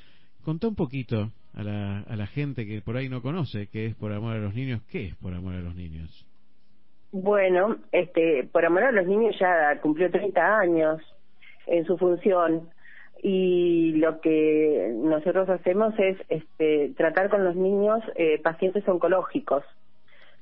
Contá 0.44 0.68
un 0.68 0.76
poquito 0.76 1.32
a 1.58 1.64
la, 1.64 2.00
a 2.08 2.16
la 2.16 2.26
gente 2.26 2.66
que 2.66 2.80
por 2.80 2.96
ahí 2.96 3.08
no 3.08 3.20
conoce 3.20 3.66
qué 3.66 3.86
es 3.86 3.96
por 3.96 4.12
amor 4.12 4.36
a 4.36 4.38
los 4.38 4.54
niños, 4.54 4.80
qué 4.90 5.06
es 5.06 5.16
por 5.16 5.34
amor 5.34 5.54
a 5.54 5.60
los 5.60 5.74
niños. 5.74 6.24
Bueno, 7.10 7.78
este, 7.90 8.48
por 8.52 8.64
amor 8.64 8.84
a 8.84 8.92
los 8.92 9.06
niños 9.06 9.34
ya 9.40 9.80
cumplió 9.80 10.08
30 10.08 10.58
años 10.58 11.02
en 11.66 11.84
su 11.84 11.98
función 11.98 12.70
y 13.20 13.94
lo 13.96 14.20
que 14.20 14.92
nosotros 14.94 15.48
hacemos 15.48 15.94
es 15.98 16.16
este, 16.28 16.92
tratar 16.96 17.28
con 17.28 17.44
los 17.44 17.56
niños 17.56 18.00
eh, 18.14 18.40
pacientes 18.40 18.86
oncológicos. 18.88 19.64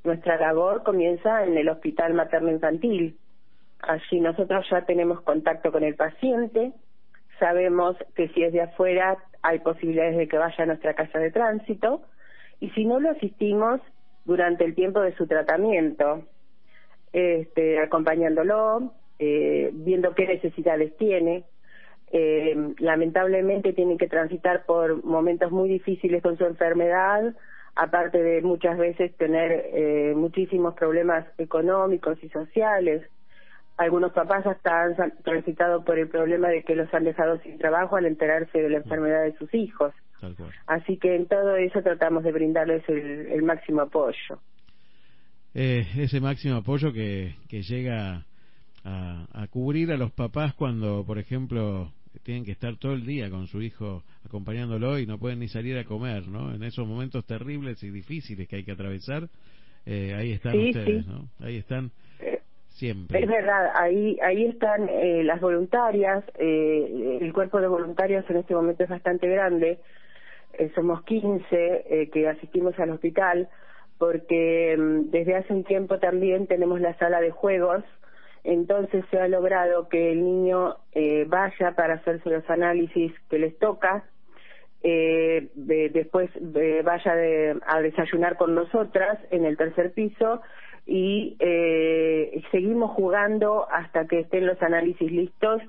Nuestra 0.05 0.37
labor 0.37 0.83
comienza 0.83 1.45
en 1.45 1.57
el 1.57 1.71
Hospital 1.71 2.13
Materno 2.13 2.51
Infantil. 2.51 3.17
Allí 3.81 4.21
nosotros 4.21 4.67
ya 4.71 4.83
tenemos 4.83 5.23
contacto 5.23 5.73
con 5.73 5.83
el 5.83 5.95
paciente, 5.95 6.73
sabemos 7.39 7.97
que 8.15 8.29
si 8.29 8.43
es 8.43 8.53
de 8.53 8.63
afuera 8.63 9.17
hay 9.43 9.61
posibilidades 9.61 10.17
de 10.17 10.29
que 10.29 10.39
vaya 10.39 10.65
a 10.65 10.67
nuestra 10.67 10.95
casa 10.95 11.19
de 11.19 11.31
tránsito 11.31 12.03
y 12.61 12.71
si 12.71 12.85
no 12.85 13.01
lo 13.01 13.11
asistimos 13.11 13.81
durante 14.25 14.65
el 14.65 14.75
tiempo 14.75 15.01
de 15.01 15.15
su 15.15 15.27
tratamiento, 15.27 16.25
este, 17.13 17.79
acompañándolo, 17.79 18.93
eh, 19.19 19.71
viendo 19.73 20.15
qué 20.15 20.27
necesidades 20.27 20.97
tiene. 20.97 21.45
Eh, 22.13 22.75
lamentablemente 22.79 23.73
tienen 23.73 23.99
que 23.99 24.09
transitar 24.09 24.65
por 24.65 25.05
momentos 25.05 25.51
muy 25.51 25.69
difíciles 25.69 26.23
con 26.23 26.37
su 26.39 26.45
enfermedad, 26.45 27.35
aparte 27.75 28.23
de 28.23 28.43
muchas 28.43 28.79
veces 28.79 29.15
tener 29.17 29.67
eh, 29.73 30.15
muchísimos 30.17 30.75
problemas 30.75 31.27
económicos 31.39 32.23
y 32.23 32.29
sociales. 32.29 33.03
Algunos 33.77 34.13
papás 34.13 34.47
hasta 34.47 34.85
han 34.85 34.95
transitado 35.23 35.85
por 35.85 35.99
el 35.99 36.09
problema 36.09 36.49
de 36.49 36.63
que 36.63 36.75
los 36.75 36.93
han 36.95 37.05
dejado 37.05 37.39
sin 37.43 37.59
trabajo 37.59 37.97
al 37.97 38.07
enterarse 38.07 38.59
de 38.59 38.71
la 38.71 38.79
enfermedad 38.79 39.25
de 39.25 39.37
sus 39.37 39.53
hijos. 39.55 39.93
Así 40.67 40.97
que 40.97 41.15
en 41.15 41.27
todo 41.27 41.57
eso 41.57 41.83
tratamos 41.83 42.25
de 42.25 42.33
brindarles 42.33 42.89
el, 42.89 43.27
el 43.27 43.43
máximo 43.43 43.83
apoyo. 43.83 44.41
Eh, 45.55 45.87
ese 45.99 46.21
máximo 46.21 46.57
apoyo 46.57 46.93
que, 46.93 47.35
que 47.49 47.63
llega 47.63 48.25
a, 48.85 49.27
a 49.33 49.47
cubrir 49.49 49.93
a 49.93 49.97
los 49.97 50.13
papás 50.13 50.55
cuando, 50.55 51.05
por 51.05 51.19
ejemplo, 51.19 51.93
tienen 52.23 52.45
que 52.45 52.53
estar 52.53 52.77
todo 52.77 52.93
el 52.93 53.05
día 53.05 53.31
con 53.31 53.47
su 53.47 53.61
hijo 53.63 54.03
acompañándolo 54.25 54.99
y 54.99 55.07
no 55.07 55.19
pueden 55.19 55.39
ni 55.39 55.49
salir 55.49 55.79
a 55.79 55.85
comer, 55.85 56.27
¿no? 56.29 56.55
En 56.55 56.63
esos 56.63 56.87
momentos 56.87 57.25
terribles 57.25 57.83
y 57.83 57.91
difíciles 57.91 58.49
que 58.49 58.57
hay 58.57 58.65
que 58.65 58.73
atravesar, 58.73 59.29
eh, 59.85 60.15
ahí 60.17 60.33
están 60.33 60.53
Sí, 60.53 60.69
ustedes, 60.71 61.05
sí. 61.05 61.11
¿no? 61.11 61.29
Ahí 61.41 61.57
están 61.57 61.91
Es 63.23 63.27
verdad, 63.29 63.71
ahí 63.75 64.19
ahí 64.23 64.45
están 64.47 64.89
eh, 64.89 65.23
las 65.25 65.41
voluntarias, 65.41 66.23
eh, 66.39 67.19
el 67.21 67.33
cuerpo 67.33 67.61
de 67.61 67.69
voluntarios 67.69 68.29
en 68.29 68.37
este 68.37 68.55
momento 68.55 68.85
es 68.85 68.91
bastante 68.91 69.29
grande, 69.29 69.79
eh, 70.59 70.71
somos 70.75 71.03
15 71.05 71.47
eh, 71.53 72.11
que 72.11 72.29
asistimos 72.29 72.79
al 72.79 72.91
hospital, 72.91 73.49
porque 73.99 74.77
mm, 74.79 75.11
desde 75.11 75.37
hace 75.37 75.53
un 75.53 75.65
tiempo 75.65 75.99
también 75.99 76.47
tenemos 76.47 76.81
la 76.81 76.95
sala 76.99 77.21
de 77.21 77.31
juegos, 77.31 77.83
entonces 78.45 79.05
se 79.11 79.19
ha 79.19 79.27
logrado 79.29 79.89
que 79.89 80.13
el 80.13 80.23
niño 80.23 80.77
vaya 81.27 81.73
para 81.75 81.95
hacerse 81.95 82.31
los 82.31 82.49
análisis 82.49 83.13
que 83.29 83.39
les 83.39 83.59
toca, 83.59 84.05
eh, 84.83 85.49
de- 85.55 85.89
después 85.89 86.31
vaya 86.85 87.15
de- 87.17 87.59
a 87.67 87.81
desayunar 87.81 88.37
con 88.37 88.55
nosotras 88.55 89.19
en 89.31 89.45
el 89.47 89.57
tercer 89.57 89.93
piso 89.93 90.43
y 90.87 91.37
eh, 91.41 92.43
seguimos 92.53 92.93
jugando 92.93 93.67
hasta 93.71 94.07
que 94.07 94.21
estén 94.21 94.47
los 94.47 94.61
análisis 94.63 95.11
listos 95.11 95.61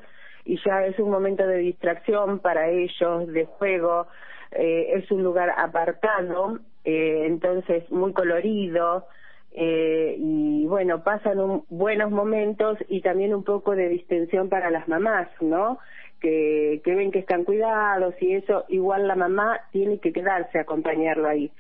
y 0.46 0.60
ya 0.64 0.86
es 0.86 0.98
un 1.00 1.10
momento 1.10 1.46
de 1.46 1.58
distracción 1.58 2.40
para 2.40 2.70
ellos, 2.70 3.28
de 3.28 3.46
juego, 3.46 4.08
eh, 4.52 4.92
es 4.94 5.12
un 5.12 5.24
lugar 5.24 5.54
apartado, 5.58 6.60
eh, 6.86 7.24
entonces 7.26 7.90
muy 7.92 8.14
colorido, 8.14 9.06
eh, 9.52 10.16
y 10.20 10.66
bueno, 10.68 11.04
pasan 11.04 11.40
un- 11.40 11.64
buenos 11.70 12.12
momentos 12.12 12.78
y 12.88 13.02
también 13.02 13.34
un 13.34 13.44
poco 13.44 13.76
de 13.76 13.90
distensión 13.90 14.50
para 14.50 14.70
las 14.70 14.88
mamás, 14.88 15.28
¿no? 15.42 15.80
Que, 16.22 16.82
que 16.84 16.96
ven 16.96 17.12
que 17.12 17.20
están 17.20 17.44
cuidados 17.44 18.14
y 18.22 18.34
eso, 18.36 18.66
igual 18.70 19.08
la 19.08 19.16
mamá 19.16 19.60
tiene 19.72 20.00
que 20.00 20.14
quedarse 20.14 20.60
a 20.60 20.62
acompañarlo 20.62 21.28
ahí. 21.28 21.52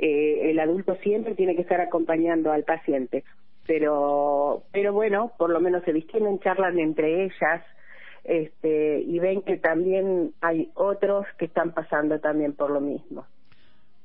Eh, 0.00 0.50
el 0.50 0.60
adulto 0.60 0.96
siempre 1.02 1.34
tiene 1.34 1.56
que 1.56 1.62
estar 1.62 1.80
acompañando 1.80 2.52
al 2.52 2.62
paciente, 2.62 3.24
pero, 3.66 4.62
pero 4.72 4.92
bueno, 4.92 5.32
por 5.36 5.50
lo 5.50 5.60
menos 5.60 5.82
se 5.84 5.92
distienden, 5.92 6.38
charlan 6.38 6.78
entre 6.78 7.24
ellas, 7.24 7.64
este, 8.22 9.00
y 9.00 9.18
ven 9.18 9.42
que 9.42 9.56
también 9.56 10.32
hay 10.40 10.70
otros 10.74 11.26
que 11.36 11.46
están 11.46 11.72
pasando 11.72 12.20
también 12.20 12.54
por 12.54 12.70
lo 12.70 12.80
mismo. 12.80 13.26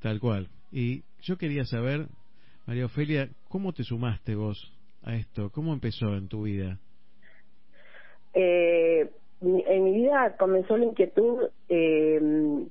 Tal 0.02 0.20
cual. 0.20 0.48
Y 0.72 1.04
yo 1.22 1.38
quería 1.38 1.64
saber, 1.66 2.08
María 2.66 2.86
Ofelia, 2.86 3.30
¿cómo 3.48 3.72
te 3.72 3.84
sumaste 3.84 4.34
vos 4.34 4.74
a 5.04 5.16
esto? 5.16 5.52
¿Cómo 5.52 5.74
empezó 5.74 6.16
en 6.16 6.28
tu 6.28 6.44
vida? 6.44 6.80
Eh, 8.34 9.12
en 9.42 9.84
mi 9.84 9.92
vida 9.92 10.36
comenzó 10.38 10.76
la 10.78 10.86
inquietud 10.86 11.50
eh, 11.70 12.66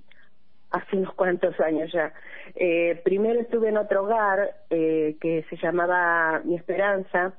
hace 0.72 0.96
unos 0.96 1.14
cuantos 1.14 1.58
años 1.60 1.92
ya. 1.92 2.12
Eh, 2.54 3.00
primero 3.04 3.40
estuve 3.40 3.68
en 3.68 3.76
otro 3.76 4.04
hogar 4.04 4.54
eh, 4.70 5.16
que 5.20 5.44
se 5.48 5.56
llamaba 5.56 6.40
Mi 6.44 6.56
Esperanza 6.56 7.34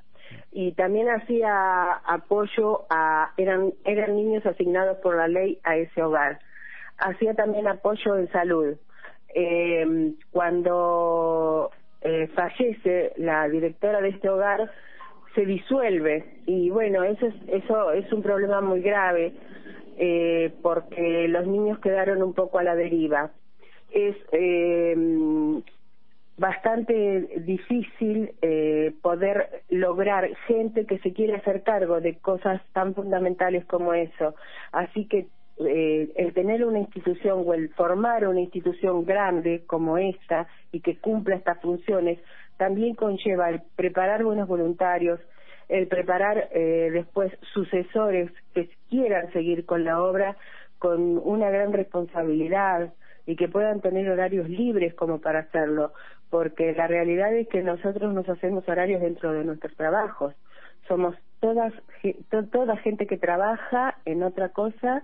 y 0.52 0.72
también 0.74 1.10
hacía 1.10 1.92
apoyo 2.06 2.86
a 2.90 3.34
eran 3.38 3.74
eran 3.86 4.16
niños 4.16 4.46
asignados 4.46 4.98
por 5.00 5.16
la 5.18 5.28
ley 5.28 5.60
a 5.64 5.76
ese 5.76 6.02
hogar. 6.02 6.40
Hacía 6.98 7.34
también 7.34 7.68
apoyo 7.68 8.18
en 8.18 8.32
salud. 8.32 8.76
Eh, 9.36 10.14
cuando 10.32 11.72
eh, 12.02 12.28
fallece 12.36 13.14
la 13.18 13.50
directora 13.50 14.00
de 14.02 14.10
este 14.10 14.30
hogar 14.30 14.70
se 15.34 15.46
disuelve 15.46 16.42
y 16.46 16.70
bueno 16.70 17.04
eso 17.04 17.26
es 17.26 17.36
eso 17.48 17.92
es 17.92 18.12
un 18.14 18.22
problema 18.22 18.62
muy 18.62 18.82
grave 18.82 19.34
eh, 19.98 20.54
porque 20.62 21.28
los 21.28 21.48
niños 21.48 21.80
quedaron 21.80 22.22
un 22.22 22.34
poco 22.34 22.60
a 22.60 22.64
la 22.64 22.76
deriva. 22.76 23.32
Es 23.92 24.16
eh, 24.32 24.96
bastante 26.38 27.42
difícil 27.46 28.34
eh, 28.42 28.94
poder 29.02 29.64
lograr 29.70 30.36
gente 30.48 30.86
que 30.86 30.98
se 31.00 31.14
quiere 31.14 31.36
hacer 31.36 31.64
cargo 31.64 32.02
de 32.02 32.18
cosas 32.18 32.62
tan 32.74 32.96
fundamentales 32.96 33.66
como 33.66 33.94
eso. 33.94 34.36
Así 34.72 35.06
que 35.06 35.28
eh, 35.60 36.12
el 36.16 36.34
tener 36.34 36.66
una 36.66 36.80
institución 36.80 37.44
o 37.46 37.54
el 37.54 37.70
formar 37.76 38.28
una 38.28 38.42
institución 38.42 39.06
grande 39.06 39.64
como 39.68 40.00
esta 40.00 40.48
y 40.72 40.80
que 40.80 40.98
cumpla 40.98 41.36
estas 41.36 41.62
funciones 41.62 42.20
también 42.58 42.96
conlleva 42.96 43.50
el 43.50 43.62
preparar 43.76 44.24
buenos 44.24 44.48
voluntarios, 44.48 45.20
el 45.70 45.88
preparar 45.88 46.50
eh, 46.52 46.90
después 46.92 47.32
sucesores 47.54 48.32
que 48.54 48.70
quieran 48.90 49.32
seguir 49.34 49.66
con 49.66 49.84
la 49.84 50.02
obra 50.02 50.38
con 50.78 51.18
una 51.18 51.50
gran 51.50 51.72
responsabilidad 51.72 52.94
y 53.26 53.38
que 53.38 53.48
puedan 53.48 53.80
tener 53.80 54.10
horarios 54.10 54.50
libres 54.50 54.94
como 54.94 55.22
para 55.22 55.40
hacerlo, 55.40 55.94
porque 56.30 56.74
la 56.74 56.88
realidad 56.88 57.34
es 57.34 57.48
que 57.48 57.64
nosotros 57.64 58.14
nos 58.14 58.28
hacemos 58.28 58.68
horarios 58.68 59.02
dentro 59.02 59.32
de 59.32 59.46
nuestros 59.46 59.74
trabajos. 59.78 60.36
Somos 60.88 61.16
todas 61.40 61.74
toda 62.52 62.76
gente 62.78 63.08
que 63.08 63.18
trabaja 63.18 63.96
en 64.04 64.24
otra 64.24 64.50
cosa 64.50 65.04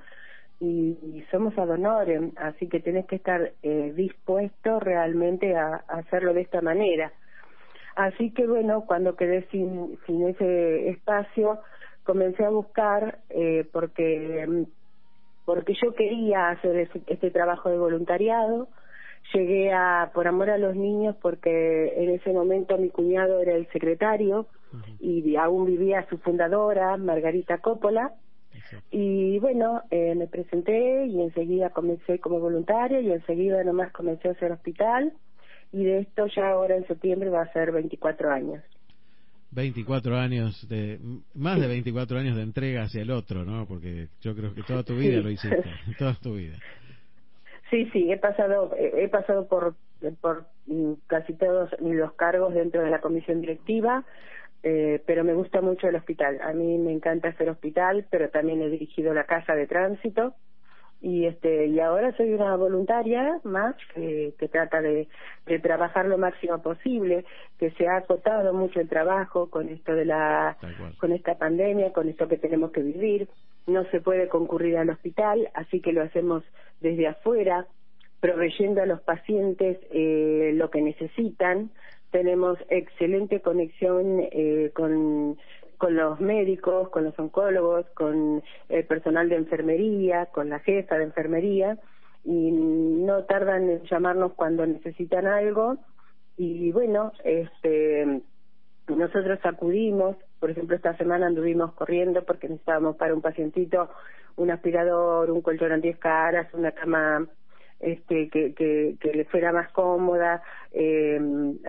y, 0.59 0.97
y 1.01 1.25
somos 1.31 1.57
ad 1.57 1.69
honorem, 1.69 2.33
así 2.35 2.67
que 2.67 2.81
tenés 2.81 3.05
que 3.05 3.15
estar 3.15 3.53
eh, 3.63 3.93
dispuesto 3.95 4.81
realmente 4.81 5.55
a, 5.55 5.83
a 5.87 5.99
hacerlo 5.99 6.33
de 6.33 6.41
esta 6.41 6.61
manera. 6.61 7.13
Así 7.99 8.31
que 8.31 8.47
bueno, 8.47 8.85
cuando 8.85 9.17
quedé 9.17 9.45
sin, 9.51 9.99
sin 10.05 10.25
ese 10.25 10.87
espacio, 10.89 11.59
comencé 12.03 12.45
a 12.45 12.49
buscar 12.49 13.19
eh, 13.29 13.67
porque 13.73 14.45
mm, 14.47 14.63
porque 15.43 15.73
yo 15.83 15.93
quería 15.93 16.49
hacer 16.49 16.77
ese- 16.77 17.01
este 17.07 17.29
trabajo 17.29 17.69
de 17.69 17.77
voluntariado. 17.77 18.69
Llegué 19.33 19.73
a 19.73 20.11
por 20.13 20.27
amor 20.29 20.49
a 20.49 20.57
los 20.57 20.77
niños 20.77 21.17
porque 21.21 21.93
en 21.97 22.11
ese 22.11 22.31
momento 22.31 22.77
mi 22.77 22.89
cuñado 22.89 23.41
era 23.41 23.53
el 23.55 23.67
secretario 23.73 24.47
y 25.01 25.35
aún 25.35 25.65
vivía 25.65 26.07
su 26.09 26.19
fundadora 26.19 26.95
Margarita 26.95 27.57
Coppola. 27.57 28.13
Y 28.91 29.39
bueno, 29.39 29.81
eh, 29.91 30.15
me 30.15 30.27
presenté 30.27 31.05
y 31.07 31.21
enseguida 31.21 31.71
comencé 31.71 32.19
como 32.19 32.39
voluntaria 32.39 33.01
y 33.01 33.11
enseguida 33.11 33.61
nomás 33.65 33.91
comencé 33.91 34.29
a 34.29 34.31
hacer 34.31 34.53
hospital 34.53 35.11
y 35.71 35.83
de 35.83 35.99
esto 35.99 36.27
ya 36.27 36.49
ahora 36.49 36.75
en 36.75 36.87
septiembre 36.87 37.29
va 37.29 37.41
a 37.43 37.53
ser 37.53 37.71
24 37.71 38.31
años. 38.31 38.63
24 39.51 40.15
años 40.15 40.67
de 40.69 40.99
más 41.33 41.59
de 41.59 41.67
24 41.67 42.19
años 42.19 42.35
de 42.35 42.43
entrega 42.43 42.83
hacia 42.83 43.01
el 43.01 43.09
otro, 43.11 43.45
¿no? 43.45 43.65
Porque 43.65 44.07
yo 44.21 44.35
creo 44.35 44.53
que 44.53 44.61
toda 44.63 44.83
tu 44.83 44.95
vida 44.95 45.17
Sí. 45.17 45.23
lo 45.23 45.29
hiciste, 45.31 45.63
toda 45.97 46.13
tu 46.21 46.35
vida. 46.35 46.57
Sí, 47.69 47.89
sí, 47.91 48.11
he 48.11 48.17
pasado 48.17 48.75
he 48.75 49.03
he 49.03 49.09
pasado 49.09 49.47
por 49.47 49.75
por 50.21 50.45
mm, 50.67 50.93
casi 51.07 51.33
todos 51.33 51.69
los 51.81 52.13
cargos 52.13 52.53
dentro 52.53 52.83
de 52.83 52.89
la 52.89 53.01
comisión 53.01 53.41
directiva, 53.41 54.05
eh, 54.63 55.01
pero 55.05 55.23
me 55.23 55.33
gusta 55.33 55.61
mucho 55.61 55.87
el 55.87 55.95
hospital. 55.95 56.39
A 56.41 56.53
mí 56.53 56.77
me 56.77 56.91
encanta 56.91 57.29
hacer 57.29 57.49
hospital, 57.49 58.05
pero 58.09 58.29
también 58.29 58.61
he 58.61 58.69
dirigido 58.69 59.13
la 59.13 59.25
casa 59.25 59.55
de 59.55 59.67
tránsito 59.67 60.35
y 61.01 61.25
este 61.25 61.67
y 61.67 61.79
ahora 61.79 62.15
soy 62.17 62.33
una 62.33 62.55
voluntaria 62.55 63.39
más 63.43 63.75
que, 63.93 64.33
que 64.37 64.47
trata 64.49 64.81
de, 64.81 65.07
de 65.45 65.59
trabajar 65.59 66.05
lo 66.05 66.17
máximo 66.17 66.61
posible 66.61 67.25
que 67.57 67.71
se 67.71 67.87
ha 67.87 67.97
acotado 67.97 68.53
mucho 68.53 68.81
el 68.81 68.89
trabajo 68.89 69.49
con 69.49 69.69
esto 69.69 69.93
de 69.93 70.05
la 70.05 70.57
con 70.97 71.13
esta 71.13 71.37
pandemia 71.37 71.93
con 71.93 72.09
esto 72.09 72.27
que 72.27 72.37
tenemos 72.37 72.71
que 72.71 72.81
vivir. 72.81 73.29
No 73.67 73.85
se 73.91 74.01
puede 74.01 74.27
concurrir 74.27 74.77
al 74.77 74.89
hospital 74.89 75.49
así 75.53 75.79
que 75.79 75.93
lo 75.93 76.03
hacemos 76.03 76.43
desde 76.81 77.07
afuera 77.07 77.65
proveyendo 78.19 78.81
a 78.81 78.85
los 78.85 79.01
pacientes 79.01 79.77
eh, 79.91 80.51
lo 80.55 80.69
que 80.69 80.81
necesitan. 80.81 81.71
Tenemos 82.11 82.57
excelente 82.69 83.39
conexión 83.39 84.19
eh, 84.31 84.71
con 84.73 85.37
con 85.79 85.95
los 85.95 86.19
médicos, 86.19 86.89
con 86.89 87.05
los 87.05 87.17
oncólogos, 87.17 87.85
con 87.95 88.43
el 88.67 88.85
personal 88.85 89.29
de 89.29 89.37
enfermería, 89.37 90.27
con 90.27 90.49
la 90.49 90.59
jefa 90.59 90.97
de 90.97 91.05
enfermería 91.05 91.77
y 92.25 92.51
no 92.51 93.23
tardan 93.23 93.69
en 93.69 93.83
llamarnos 93.83 94.33
cuando 94.33 94.67
necesitan 94.67 95.25
algo. 95.25 95.77
Y 96.37 96.71
bueno, 96.73 97.13
este 97.23 98.21
nosotros 98.89 99.39
acudimos, 99.43 100.17
por 100.39 100.51
ejemplo 100.51 100.75
esta 100.75 100.97
semana 100.97 101.27
anduvimos 101.27 101.73
corriendo 101.73 102.25
porque 102.25 102.49
necesitábamos 102.49 102.97
para 102.97 103.13
un 103.13 103.21
pacientito 103.21 103.89
un 104.35 104.51
aspirador, 104.51 105.31
un 105.31 105.41
colchón 105.41 105.71
anti 105.71 105.93
caras, 105.93 106.53
una 106.53 106.71
cama 106.71 107.25
este 107.79 108.29
que, 108.29 108.53
que, 108.53 108.95
que 108.99 109.13
le 109.13 109.25
fuera 109.25 109.53
más 109.53 109.71
cómoda, 109.71 110.43
eh, 110.73 111.19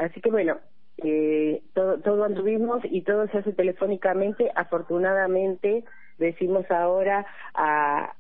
así 0.01 0.21
que 0.21 0.31
bueno, 0.31 0.59
eh, 1.05 1.63
todo, 1.75 1.99
todo 2.01 2.25
anduvimos 2.25 2.83
y 2.85 3.03
todo 3.03 3.27
se 3.29 3.39
hace 3.39 3.53
telefónicamente. 3.53 4.51
Afortunadamente, 4.55 5.85
decimos 6.21 6.71
ahora 6.71 7.27
a, 7.55 8.13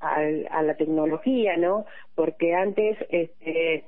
la 0.62 0.74
tecnología, 0.76 1.56
¿no? 1.56 1.86
Porque 2.14 2.54
antes 2.54 2.96
este, 3.10 3.84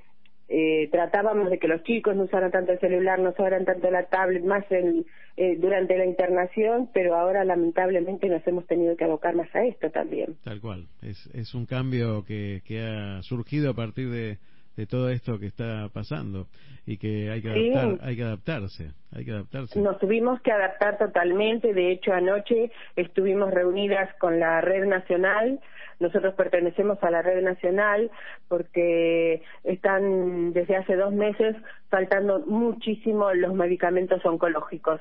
eh, 0.49 0.89
tratábamos 0.93 1.51
de 1.51 1.59
que 1.59 1.67
los 1.67 1.83
chicos 1.83 2.15
no 2.15 2.25
usaran 2.25 2.53
tanto 2.53 2.73
el 2.73 2.79
celular, 2.79 3.19
no 3.19 3.31
usaran 3.31 3.65
tanto 3.65 3.91
la 3.91 4.05
tablet, 4.05 4.45
más 4.45 4.65
en, 4.71 5.07
eh, 5.37 5.57
durante 5.57 5.97
la 5.97 6.05
internación, 6.05 6.89
pero 6.93 7.17
ahora 7.17 7.45
lamentablemente 7.45 8.29
nos 8.29 8.47
hemos 8.47 8.67
tenido 8.67 8.97
que 8.97 9.05
abocar 9.05 9.35
más 9.35 9.53
a 9.55 9.65
esto 9.65 9.91
también. 9.91 10.37
Tal 10.45 10.61
cual, 10.61 10.87
es, 11.03 11.27
es 11.35 11.55
un 11.55 11.67
cambio 11.67 12.25
que, 12.25 12.63
que 12.65 12.81
ha 12.81 13.23
surgido 13.23 13.71
a 13.71 13.75
partir 13.75 14.11
de, 14.11 14.39
de 14.77 14.87
todo 14.87 15.11
esto 15.11 15.39
que 15.39 15.47
está 15.47 15.89
pasando 15.93 16.49
y 16.87 16.97
que 16.97 17.31
hay 17.31 17.43
que 17.43 17.51
adaptar, 17.51 18.07
hay 18.07 18.17
que 18.17 18.23
adaptarse, 18.23 18.91
hay 19.15 19.25
que 19.25 19.33
adaptarse. 19.33 19.81
Nos 19.81 19.99
tuvimos 19.99 20.41
que 20.43 20.53
adaptar 20.53 20.99
totalmente, 20.99 21.75
de 21.75 21.93
hecho 21.93 22.13
anoche 22.13 22.71
estuvimos 22.97 23.53
reunidas 23.53 24.09
con 24.19 24.41
la 24.41 24.61
red 24.61 24.87
nacional 24.87 25.61
nosotros 26.03 26.35
pertenecemos 26.35 26.99
a 27.03 27.11
la 27.11 27.23
red 27.23 27.43
nacional 27.43 28.11
porque 28.49 29.43
están 29.63 30.53
desde 30.53 30.77
hace 30.77 30.97
dos 30.97 31.13
meses 31.13 31.57
faltando 31.91 32.41
muchísimo 32.41 33.33
los 33.33 33.55
medicamentos 33.55 34.25
oncológicos. 34.27 35.01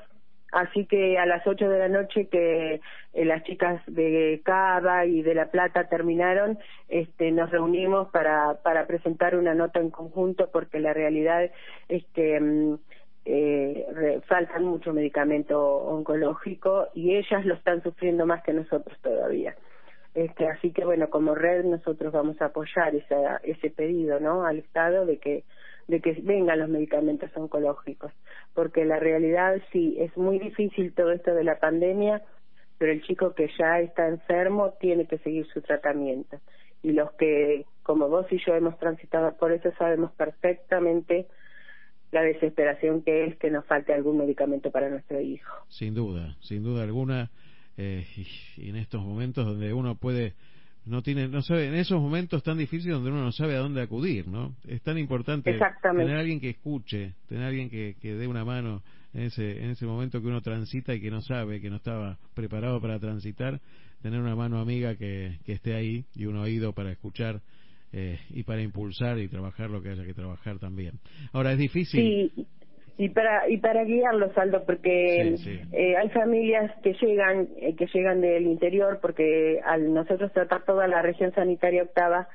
Así 0.52 0.84
que 0.84 1.18
a 1.18 1.24
las 1.24 1.46
ocho 1.46 1.68
de 1.68 1.78
la 1.78 1.88
noche 1.88 2.28
que 2.28 2.80
eh, 3.14 3.24
las 3.24 3.42
chicas 3.44 3.82
de 3.86 4.42
Cava 4.44 5.06
y 5.06 5.22
de 5.22 5.34
La 5.34 5.46
Plata 5.50 5.88
terminaron, 5.88 6.58
este, 6.88 7.32
nos 7.32 7.50
reunimos 7.50 8.10
para, 8.10 8.58
para 8.62 8.86
presentar 8.86 9.34
una 9.34 9.54
nota 9.54 9.80
en 9.80 9.90
conjunto 9.90 10.50
porque 10.52 10.78
la 10.78 10.92
realidad 10.92 11.50
es 11.88 12.04
que 12.14 12.38
mm, 12.38 12.74
eh, 13.24 14.20
faltan 14.26 14.64
mucho 14.64 14.92
medicamento 14.92 15.58
oncológico 15.58 16.88
y 16.92 17.16
ellas 17.16 17.46
lo 17.46 17.54
están 17.54 17.82
sufriendo 17.82 18.26
más 18.26 18.42
que 18.42 18.52
nosotros 18.52 18.98
todavía. 19.00 19.56
Este, 20.14 20.46
así 20.46 20.72
que 20.72 20.84
bueno, 20.84 21.08
como 21.08 21.34
red 21.34 21.64
nosotros 21.64 22.12
vamos 22.12 22.40
a 22.42 22.46
apoyar 22.46 22.94
esa, 22.94 23.38
ese 23.42 23.70
pedido, 23.70 24.20
¿no? 24.20 24.44
Al 24.44 24.58
Estado 24.58 25.06
de 25.06 25.16
que 25.16 25.44
de 25.88 26.00
que 26.00 26.12
vengan 26.22 26.60
los 26.60 26.68
medicamentos 26.68 27.30
oncológicos, 27.34 28.12
porque 28.54 28.84
la 28.84 28.98
realidad 28.98 29.60
sí 29.72 29.96
es 29.98 30.16
muy 30.16 30.38
difícil 30.38 30.92
todo 30.94 31.12
esto 31.12 31.34
de 31.34 31.44
la 31.44 31.58
pandemia, 31.58 32.22
pero 32.78 32.92
el 32.92 33.02
chico 33.02 33.34
que 33.34 33.50
ya 33.58 33.80
está 33.80 34.08
enfermo 34.08 34.74
tiene 34.80 35.06
que 35.06 35.18
seguir 35.18 35.46
su 35.52 35.60
tratamiento 35.60 36.40
y 36.82 36.92
los 36.92 37.12
que 37.12 37.64
como 37.82 38.08
vos 38.08 38.26
y 38.30 38.38
yo 38.44 38.54
hemos 38.54 38.78
transitado 38.78 39.36
por 39.36 39.52
eso 39.52 39.72
sabemos 39.78 40.12
perfectamente 40.12 41.26
la 42.10 42.22
desesperación 42.22 43.02
que 43.02 43.24
es 43.24 43.36
que 43.38 43.50
nos 43.50 43.64
falte 43.66 43.94
algún 43.94 44.18
medicamento 44.18 44.70
para 44.70 44.90
nuestro 44.90 45.20
hijo. 45.20 45.50
Sin 45.68 45.94
duda, 45.94 46.36
sin 46.40 46.62
duda 46.62 46.82
alguna 46.82 47.30
eh, 47.76 48.04
y, 48.16 48.68
en 48.68 48.76
estos 48.76 49.02
momentos 49.02 49.46
donde 49.46 49.72
uno 49.72 49.94
puede 49.94 50.34
no 50.84 51.02
tiene 51.02 51.28
no 51.28 51.42
sabe 51.42 51.68
en 51.68 51.74
esos 51.74 52.00
momentos 52.00 52.42
tan 52.42 52.58
difíciles 52.58 52.94
donde 52.94 53.10
uno 53.10 53.22
no 53.22 53.32
sabe 53.32 53.54
a 53.54 53.60
dónde 53.60 53.82
acudir 53.82 54.26
no 54.26 54.54
es 54.66 54.82
tan 54.82 54.98
importante 54.98 55.56
tener 55.82 56.16
alguien 56.16 56.40
que 56.40 56.50
escuche 56.50 57.14
tener 57.28 57.44
alguien 57.44 57.70
que, 57.70 57.96
que 58.00 58.14
dé 58.14 58.26
una 58.26 58.44
mano 58.44 58.82
en 59.14 59.22
ese 59.22 59.62
en 59.62 59.70
ese 59.70 59.86
momento 59.86 60.20
que 60.20 60.26
uno 60.26 60.40
transita 60.40 60.94
y 60.94 61.00
que 61.00 61.10
no 61.10 61.20
sabe 61.20 61.60
que 61.60 61.70
no 61.70 61.76
estaba 61.76 62.18
preparado 62.34 62.80
para 62.80 62.98
transitar 62.98 63.60
tener 64.02 64.20
una 64.20 64.34
mano 64.34 64.60
amiga 64.60 64.96
que, 64.96 65.38
que 65.44 65.52
esté 65.52 65.74
ahí 65.74 66.04
y 66.14 66.26
un 66.26 66.36
oído 66.36 66.72
para 66.72 66.90
escuchar 66.90 67.40
eh, 67.92 68.18
y 68.30 68.42
para 68.42 68.62
impulsar 68.62 69.18
y 69.18 69.28
trabajar 69.28 69.70
lo 69.70 69.82
que 69.82 69.90
haya 69.90 70.04
que 70.04 70.14
trabajar 70.14 70.58
también. 70.58 70.98
Ahora 71.32 71.52
es 71.52 71.58
difícil 71.58 72.32
y 72.98 73.08
para 73.08 73.48
y 73.48 73.56
para 73.58 73.84
guiarlos 73.84 74.36
Aldo 74.36 74.64
porque 74.64 75.36
Eh, 75.72 75.96
hay 75.96 76.08
familias 76.10 76.70
que 76.82 76.94
llegan 76.94 77.48
eh, 77.56 77.74
que 77.76 77.86
llegan 77.86 78.20
del 78.20 78.46
interior 78.46 78.98
porque 79.00 79.60
al 79.64 79.92
nosotros 79.92 80.32
tratar 80.32 80.64
toda 80.64 80.86
la 80.86 81.02
región 81.02 81.32
sanitaria 81.34 81.82
octava 81.82 82.28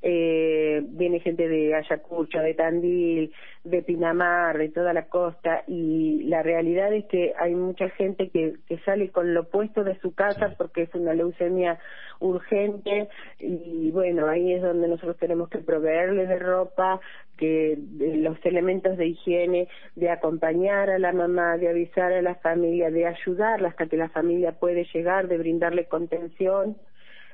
eh, 0.00 0.80
viene 0.84 1.20
gente 1.20 1.48
de 1.48 1.74
Ayacucho, 1.74 2.38
de 2.38 2.54
Tandil, 2.54 3.32
de 3.64 3.82
Pinamar, 3.82 4.56
de 4.56 4.68
toda 4.68 4.92
la 4.92 5.06
costa 5.06 5.64
y 5.66 6.22
la 6.24 6.42
realidad 6.42 6.92
es 6.92 7.04
que 7.06 7.34
hay 7.38 7.54
mucha 7.54 7.88
gente 7.90 8.30
que, 8.30 8.54
que 8.66 8.78
sale 8.80 9.10
con 9.10 9.34
lo 9.34 9.42
opuesto 9.42 9.82
de 9.82 9.98
su 10.00 10.14
casa 10.14 10.54
porque 10.56 10.82
es 10.82 10.94
una 10.94 11.14
leucemia 11.14 11.78
urgente 12.20 13.08
y 13.38 13.90
bueno, 13.90 14.28
ahí 14.28 14.52
es 14.52 14.62
donde 14.62 14.88
nosotros 14.88 15.16
tenemos 15.18 15.48
que 15.48 15.58
proveerle 15.58 16.26
de 16.26 16.38
ropa, 16.38 17.00
que 17.36 17.76
de 17.78 18.16
los 18.16 18.36
elementos 18.44 18.96
de 18.96 19.06
higiene, 19.06 19.68
de 19.94 20.10
acompañar 20.10 20.90
a 20.90 20.98
la 20.98 21.12
mamá, 21.12 21.56
de 21.56 21.68
avisar 21.68 22.12
a 22.12 22.22
la 22.22 22.34
familia, 22.36 22.90
de 22.90 23.06
ayudarla 23.06 23.68
hasta 23.68 23.86
que 23.86 23.96
la 23.96 24.08
familia 24.08 24.52
puede 24.52 24.86
llegar, 24.92 25.28
de 25.28 25.38
brindarle 25.38 25.86
contención 25.86 26.76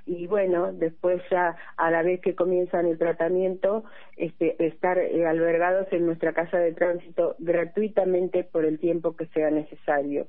y 0.07 0.27
bueno, 0.27 0.73
después 0.73 1.23
ya 1.31 1.57
a 1.77 1.91
la 1.91 2.03
vez 2.03 2.21
que 2.21 2.35
comienzan 2.35 2.87
el 2.87 2.99
tratamiento, 2.99 3.85
este, 4.17 4.57
estar 4.67 4.99
eh, 4.99 5.27
albergados 5.27 5.87
en 5.93 6.07
nuestra 6.07 6.33
casa 6.33 6.59
de 6.59 6.73
tránsito 6.73 7.37
gratuitamente 7.39 8.45
por 8.45 8.65
el 8.65 8.79
tiempo 8.79 9.17
que 9.17 9.27
sea 9.27 9.51
necesario. 9.51 10.27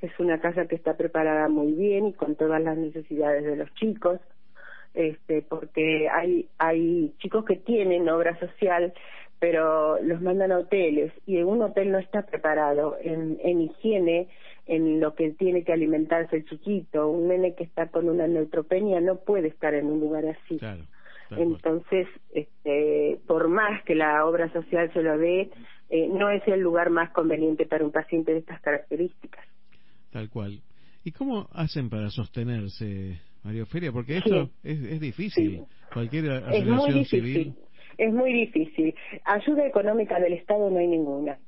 Es 0.00 0.12
una 0.20 0.40
casa 0.40 0.66
que 0.66 0.76
está 0.76 0.96
preparada 0.96 1.48
muy 1.48 1.72
bien 1.72 2.06
y 2.06 2.12
con 2.12 2.36
todas 2.36 2.62
las 2.62 2.76
necesidades 2.76 3.44
de 3.44 3.56
los 3.56 3.72
chicos, 3.74 4.20
este, 4.94 5.42
porque 5.42 6.08
hay, 6.08 6.48
hay 6.58 7.12
chicos 7.18 7.44
que 7.44 7.56
tienen 7.56 8.08
obra 8.08 8.38
social, 8.38 8.92
pero 9.40 10.00
los 10.02 10.22
mandan 10.22 10.52
a 10.52 10.58
hoteles 10.58 11.12
y 11.26 11.42
un 11.42 11.62
hotel 11.62 11.90
no 11.90 11.98
está 11.98 12.22
preparado 12.22 12.96
en, 13.02 13.38
en 13.42 13.60
higiene 13.60 14.28
en 14.66 15.00
lo 15.00 15.14
que 15.14 15.30
tiene 15.30 15.64
que 15.64 15.72
alimentarse 15.72 16.36
el 16.36 16.44
chiquito. 16.44 17.08
Un 17.08 17.28
nene 17.28 17.54
que 17.54 17.64
está 17.64 17.88
con 17.88 18.08
una 18.08 18.26
neutropenia 18.26 19.00
no 19.00 19.16
puede 19.16 19.48
estar 19.48 19.74
en 19.74 19.86
un 19.86 20.00
lugar 20.00 20.24
así. 20.26 20.58
Entonces, 21.30 22.06
este, 22.32 23.18
por 23.26 23.48
más 23.48 23.82
que 23.84 23.94
la 23.94 24.24
obra 24.26 24.52
social 24.52 24.92
se 24.92 25.02
lo 25.02 25.18
dé, 25.18 25.50
eh, 25.90 26.08
no 26.08 26.30
es 26.30 26.46
el 26.46 26.60
lugar 26.60 26.90
más 26.90 27.10
conveniente 27.10 27.66
para 27.66 27.84
un 27.84 27.92
paciente 27.92 28.32
de 28.32 28.38
estas 28.38 28.60
características. 28.60 29.44
Tal 30.10 30.28
cual. 30.30 30.60
¿Y 31.04 31.12
cómo 31.12 31.48
hacen 31.52 31.88
para 31.88 32.10
sostenerse, 32.10 33.20
Mario 33.44 33.66
Feria? 33.66 33.92
Porque 33.92 34.18
esto 34.18 34.50
es, 34.62 34.82
es, 34.82 35.00
difícil. 35.00 35.64
Cualquier 35.92 36.30
asociación 36.30 37.04
civil. 37.04 37.54
Es 37.98 38.12
muy 38.12 38.32
difícil. 38.32 38.94
Ayuda 39.24 39.66
económica 39.66 40.18
del 40.20 40.34
Estado 40.34 40.68
no 40.68 40.78
hay 40.78 40.86
ninguna. 40.86 41.38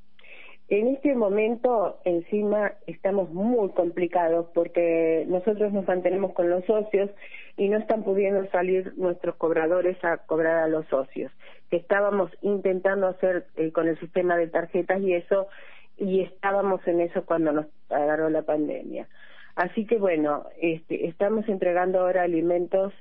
En 0.71 0.89
este 0.89 1.15
momento, 1.15 1.99
encima, 2.05 2.73
estamos 2.87 3.31
muy 3.31 3.71
complicados 3.71 4.49
porque 4.53 5.25
nosotros 5.27 5.73
nos 5.73 5.87
mantenemos 5.87 6.35
con 6.35 6.51
los 6.51 6.63
socios 6.67 7.11
y 7.57 7.71
no 7.71 7.79
están 7.79 8.03
pudiendo 8.03 8.47
salir 8.51 8.93
nuestros 8.99 9.37
cobradores 9.37 9.97
a 10.05 10.19
cobrar 10.19 10.57
a 10.59 10.69
los 10.69 10.87
socios. 10.89 11.33
Que 11.71 11.79
estábamos 11.79 12.31
intentando 12.43 13.07
hacer 13.07 13.47
eh, 13.57 13.73
con 13.73 13.89
el 13.89 13.99
sistema 13.99 14.37
de 14.37 14.49
tarjetas 14.49 15.01
y 15.01 15.15
eso, 15.15 15.49
y 15.97 16.21
estábamos 16.21 16.87
en 16.87 17.01
eso 17.01 17.25
cuando 17.25 17.53
nos 17.53 17.67
agarró 17.89 18.29
la 18.29 18.43
pandemia. 18.43 19.09
Así 19.57 19.87
que 19.87 19.97
bueno, 19.97 20.45
este, 20.61 21.07
estamos 21.07 21.49
entregando 21.49 22.01
ahora 22.01 22.25
alimentos 22.25 22.93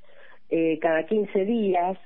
eh, 0.49 0.79
cada 0.79 1.05
15 1.05 1.43
días 1.43 1.97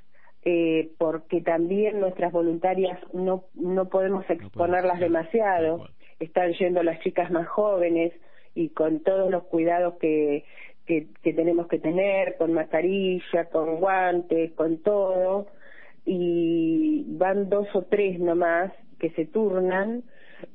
eh, 0.43 0.91
porque 0.97 1.41
también 1.41 1.99
nuestras 1.99 2.31
voluntarias 2.31 2.99
no, 3.13 3.45
no 3.53 3.89
podemos 3.89 4.27
exponerlas 4.29 4.99
demasiado, 4.99 5.87
están 6.19 6.53
yendo 6.53 6.83
las 6.83 6.99
chicas 7.01 7.31
más 7.31 7.47
jóvenes 7.47 8.13
y 8.55 8.69
con 8.69 9.01
todos 9.01 9.29
los 9.29 9.43
cuidados 9.43 9.95
que, 9.99 10.45
que, 10.85 11.07
que 11.21 11.33
tenemos 11.33 11.67
que 11.67 11.79
tener, 11.79 12.37
con 12.37 12.53
mascarilla, 12.53 13.45
con 13.51 13.77
guantes, 13.77 14.51
con 14.53 14.79
todo, 14.79 15.47
y 16.05 17.05
van 17.07 17.49
dos 17.49 17.67
o 17.73 17.83
tres 17.83 18.19
nomás 18.19 18.71
que 18.99 19.11
se 19.11 19.25
turnan 19.25 20.03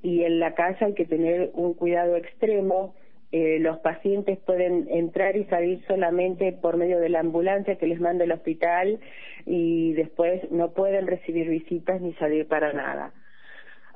y 0.02 0.24
en 0.24 0.40
la 0.40 0.54
casa 0.54 0.86
hay 0.86 0.94
que 0.94 1.04
tener 1.04 1.50
un 1.54 1.74
cuidado 1.74 2.16
extremo 2.16 2.94
eh, 3.32 3.58
los 3.60 3.78
pacientes 3.78 4.38
pueden 4.38 4.86
entrar 4.90 5.36
y 5.36 5.44
salir 5.44 5.84
solamente 5.86 6.52
por 6.52 6.76
medio 6.76 6.98
de 7.00 7.08
la 7.08 7.20
ambulancia 7.20 7.76
que 7.76 7.86
les 7.86 8.00
manda 8.00 8.24
el 8.24 8.32
hospital 8.32 9.00
y 9.44 9.94
después 9.94 10.50
no 10.50 10.72
pueden 10.72 11.06
recibir 11.06 11.48
visitas 11.48 12.00
ni 12.00 12.14
salir 12.14 12.46
para 12.46 12.72
nada. 12.72 13.12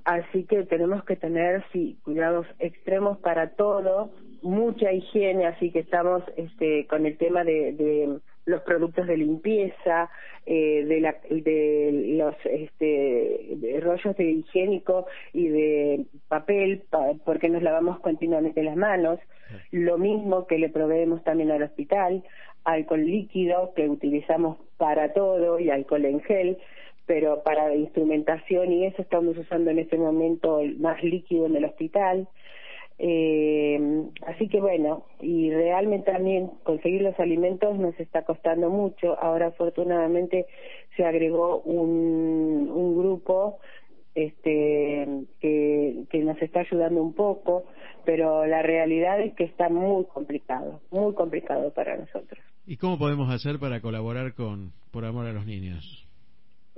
Así 0.04 0.44
que 0.44 0.64
tenemos 0.64 1.04
que 1.04 1.16
tener 1.16 1.62
sí, 1.72 1.98
cuidados 2.02 2.46
extremos 2.58 3.18
para 3.18 3.50
todo, 3.50 4.10
mucha 4.42 4.92
higiene, 4.92 5.46
así 5.46 5.70
que 5.70 5.80
estamos 5.80 6.22
este, 6.36 6.86
con 6.86 7.06
el 7.06 7.16
tema 7.18 7.44
de, 7.44 7.72
de 7.72 8.18
los 8.46 8.62
productos 8.62 9.06
de 9.06 9.16
limpieza, 9.16 10.10
eh, 10.46 10.84
de, 10.86 11.00
la, 11.00 11.16
de 11.28 12.16
los 12.16 12.34
este, 12.44 13.58
rollos 13.80 14.16
de 14.16 14.24
higiénico 14.24 15.06
y 15.32 15.48
de 15.48 16.06
papel, 16.28 16.82
porque 17.24 17.48
nos 17.48 17.62
lavamos 17.62 18.00
continuamente 18.00 18.62
las 18.62 18.76
manos, 18.76 19.18
lo 19.70 19.98
mismo 19.98 20.46
que 20.46 20.58
le 20.58 20.68
proveemos 20.68 21.22
también 21.24 21.50
al 21.50 21.62
hospital, 21.62 22.24
alcohol 22.64 23.04
líquido 23.04 23.72
que 23.74 23.88
utilizamos 23.88 24.58
para 24.76 25.12
todo 25.12 25.58
y 25.58 25.70
alcohol 25.70 26.04
en 26.04 26.20
gel, 26.22 26.58
pero 27.06 27.42
para 27.42 27.74
instrumentación 27.74 28.72
y 28.72 28.86
eso 28.86 29.02
estamos 29.02 29.36
usando 29.36 29.70
en 29.70 29.80
este 29.80 29.96
momento 29.96 30.60
el 30.60 30.78
más 30.78 31.02
líquido 31.02 31.46
en 31.46 31.56
el 31.56 31.64
hospital 31.64 32.28
Eh, 33.02 33.80
así 34.26 34.48
que 34.48 34.60
bueno, 34.60 35.06
y 35.22 35.50
realmente 35.50 36.12
también 36.12 36.50
conseguir 36.64 37.00
los 37.00 37.18
alimentos 37.18 37.78
nos 37.78 37.98
está 37.98 38.24
costando 38.26 38.68
mucho. 38.68 39.18
Ahora 39.18 39.46
afortunadamente 39.46 40.44
se 40.96 41.04
agregó 41.04 41.62
un, 41.62 42.70
un 42.70 42.98
grupo 42.98 43.58
este 44.14 45.06
que, 45.40 46.04
que 46.10 46.18
nos 46.18 46.42
está 46.42 46.60
ayudando 46.60 47.02
un 47.02 47.14
poco, 47.14 47.64
pero 48.04 48.44
la 48.44 48.60
realidad 48.60 49.18
es 49.20 49.34
que 49.34 49.44
está 49.44 49.70
muy 49.70 50.04
complicado, 50.04 50.80
muy 50.90 51.14
complicado 51.14 51.72
para 51.72 51.96
nosotros. 51.96 52.38
¿Y 52.66 52.76
cómo 52.76 52.98
podemos 52.98 53.32
hacer 53.32 53.58
para 53.58 53.80
colaborar 53.80 54.34
con 54.34 54.72
Por 54.90 55.06
Amor 55.06 55.24
a 55.26 55.32
los 55.32 55.46
Niños? 55.46 56.06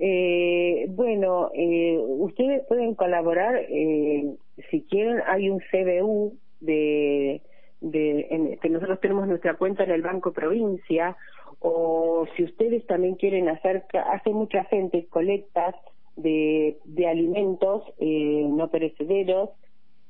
Eh, 0.05 0.87
bueno, 0.89 1.53
eh, 1.55 1.97
ustedes 1.97 2.67
pueden 2.67 2.97
colaborar, 2.97 3.55
eh, 3.69 4.35
si 4.69 4.83
quieren, 4.83 5.23
hay 5.29 5.49
un 5.49 5.61
CBU 5.61 6.37
de, 6.59 7.41
de 7.81 8.59
que 8.61 8.69
nosotros 8.69 8.99
tenemos 8.99 9.29
nuestra 9.29 9.55
cuenta 9.55 9.85
en 9.85 9.93
el 9.93 10.03
Banco 10.03 10.33
Provincia, 10.33 11.17
o 11.61 12.27
si 12.37 12.43
ustedes 12.43 12.85
también 12.89 13.15
quieren 13.15 13.49
hacer, 13.49 13.85
hace 14.11 14.31
mucha 14.31 14.65
gente 14.65 15.07
colectas 15.07 15.77
de, 16.17 16.79
de 16.85 17.07
alimentos 17.07 17.85
eh, 18.01 18.45
no 18.49 18.71
perecederos, 18.71 19.51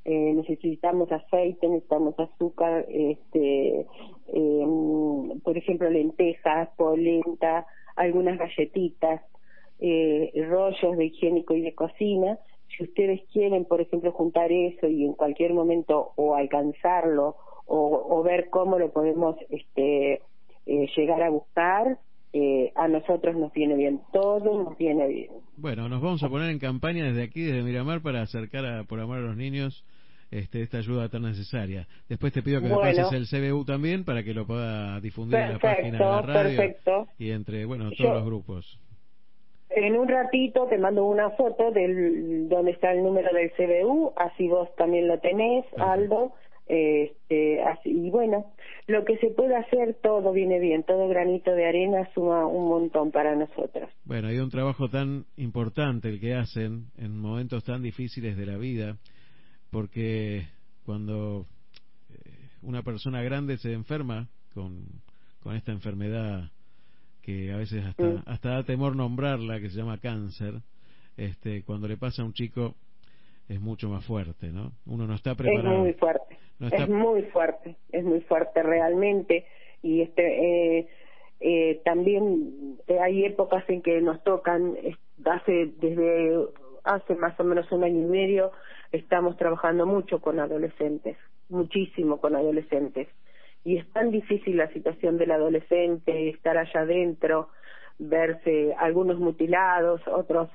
eh, 0.07 0.33
necesitamos 0.35 1.13
aceite, 1.13 1.69
necesitamos 1.69 2.19
azúcar, 2.19 2.87
este, 2.89 3.87
eh, 4.29 4.67
por 5.45 5.59
ejemplo, 5.59 5.91
lentejas, 5.91 6.71
polenta, 6.79 7.67
algunas 7.95 8.39
galletitas, 8.39 9.21
eh, 9.83 10.33
rollos 10.49 10.97
de 10.97 11.07
higiénico 11.07 11.55
y 11.55 11.61
de 11.63 11.75
cocina. 11.75 12.39
Si 12.77 12.85
ustedes 12.85 13.21
quieren, 13.33 13.65
por 13.67 13.81
ejemplo, 13.81 14.13
juntar 14.13 14.51
eso 14.53 14.87
y 14.89 15.05
en 15.05 15.13
cualquier 15.15 15.53
momento 15.53 16.13
o 16.17 16.35
alcanzarlo 16.37 17.37
o, 17.67 18.07
o 18.09 18.23
ver 18.23 18.49
cómo 18.49 18.79
lo 18.79 18.93
podemos 18.93 19.37
este, 19.51 20.23
eh, 20.67 20.89
llegar 20.97 21.23
a 21.23 21.31
buscar, 21.31 21.99
eh, 22.33 22.73
a 22.77 22.89
nosotros 22.89 23.37
nos 23.37 23.53
viene 23.53 23.75
bien, 23.75 24.01
todo 24.13 24.63
nos 24.63 24.79
viene 24.79 25.07
bien. 25.09 25.31
Bueno, 25.57 25.89
nos 25.89 26.01
vamos 26.01 26.23
a 26.23 26.29
poner 26.31 26.49
en 26.51 26.59
campaña 26.59 27.05
desde 27.05 27.25
aquí, 27.25 27.43
desde 27.43 27.63
Miramar, 27.63 28.01
para 28.01 28.23
acercar 28.23 28.65
a, 28.65 28.85
por 28.85 29.01
amor 29.01 29.19
a 29.19 29.21
los 29.21 29.37
niños 29.37 29.85
este, 30.31 30.63
esta 30.63 30.79
ayuda 30.79 31.11
tan 31.11 31.23
necesaria. 31.23 31.87
Después 32.09 32.33
te 32.33 32.41
pido 32.43 32.63
que 32.63 32.69
Bueno. 32.69 32.83
me 32.85 32.95
pases 32.95 33.13
el 33.13 33.27
CBU 33.53 33.67
también 33.67 34.05
para 34.05 34.23
que 34.23 34.33
lo 34.33 34.47
pueda 34.47 34.99
difundir 35.01 35.41
en 35.41 35.53
la 35.55 35.59
página 35.59 35.99
de 35.99 36.05
la 36.05 36.23
radio 36.23 36.57
perfecto. 36.57 37.07
y 37.19 37.31
entre, 37.33 37.67
bueno, 37.67 37.85
todos 37.91 37.99
Yo- 37.99 38.15
los 38.15 38.25
grupos. 38.25 38.79
En 39.75 39.97
un 39.97 40.09
ratito 40.09 40.67
te 40.67 40.79
mando 40.79 41.05
una 41.05 41.31
foto 41.31 41.71
del 41.71 42.49
donde 42.49 42.73
está 42.73 42.93
el 42.93 43.03
número 43.03 43.29
del 43.33 43.51
CBU, 43.53 44.13
así 44.17 44.49
vos 44.49 44.69
también 44.77 45.09
lo 45.09 45.19
tenés, 45.19 45.65
Aldo. 45.79 46.33
Este, 46.67 47.61
así, 47.63 47.91
y 47.91 48.11
bueno, 48.11 48.53
lo 48.87 49.05
que 49.05 49.19
se 49.19 49.29
puede 49.29 49.57
hacer, 49.57 49.95
todo 50.03 50.33
viene 50.33 50.59
bien, 50.59 50.85
todo 50.85 51.09
granito 51.09 51.53
de 51.53 51.67
arena 51.67 52.09
suma 52.15 52.47
un 52.47 52.69
montón 52.69 53.11
para 53.11 53.35
nosotros. 53.35 53.91
Bueno, 54.05 54.29
hay 54.29 54.39
un 54.39 54.49
trabajo 54.49 54.89
tan 54.89 55.27
importante 55.37 56.09
el 56.09 56.21
que 56.21 56.35
hacen 56.35 56.87
en 56.97 57.19
momentos 57.19 57.65
tan 57.65 57.83
difíciles 57.83 58.37
de 58.37 58.47
la 58.47 58.57
vida, 58.57 58.97
porque 59.71 60.45
cuando 60.85 61.47
eh, 62.11 62.31
una 62.63 62.83
persona 62.83 63.23
grande 63.23 63.59
se 63.59 63.73
enferma 63.73 64.29
con, 64.55 64.87
con 65.43 65.57
esta 65.57 65.73
enfermedad 65.73 66.51
que 67.23 67.53
a 67.53 67.57
veces 67.57 67.85
hasta, 67.85 68.23
hasta 68.27 68.51
da 68.51 68.63
temor 68.65 68.97
nombrarla, 68.97 69.61
que 69.61 69.71
se 69.71 69.77
llama 69.79 69.99
cáncer, 69.99 70.55
este, 71.17 71.63
cuando 71.63 71.87
le 71.89 71.97
pasa 71.97 72.23
a 72.23 72.25
un 72.25 72.33
chico 72.33 72.75
es 73.49 73.61
mucho 73.61 73.89
más 73.89 74.05
fuerte, 74.05 74.49
¿no? 74.49 74.73
Uno 74.87 75.07
no 75.07 75.15
está 75.15 75.33
Es 75.33 75.37
preparado. 75.37 75.79
muy 75.79 75.93
fuerte, 75.95 76.39
No 76.59 76.67
está- 76.69 76.85
es 76.85 76.89
muy 76.89 77.23
fuerte, 77.25 77.77
es 77.91 78.05
muy 78.05 78.21
fuerte 78.23 78.63
realmente. 78.63 79.47
Y 79.83 80.01
este 80.03 80.79
eh, 80.79 80.89
eh, 81.41 81.81
también 81.85 82.79
eh, 82.87 82.99
hay 83.01 83.25
épocas 83.25 83.65
en 83.69 83.83
que 83.83 84.01
nos 84.01 84.23
tocan, 84.25 84.77
es- 84.83 84.97
hace 85.25 85.67
desde 85.81 86.37
hace 86.85 87.15
más 87.15 87.39
o 87.39 87.45
menos 87.45 87.71
un 87.71 87.85
año 87.85 88.01
y 88.01 88.11
medio 88.11 88.51
estamos 88.91 89.37
trabajando 89.37 89.87
mucho 89.87 90.21
con 90.21 90.41
adolescentes, 90.41 91.17
muchísimo 91.49 92.21
con 92.21 92.35
adolescentes. 92.37 93.09
Y 93.65 93.79
es 93.79 93.89
tan 93.93 94.11
difícil 94.11 94.57
la 94.57 94.69
situación 94.69 95.19
del 95.19 95.31
adolescente, 95.31 96.29
estar 96.31 96.59
allá 96.59 96.81
adentro, 96.81 97.49
verse 97.99 98.75
algunos 98.79 99.19
mutilados, 99.19 100.01
otros 100.09 100.49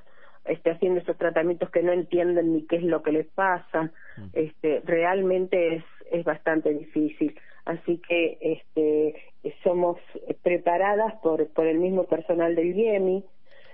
este, 0.44 0.70
haciendo 0.70 1.00
esos 1.00 1.16
tratamientos 1.16 1.70
que 1.70 1.82
no 1.82 1.92
entienden 1.92 2.54
ni 2.54 2.66
qué 2.66 2.76
es 2.76 2.82
lo 2.82 3.02
que 3.02 3.12
les 3.12 3.26
pasa. 3.28 3.90
Este, 4.32 4.82
realmente 4.84 5.76
es, 5.76 5.84
es 6.10 6.24
bastante 6.24 6.70
difícil. 6.70 7.38
Así 7.64 8.00
que 8.08 8.38
este, 8.40 9.14
somos 9.62 9.98
preparadas 10.42 11.14
por, 11.22 11.46
por 11.48 11.66
el 11.66 11.78
mismo 11.78 12.04
personal 12.04 12.54
del 12.54 12.74
IEMI 12.74 13.24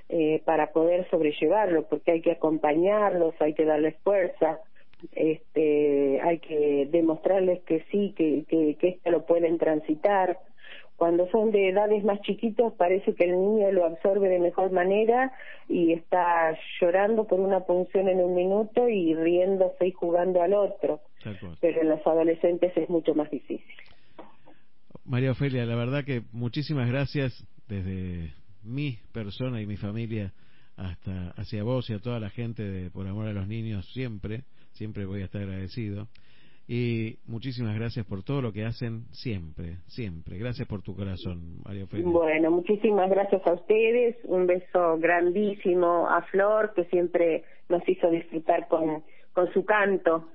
eh, 0.08 0.42
para 0.44 0.72
poder 0.72 1.08
sobrellevarlo, 1.10 1.84
porque 1.84 2.10
hay 2.10 2.20
que 2.20 2.32
acompañarlos, 2.32 3.34
hay 3.40 3.54
que 3.54 3.64
darles 3.64 3.96
fuerza, 4.02 4.58
este, 5.12 6.20
hay 6.22 6.38
que 6.38 6.88
demostrarles 6.90 7.62
que 7.64 7.84
sí, 7.90 8.14
que, 8.16 8.44
que, 8.48 8.76
que 8.76 8.88
esto 8.88 9.10
lo 9.10 9.26
pueden 9.26 9.58
transitar. 9.58 10.38
Cuando 10.96 11.28
son 11.30 11.50
de 11.50 11.70
edades 11.70 12.04
más 12.04 12.20
chiquitos 12.20 12.72
parece 12.74 13.14
que 13.14 13.24
el 13.24 13.32
niño 13.32 13.72
lo 13.72 13.84
absorbe 13.84 14.28
de 14.28 14.38
mejor 14.38 14.70
manera 14.70 15.32
y 15.68 15.92
está 15.92 16.56
llorando 16.80 17.26
por 17.26 17.40
una 17.40 17.60
punción 17.60 18.08
en 18.08 18.20
un 18.20 18.34
minuto 18.34 18.88
y 18.88 19.14
riéndose 19.14 19.88
y 19.88 19.92
jugando 19.92 20.40
al 20.40 20.54
otro. 20.54 21.00
Pero 21.60 21.80
en 21.80 21.88
los 21.88 22.06
adolescentes 22.06 22.76
es 22.76 22.88
mucho 22.88 23.14
más 23.14 23.30
difícil. 23.30 23.64
María 25.04 25.32
Ofelia, 25.32 25.66
la 25.66 25.74
verdad 25.76 26.04
que 26.04 26.22
muchísimas 26.32 26.88
gracias 26.88 27.44
desde 27.68 28.32
mi 28.62 28.98
persona 29.12 29.60
y 29.60 29.66
mi 29.66 29.76
familia 29.76 30.32
hasta 30.76 31.30
hacia 31.36 31.62
vos 31.62 31.88
y 31.90 31.94
a 31.94 31.98
toda 31.98 32.20
la 32.20 32.30
gente 32.30 32.62
de 32.62 32.90
Por 32.90 33.06
Amor 33.06 33.26
a 33.26 33.32
los 33.32 33.46
Niños 33.46 33.86
siempre, 33.92 34.44
siempre 34.74 35.06
voy 35.06 35.22
a 35.22 35.24
estar 35.24 35.42
agradecido. 35.42 36.08
Y 36.66 37.18
muchísimas 37.26 37.74
gracias 37.74 38.06
por 38.06 38.22
todo 38.22 38.40
lo 38.40 38.52
que 38.52 38.64
hacen 38.64 39.04
siempre, 39.10 39.76
siempre. 39.86 40.38
Gracias 40.38 40.66
por 40.66 40.80
tu 40.80 40.96
corazón, 40.96 41.58
María 41.62 41.84
Ofelia. 41.84 42.06
Bueno, 42.06 42.50
muchísimas 42.50 43.10
gracias 43.10 43.46
a 43.46 43.52
ustedes. 43.52 44.16
Un 44.24 44.46
beso 44.46 44.96
grandísimo 44.98 46.08
a 46.08 46.22
Flor, 46.22 46.72
que 46.74 46.84
siempre 46.86 47.44
nos 47.68 47.86
hizo 47.86 48.10
disfrutar 48.10 48.66
con, 48.68 49.02
con 49.34 49.52
su 49.52 49.66
canto. 49.66 50.28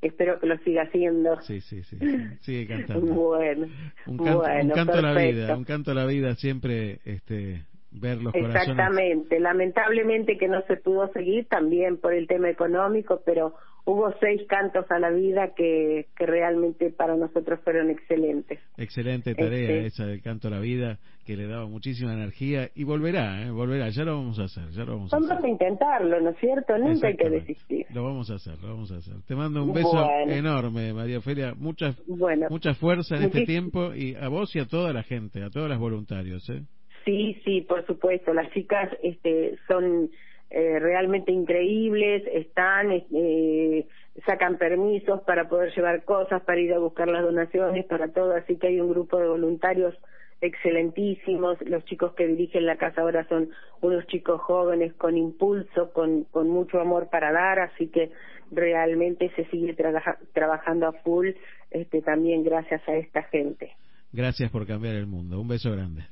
Espero 0.00 0.40
que 0.40 0.46
lo 0.46 0.56
siga 0.58 0.84
haciendo. 0.84 1.38
Sí, 1.42 1.60
sí, 1.60 1.82
sí. 1.82 1.98
sí. 1.98 2.06
Sigue 2.40 2.66
cantando. 2.68 3.12
Bueno, 3.12 3.66
Un 4.06 4.16
canto, 4.16 4.38
bueno, 4.38 4.62
un 4.62 4.70
canto 4.70 4.92
a 4.94 5.02
la 5.02 5.20
vida, 5.20 5.56
un 5.56 5.64
canto 5.64 5.90
a 5.90 5.94
la 5.94 6.06
vida 6.06 6.34
siempre 6.36 7.00
este, 7.04 7.64
ver 7.90 8.22
los 8.22 8.32
corazones. 8.32 8.62
Exactamente. 8.68 9.40
Lamentablemente 9.40 10.36
que 10.38 10.48
no 10.48 10.62
se 10.62 10.76
pudo 10.76 11.12
seguir 11.12 11.46
también 11.48 11.98
por 11.98 12.12
el 12.12 12.26
tema 12.26 12.50
económico, 12.50 13.22
pero 13.24 13.54
hubo 13.84 14.12
seis 14.20 14.42
cantos 14.48 14.84
a 14.90 14.98
la 14.98 15.10
vida 15.10 15.54
que, 15.54 16.06
que 16.16 16.26
realmente 16.26 16.90
para 16.90 17.16
nosotros 17.16 17.60
fueron 17.62 17.88
excelentes. 17.90 18.58
Excelente 18.76 19.34
tarea 19.34 19.70
Este- 19.70 19.86
esa 19.86 20.06
del 20.06 20.20
canto 20.22 20.48
a 20.48 20.50
la 20.50 20.58
vida, 20.60 20.98
que 21.24 21.36
le 21.36 21.46
daba 21.46 21.66
muchísima 21.66 22.12
energía 22.12 22.68
y 22.74 22.82
volverá, 22.84 23.42
¿eh? 23.42 23.50
volverá, 23.50 23.88
ya 23.90 24.04
lo 24.04 24.16
vamos 24.16 24.38
a 24.40 24.44
hacer, 24.44 24.68
ya 24.70 24.84
lo 24.84 24.96
vamos 24.96 25.12
a 25.14 25.16
hacer. 25.16 25.44
A 25.44 25.48
intentarlo, 25.48 26.20
¿no 26.20 26.30
es 26.30 26.36
cierto? 26.38 26.76
Nunca 26.78 27.08
hay 27.08 27.16
que 27.16 27.30
desistir. 27.30 27.86
Lo 27.94 28.04
vamos 28.04 28.28
a 28.30 28.34
hacer, 28.34 28.60
lo 28.62 28.68
vamos 28.70 28.90
a 28.92 28.96
hacer. 28.96 29.14
Te 29.26 29.34
mando 29.36 29.62
un 29.64 29.72
beso 29.72 29.90
Bueno. 29.92 30.32
enorme, 30.32 30.92
María 30.92 31.18
Ofelia, 31.18 31.54
mucha, 31.56 31.94
Bueno, 32.06 32.46
mucha 32.50 32.74
fuerza 32.74 33.16
en 33.16 33.24
este 33.24 33.44
tiempo 33.44 33.94
y 33.94 34.14
a 34.16 34.28
vos 34.28 34.54
y 34.56 34.58
a 34.60 34.66
toda 34.66 34.92
la 34.92 35.02
gente, 35.04 35.42
a 35.42 35.50
todos 35.50 35.68
los 35.68 35.78
voluntarios. 35.78 36.48
¿eh? 36.50 36.62
Sí, 37.06 37.40
sí, 37.44 37.60
por 37.60 37.86
supuesto. 37.86 38.34
Las 38.34 38.50
chicas 38.50 38.90
este, 39.00 39.56
son 39.68 40.10
eh, 40.50 40.78
realmente 40.80 41.30
increíbles, 41.30 42.24
están, 42.32 42.90
eh, 42.90 43.86
sacan 44.26 44.58
permisos 44.58 45.20
para 45.22 45.48
poder 45.48 45.72
llevar 45.72 46.04
cosas, 46.04 46.42
para 46.42 46.60
ir 46.60 46.74
a 46.74 46.80
buscar 46.80 47.06
las 47.06 47.22
donaciones, 47.22 47.86
para 47.86 48.08
todo. 48.08 48.34
Así 48.34 48.56
que 48.56 48.66
hay 48.66 48.80
un 48.80 48.90
grupo 48.90 49.20
de 49.20 49.28
voluntarios 49.28 49.94
excelentísimos. 50.40 51.62
Los 51.62 51.84
chicos 51.84 52.12
que 52.14 52.26
dirigen 52.26 52.66
la 52.66 52.76
casa 52.76 53.02
ahora 53.02 53.24
son 53.28 53.50
unos 53.82 54.04
chicos 54.08 54.40
jóvenes 54.40 54.92
con 54.94 55.16
impulso, 55.16 55.92
con, 55.92 56.26
mucho 56.34 56.80
amor 56.80 57.08
para 57.08 57.30
dar. 57.30 57.60
Así 57.60 57.86
que 57.86 58.10
realmente 58.50 59.30
se 59.36 59.44
sigue 59.44 59.74
trabaja- 59.74 60.18
trabajando 60.32 60.88
a 60.88 60.92
full 60.92 61.28
este, 61.70 62.02
también 62.02 62.42
gracias 62.42 62.82
a 62.88 62.96
esta 62.96 63.22
gente. 63.22 63.70
Gracias 64.12 64.50
por 64.50 64.66
cambiar 64.66 64.96
el 64.96 65.06
mundo. 65.06 65.40
Un 65.40 65.46
beso 65.46 65.70
grande. 65.70 66.02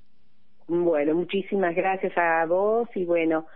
Bueno, 0.67 1.15
muchísimas 1.15 1.75
gracias 1.75 2.17
a 2.17 2.47
vos 2.47 2.89
y 2.95 3.05
bueno, 3.05 3.47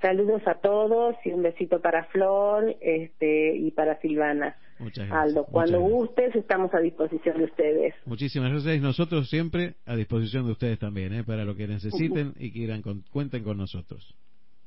saludos 0.00 0.42
a 0.46 0.54
todos 0.54 1.16
y 1.24 1.32
un 1.32 1.42
besito 1.42 1.80
para 1.80 2.04
Flor 2.04 2.76
este, 2.80 3.56
y 3.56 3.70
para 3.70 4.00
Silvana. 4.00 4.56
Muchas 4.78 5.08
gracias. 5.08 5.22
Aldo, 5.22 5.44
cuando 5.44 5.78
gracias. 5.78 5.98
gustes 5.98 6.36
estamos 6.36 6.74
a 6.74 6.80
disposición 6.80 7.38
de 7.38 7.44
ustedes. 7.44 7.94
Muchísimas 8.04 8.50
gracias. 8.50 8.80
Nosotros 8.80 9.28
siempre 9.30 9.74
a 9.86 9.96
disposición 9.96 10.46
de 10.46 10.52
ustedes 10.52 10.78
también, 10.78 11.14
¿eh? 11.14 11.24
para 11.24 11.44
lo 11.44 11.56
que 11.56 11.66
necesiten 11.66 12.34
y 12.38 12.52
quieran 12.52 12.82
cuenten 13.10 13.42
con 13.42 13.56
nosotros. 13.56 14.14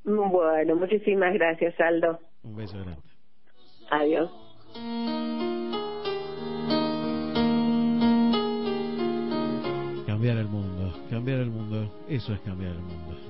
Bueno, 0.04 0.76
muchísimas 0.76 1.34
gracias, 1.34 1.80
Aldo. 1.80 2.20
Un 2.44 2.56
beso 2.56 2.78
grande. 2.80 3.02
Adiós. 3.92 4.32
Cambiar 10.08 10.38
el 10.38 10.48
mundo 10.48 10.79
cambiar 11.10 11.40
el 11.40 11.50
mundo, 11.50 11.92
eso 12.08 12.34
es 12.34 12.40
cambiar 12.42 12.72
el 12.72 12.82
mundo. 12.82 13.29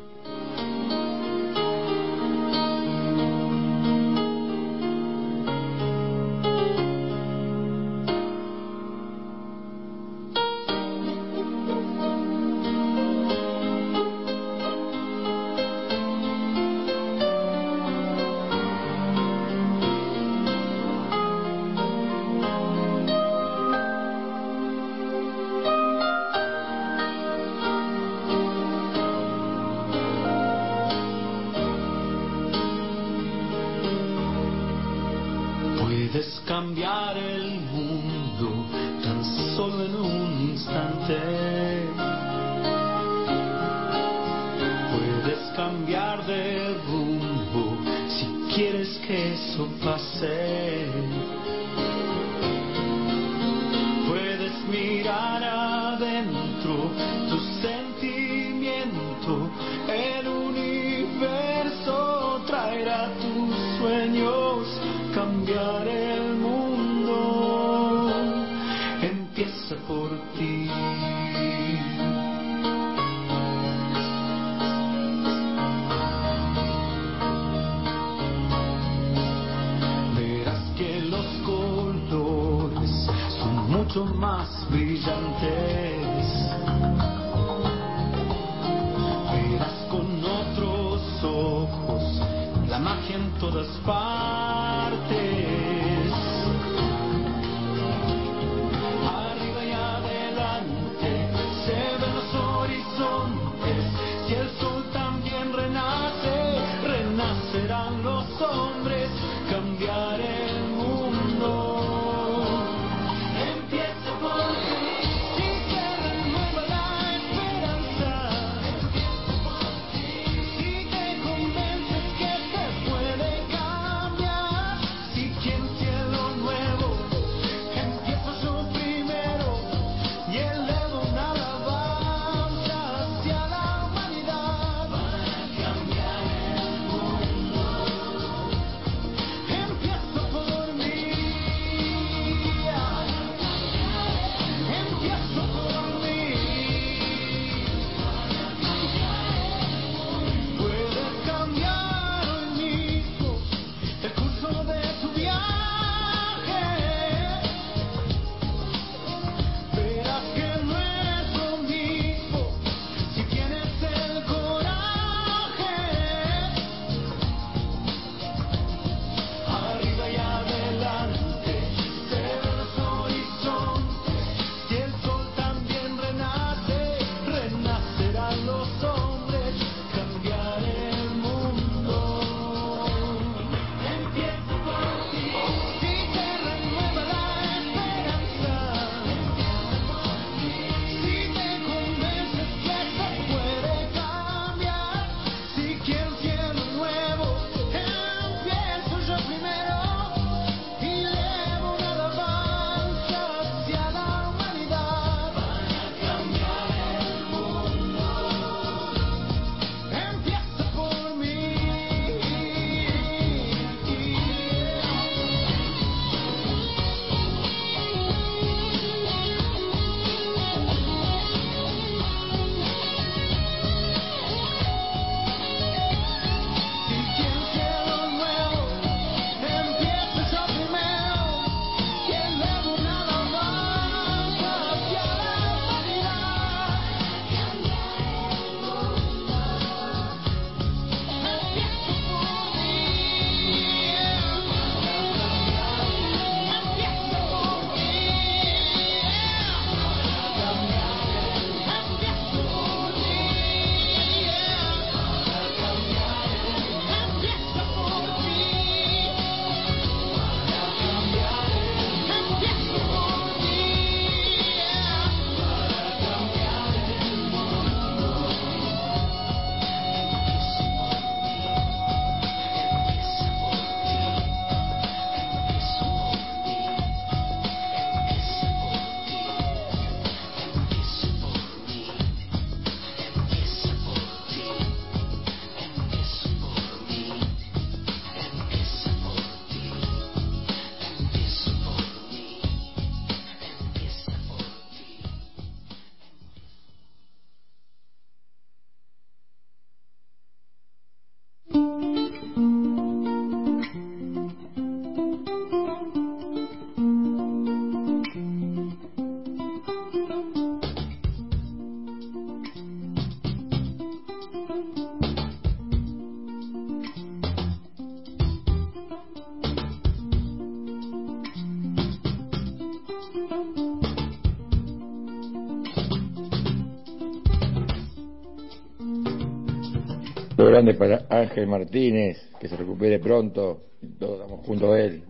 Grande 330.59 330.73
para 330.73 331.05
Ángel 331.09 331.47
Martínez, 331.47 332.17
que 332.37 332.49
se 332.49 332.57
recupere 332.57 332.99
pronto, 332.99 333.61
todos 333.97 334.19
estamos 334.19 334.45
junto 334.45 334.73
a 334.73 334.81
él. 334.81 335.03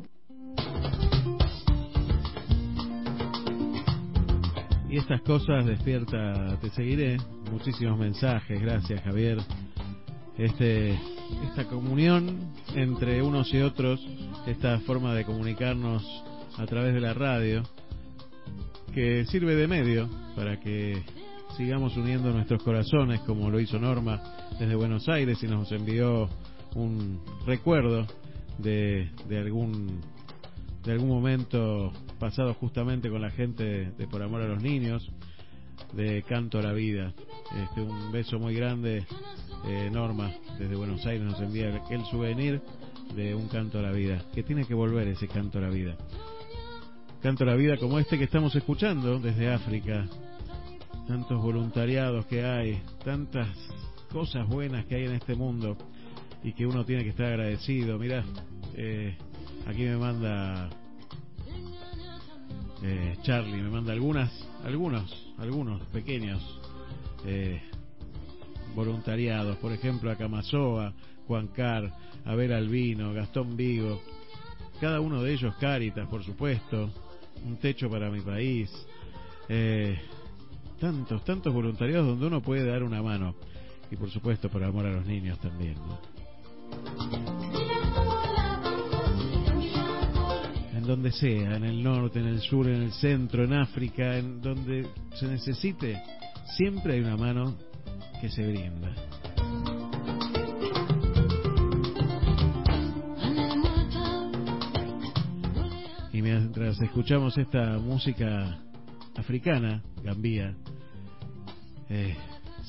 Y 4.90 4.98
estas 4.98 5.22
cosas 5.22 5.66
despierta, 5.66 6.56
te 6.62 6.70
seguiré. 6.70 7.18
Muchísimos 7.52 7.98
mensajes, 7.98 8.62
gracias 8.62 9.02
Javier. 9.02 9.40
Este, 10.38 10.92
esta 11.48 11.66
comunión 11.66 12.52
entre 12.76 13.24
unos 13.24 13.52
y 13.52 13.62
otros, 13.62 14.06
esta 14.46 14.80
forma 14.82 15.16
de 15.16 15.26
comunicarnos 15.26 16.04
a 16.58 16.66
través 16.68 16.94
de 16.94 17.02
la 17.02 17.16
radio, 17.16 17.64
que 18.94 19.26
sirve 19.26 19.56
de 19.56 19.68
medio 19.68 20.10
para 20.36 20.60
que 20.60 21.02
sigamos 21.60 21.98
uniendo 21.98 22.32
nuestros 22.32 22.64
corazones, 22.64 23.20
como 23.20 23.50
lo 23.50 23.60
hizo 23.60 23.78
Norma 23.78 24.22
desde 24.58 24.76
Buenos 24.76 25.10
Aires 25.10 25.44
y 25.44 25.48
nos 25.48 25.70
envió 25.74 26.30
un 26.74 27.20
recuerdo 27.46 28.08
de, 28.58 29.12
de 29.28 29.38
algún 29.40 30.00
de 30.86 30.94
algún 30.94 31.10
momento 31.10 31.92
pasado 32.18 32.54
justamente 32.54 33.10
con 33.10 33.22
la 33.22 33.30
gente 33.32 33.92
de, 33.92 34.08
Por 34.08 34.24
Amor 34.24 34.44
a 34.44 34.48
los 34.48 34.64
Niños, 34.64 35.12
de 35.92 36.24
Canto 36.24 36.60
a 36.60 36.62
la 36.62 36.72
Vida. 36.72 37.14
Este, 37.62 37.82
un 37.82 38.10
beso 38.14 38.40
muy 38.40 38.56
grande, 38.56 39.04
eh, 39.66 39.90
Norma, 39.92 40.32
desde 40.58 40.78
Buenos 40.78 41.06
Aires 41.06 41.28
nos 41.28 41.42
envía 41.42 41.78
el, 41.90 42.06
souvenir 42.06 42.62
de 43.18 43.36
un 43.36 43.50
Canto 43.50 43.80
a 43.80 43.82
la 43.82 43.92
Vida, 43.92 44.24
que 44.34 44.44
tiene 44.44 44.64
que 44.64 44.74
volver 44.74 45.10
ese 45.10 45.28
Canto 45.28 45.58
a 45.58 45.62
la 45.64 45.70
Vida. 45.70 45.98
Canto 47.22 47.44
a 47.44 47.48
la 47.48 47.56
Vida 47.56 47.76
como 47.76 48.00
este 48.00 48.18
que 48.18 48.24
estamos 48.24 48.56
escuchando 48.56 49.20
desde 49.20 49.52
África. 49.52 50.08
Tantos 51.10 51.42
voluntariados 51.42 52.28
que 52.28 52.46
hay, 52.46 52.84
tantas 53.04 53.48
cosas 54.12 54.48
buenas 54.48 54.86
que 54.86 54.94
hay 54.94 55.06
en 55.06 55.14
este 55.14 55.34
mundo 55.34 55.76
y 56.44 56.54
que 56.54 56.68
uno 56.68 56.86
tiene 56.86 57.04
que 57.04 57.10
estar 57.10 57.26
agradecido. 57.26 57.98
Mira, 57.98 58.24
eh, 58.76 59.18
aquí 59.66 59.86
me 59.86 59.98
manda 59.98 60.70
eh, 62.84 63.18
Charlie 63.24 63.60
me 63.60 63.72
manda 63.72 63.92
algunas, 63.92 64.32
algunos, 64.64 65.34
algunos 65.40 65.82
pequeños 65.88 66.62
eh, 67.26 67.60
voluntariados, 68.76 69.58
por 69.58 69.72
ejemplo 69.72 70.12
a 70.12 70.16
Camasoa, 70.16 70.94
Juan 71.26 71.48
Car, 71.48 71.92
Abel 72.24 72.54
Albino, 72.54 73.14
Gastón 73.14 73.58
Vigo, 73.58 74.00
cada 74.80 75.02
uno 75.02 75.24
de 75.24 75.34
ellos 75.34 75.56
Cáritas, 75.60 76.08
por 76.08 76.24
supuesto, 76.24 76.92
un 77.48 77.58
techo 77.58 77.90
para 77.90 78.12
mi 78.12 78.22
país, 78.22 78.70
eh, 79.50 80.00
tantos, 80.80 81.24
tantos 81.24 81.54
voluntariados 81.54 82.08
donde 82.08 82.28
uno 82.28 82.42
puede 82.42 82.66
dar 82.66 82.84
una 82.84 83.02
mano 83.02 83.36
y 83.92 83.96
por 83.96 84.10
supuesto 84.10 84.50
por 84.50 84.64
amor 84.64 84.86
a 84.86 84.92
los 84.92 85.06
niños 85.06 85.40
también. 85.40 85.76
donde 90.90 91.12
sea, 91.12 91.56
en 91.56 91.66
el 91.66 91.84
norte, 91.84 92.20
en 92.20 92.26
el 92.26 92.42
sur, 92.42 92.68
en 92.68 92.82
el 92.82 92.92
centro, 92.94 93.44
en 93.44 93.54
África, 93.54 94.18
en 94.18 94.42
donde 94.42 94.88
se 95.14 95.28
necesite, 95.28 96.02
siempre 96.58 96.94
hay 96.94 97.02
una 97.02 97.16
mano 97.16 97.56
que 98.20 98.28
se 98.28 98.48
brinda. 98.48 98.92
Y 106.12 106.24
mientras 106.24 106.82
escuchamos 106.82 107.38
esta 107.38 107.78
música 107.78 108.58
africana, 109.16 109.84
Gambía, 110.04 110.56
eh, 111.90 112.16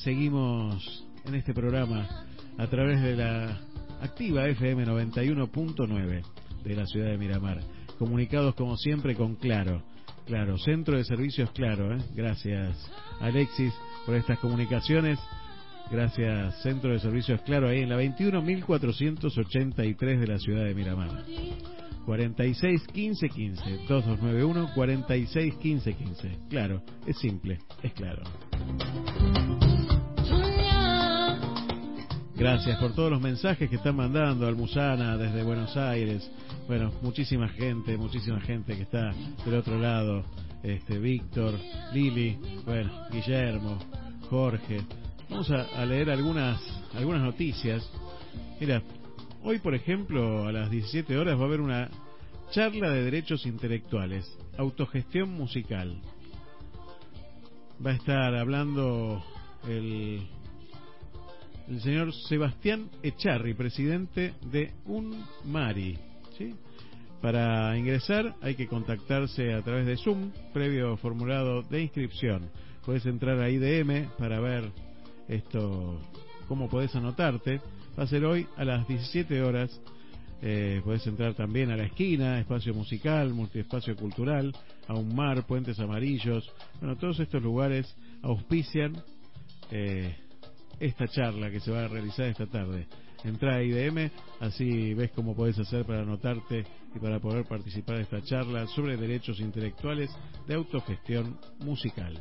seguimos 0.02 1.06
en 1.24 1.34
este 1.34 1.54
programa 1.54 2.26
a 2.58 2.66
través 2.66 3.00
de 3.02 3.16
la 3.16 3.60
activa 4.00 4.48
FM 4.48 4.86
91.9 4.86 6.22
de 6.64 6.76
la 6.76 6.86
ciudad 6.86 7.10
de 7.10 7.18
Miramar 7.18 7.60
comunicados 8.00 8.54
como 8.54 8.76
siempre 8.78 9.14
con 9.14 9.36
Claro. 9.36 9.82
Claro, 10.24 10.56
Centro 10.56 10.96
de 10.96 11.04
Servicios 11.04 11.50
Claro. 11.50 11.94
¿eh? 11.94 11.98
Gracias 12.14 12.90
Alexis 13.20 13.74
por 14.06 14.14
estas 14.14 14.38
comunicaciones. 14.38 15.18
Gracias 15.90 16.62
Centro 16.62 16.92
de 16.92 17.00
Servicios 17.00 17.42
Claro 17.42 17.68
ahí 17.68 17.82
en 17.82 17.90
la 17.90 18.00
21.483 18.00 20.18
de 20.18 20.26
la 20.26 20.38
ciudad 20.38 20.64
de 20.64 20.74
Miramar. 20.74 21.26
46 22.04 22.86
15 22.92 23.28
15 23.28 23.62
2291 23.88 24.74
46 24.74 25.54
15 25.56 25.94
15. 25.94 26.38
Claro, 26.48 26.82
es 27.06 27.18
simple, 27.18 27.58
es 27.82 27.92
claro. 27.92 28.22
Gracias 32.40 32.78
por 32.78 32.94
todos 32.94 33.10
los 33.10 33.20
mensajes 33.20 33.68
que 33.68 33.76
están 33.76 33.96
mandando 33.96 34.46
Almusana 34.46 35.18
desde 35.18 35.42
Buenos 35.42 35.76
Aires. 35.76 36.30
Bueno, 36.66 36.90
muchísima 37.02 37.48
gente, 37.48 37.98
muchísima 37.98 38.40
gente 38.40 38.74
que 38.76 38.82
está 38.84 39.12
del 39.44 39.54
otro 39.56 39.78
lado. 39.78 40.24
Este, 40.62 40.98
Víctor, 40.98 41.54
Lili, 41.92 42.38
bueno, 42.64 42.90
Guillermo, 43.10 43.78
Jorge. 44.30 44.80
Vamos 45.28 45.50
a, 45.50 45.84
leer 45.84 46.10
algunas, 46.10 46.60
algunas 46.94 47.22
noticias. 47.22 47.86
Mira, 48.58 48.82
hoy 49.42 49.58
por 49.58 49.74
ejemplo 49.74 50.46
a 50.46 50.52
las 50.52 50.70
17 50.70 51.16
horas 51.16 51.38
va 51.38 51.42
a 51.42 51.46
haber 51.46 51.60
una 51.60 51.90
charla 52.50 52.90
de 52.90 53.04
derechos 53.04 53.46
intelectuales, 53.46 54.26
autogestión 54.56 55.30
musical. 55.30 56.00
Va 57.84 57.92
a 57.92 57.94
estar 57.94 58.34
hablando 58.34 59.24
el 59.68 60.26
señor 61.80 62.12
Sebastián 62.12 62.90
Echarri, 63.02 63.54
presidente 63.54 64.34
de 64.50 64.72
UNMARI. 64.86 65.98
¿sí? 66.36 66.54
Para 67.20 67.76
ingresar 67.78 68.34
hay 68.40 68.54
que 68.54 68.66
contactarse 68.66 69.52
a 69.52 69.62
través 69.62 69.86
de 69.86 69.96
Zoom, 69.96 70.30
previo 70.52 70.96
formulado 70.96 71.62
de 71.62 71.82
inscripción. 71.82 72.50
Puedes 72.84 73.06
entrar 73.06 73.38
a 73.40 73.50
IDM 73.50 74.08
para 74.18 74.40
ver 74.40 74.72
esto, 75.28 76.00
cómo 76.48 76.68
puedes 76.68 76.94
anotarte. 76.96 77.60
Va 77.98 78.04
a 78.04 78.06
ser 78.06 78.24
hoy 78.24 78.46
a 78.56 78.64
las 78.64 78.86
17 78.88 79.42
horas. 79.42 79.80
Eh, 80.42 80.80
puedes 80.84 81.06
entrar 81.06 81.34
también 81.34 81.70
a 81.70 81.76
la 81.76 81.84
esquina, 81.84 82.40
espacio 82.40 82.72
musical, 82.72 83.34
multiespacio 83.34 83.94
cultural, 83.94 84.54
a 84.88 84.94
un 84.94 85.14
mar, 85.14 85.46
puentes 85.46 85.78
amarillos. 85.78 86.50
Bueno, 86.80 86.96
todos 86.96 87.20
estos 87.20 87.42
lugares 87.42 87.94
auspician 88.22 88.96
eh, 89.70 90.16
esta 90.80 91.06
charla 91.08 91.50
que 91.50 91.60
se 91.60 91.70
va 91.70 91.84
a 91.84 91.88
realizar 91.88 92.26
esta 92.26 92.46
tarde. 92.46 92.86
Entra 93.22 93.56
a 93.56 93.62
IDM, 93.62 94.10
así 94.40 94.94
ves 94.94 95.10
cómo 95.12 95.36
puedes 95.36 95.58
hacer 95.58 95.84
para 95.84 96.00
anotarte 96.00 96.64
y 96.94 96.98
para 96.98 97.20
poder 97.20 97.44
participar 97.44 97.96
de 97.96 98.02
esta 98.02 98.22
charla 98.22 98.66
sobre 98.68 98.96
derechos 98.96 99.40
intelectuales 99.40 100.10
de 100.46 100.54
autogestión 100.54 101.38
musical. 101.58 102.18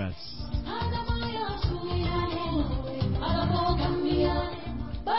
Oh, 5.13 5.17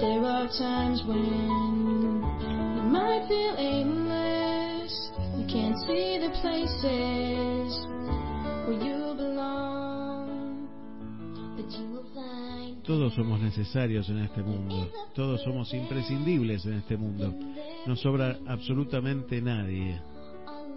there 0.00 0.24
are 0.24 0.46
times 0.58 1.02
when 1.06 2.22
you 2.76 2.82
might 2.82 3.24
feel 3.28 3.54
Todos 12.86 13.14
somos 13.14 13.40
necesarios 13.40 14.08
en 14.08 14.18
este 14.18 14.42
mundo, 14.42 14.88
todos 15.14 15.42
somos 15.42 15.72
imprescindibles 15.74 16.64
en 16.66 16.74
este 16.74 16.96
mundo. 16.96 17.34
No 17.84 17.96
sobra 17.96 18.36
absolutamente 18.46 19.42
nadie. 19.42 20.00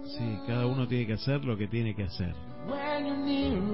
Sí, 0.04 0.38
cada 0.46 0.66
uno 0.66 0.88
tiene 0.88 1.06
que 1.06 1.12
hacer 1.12 1.44
lo 1.44 1.56
que 1.56 1.68
tiene 1.68 1.94
que 1.94 2.02
hacer. 2.02 2.34
When 2.68 3.06
you're 3.06 3.16
near 3.16 3.70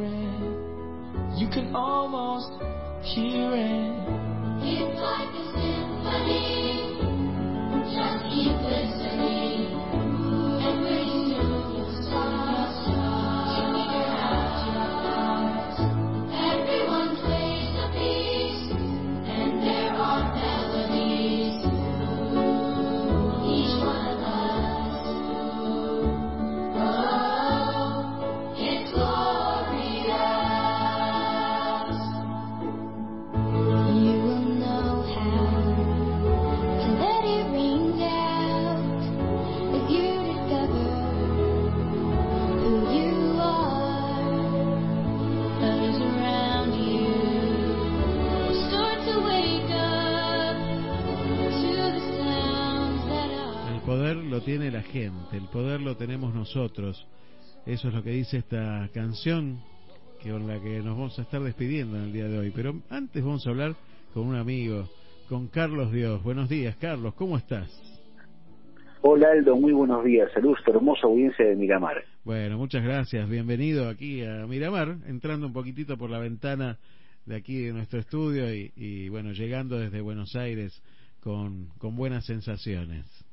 lo 55.87 55.97
tenemos 55.97 56.35
nosotros. 56.35 57.07
Eso 57.65 57.89
es 57.89 57.95
lo 57.95 58.03
que 58.03 58.11
dice 58.11 58.39
esta 58.39 58.91
canción 58.93 59.61
que 60.21 60.31
con 60.31 60.49
la 60.49 60.61
que 60.61 60.79
nos 60.79 60.97
vamos 60.97 61.17
a 61.19 61.23
estar 61.23 61.41
despidiendo 61.41 61.97
en 61.97 62.05
el 62.05 62.13
día 62.13 62.27
de 62.27 62.39
hoy. 62.39 62.53
Pero 62.55 62.75
antes 62.91 63.23
vamos 63.23 63.47
a 63.47 63.51
hablar 63.51 63.77
con 64.13 64.27
un 64.27 64.35
amigo, 64.35 64.89
con 65.29 65.47
Carlos 65.47 65.93
Dios. 65.93 66.25
Buenos 66.25 66.49
días, 66.49 66.75
Carlos, 66.81 67.15
¿cómo 67.15 67.37
estás? 67.37 67.71
Hola 69.01 69.29
Aldo, 69.31 69.55
muy 69.55 69.73
buenos 69.73 70.05
días. 70.05 70.29
Saludos, 70.35 70.59
a 70.67 70.71
hermosa 70.73 71.07
audiencia 71.07 71.47
de 71.47 71.55
Miramar. 71.55 72.05
Bueno, 72.25 72.59
muchas 72.59 72.83
gracias. 72.83 73.29
Bienvenido 73.29 73.89
aquí 73.89 74.25
a 74.25 74.45
Miramar, 74.49 74.97
entrando 75.07 75.47
un 75.47 75.53
poquitito 75.53 75.97
por 75.97 76.11
la 76.11 76.19
ventana 76.19 76.79
de 77.27 77.37
aquí 77.37 77.63
de 77.63 77.73
nuestro 77.73 78.01
estudio 78.01 78.53
y, 78.53 78.73
y, 78.75 79.09
bueno, 79.09 79.31
llegando 79.31 79.79
desde 79.79 80.01
Buenos 80.01 80.35
Aires 80.35 80.83
con, 81.21 81.69
con 81.79 81.95
buenas 81.95 82.27
sensaciones. 82.27 83.26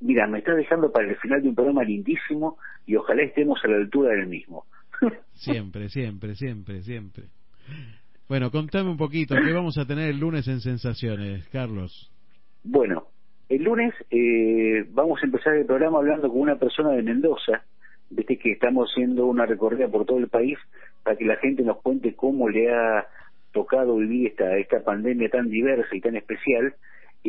Mira, 0.00 0.26
me 0.26 0.38
estás 0.38 0.56
dejando 0.56 0.92
para 0.92 1.08
el 1.08 1.16
final 1.16 1.42
de 1.42 1.48
un 1.48 1.54
programa 1.54 1.82
lindísimo 1.82 2.58
y 2.86 2.96
ojalá 2.96 3.22
estemos 3.22 3.58
a 3.64 3.68
la 3.68 3.76
altura 3.76 4.10
del 4.14 4.26
mismo. 4.26 4.64
Siempre, 5.34 5.88
siempre, 5.88 6.34
siempre, 6.34 6.82
siempre. 6.82 7.24
Bueno, 8.28 8.50
contame 8.50 8.90
un 8.90 8.96
poquito, 8.96 9.36
¿qué 9.36 9.52
vamos 9.52 9.78
a 9.78 9.86
tener 9.86 10.10
el 10.10 10.18
lunes 10.18 10.48
en 10.48 10.60
Sensaciones, 10.60 11.48
Carlos? 11.48 12.10
Bueno, 12.64 13.06
el 13.48 13.62
lunes 13.62 13.94
eh, 14.10 14.84
vamos 14.90 15.22
a 15.22 15.26
empezar 15.26 15.54
el 15.54 15.64
programa 15.64 15.98
hablando 15.98 16.28
con 16.28 16.40
una 16.40 16.56
persona 16.58 16.90
de 16.90 17.02
Mendoza, 17.02 17.62
desde 18.10 18.36
que 18.36 18.52
estamos 18.52 18.90
haciendo 18.90 19.26
una 19.26 19.46
recorrida 19.46 19.88
por 19.88 20.04
todo 20.04 20.18
el 20.18 20.28
país 20.28 20.58
para 21.02 21.16
que 21.16 21.24
la 21.24 21.36
gente 21.36 21.62
nos 21.62 21.78
cuente 21.78 22.14
cómo 22.14 22.48
le 22.48 22.70
ha 22.70 23.06
tocado 23.52 23.96
vivir 23.96 24.28
esta, 24.28 24.56
esta 24.58 24.82
pandemia 24.84 25.30
tan 25.30 25.48
diversa 25.48 25.94
y 25.94 26.00
tan 26.00 26.16
especial 26.16 26.74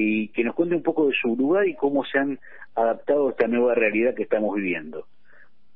y 0.02 0.30
que 0.30 0.44
nos 0.46 0.56
cuente 0.56 0.76
un 0.76 0.84
poco 0.84 1.08
de 1.08 1.14
su 1.22 1.36
lugar 1.36 1.68
y 1.68 1.76
cómo 1.76 2.06
se 2.06 2.18
han 2.18 2.40
adaptado 2.76 3.28
a 3.28 3.32
esta 3.32 3.48
nueva 3.48 3.76
realidad 3.76 4.16
que 4.16 4.24
estamos 4.24 4.56
viviendo. 4.56 5.06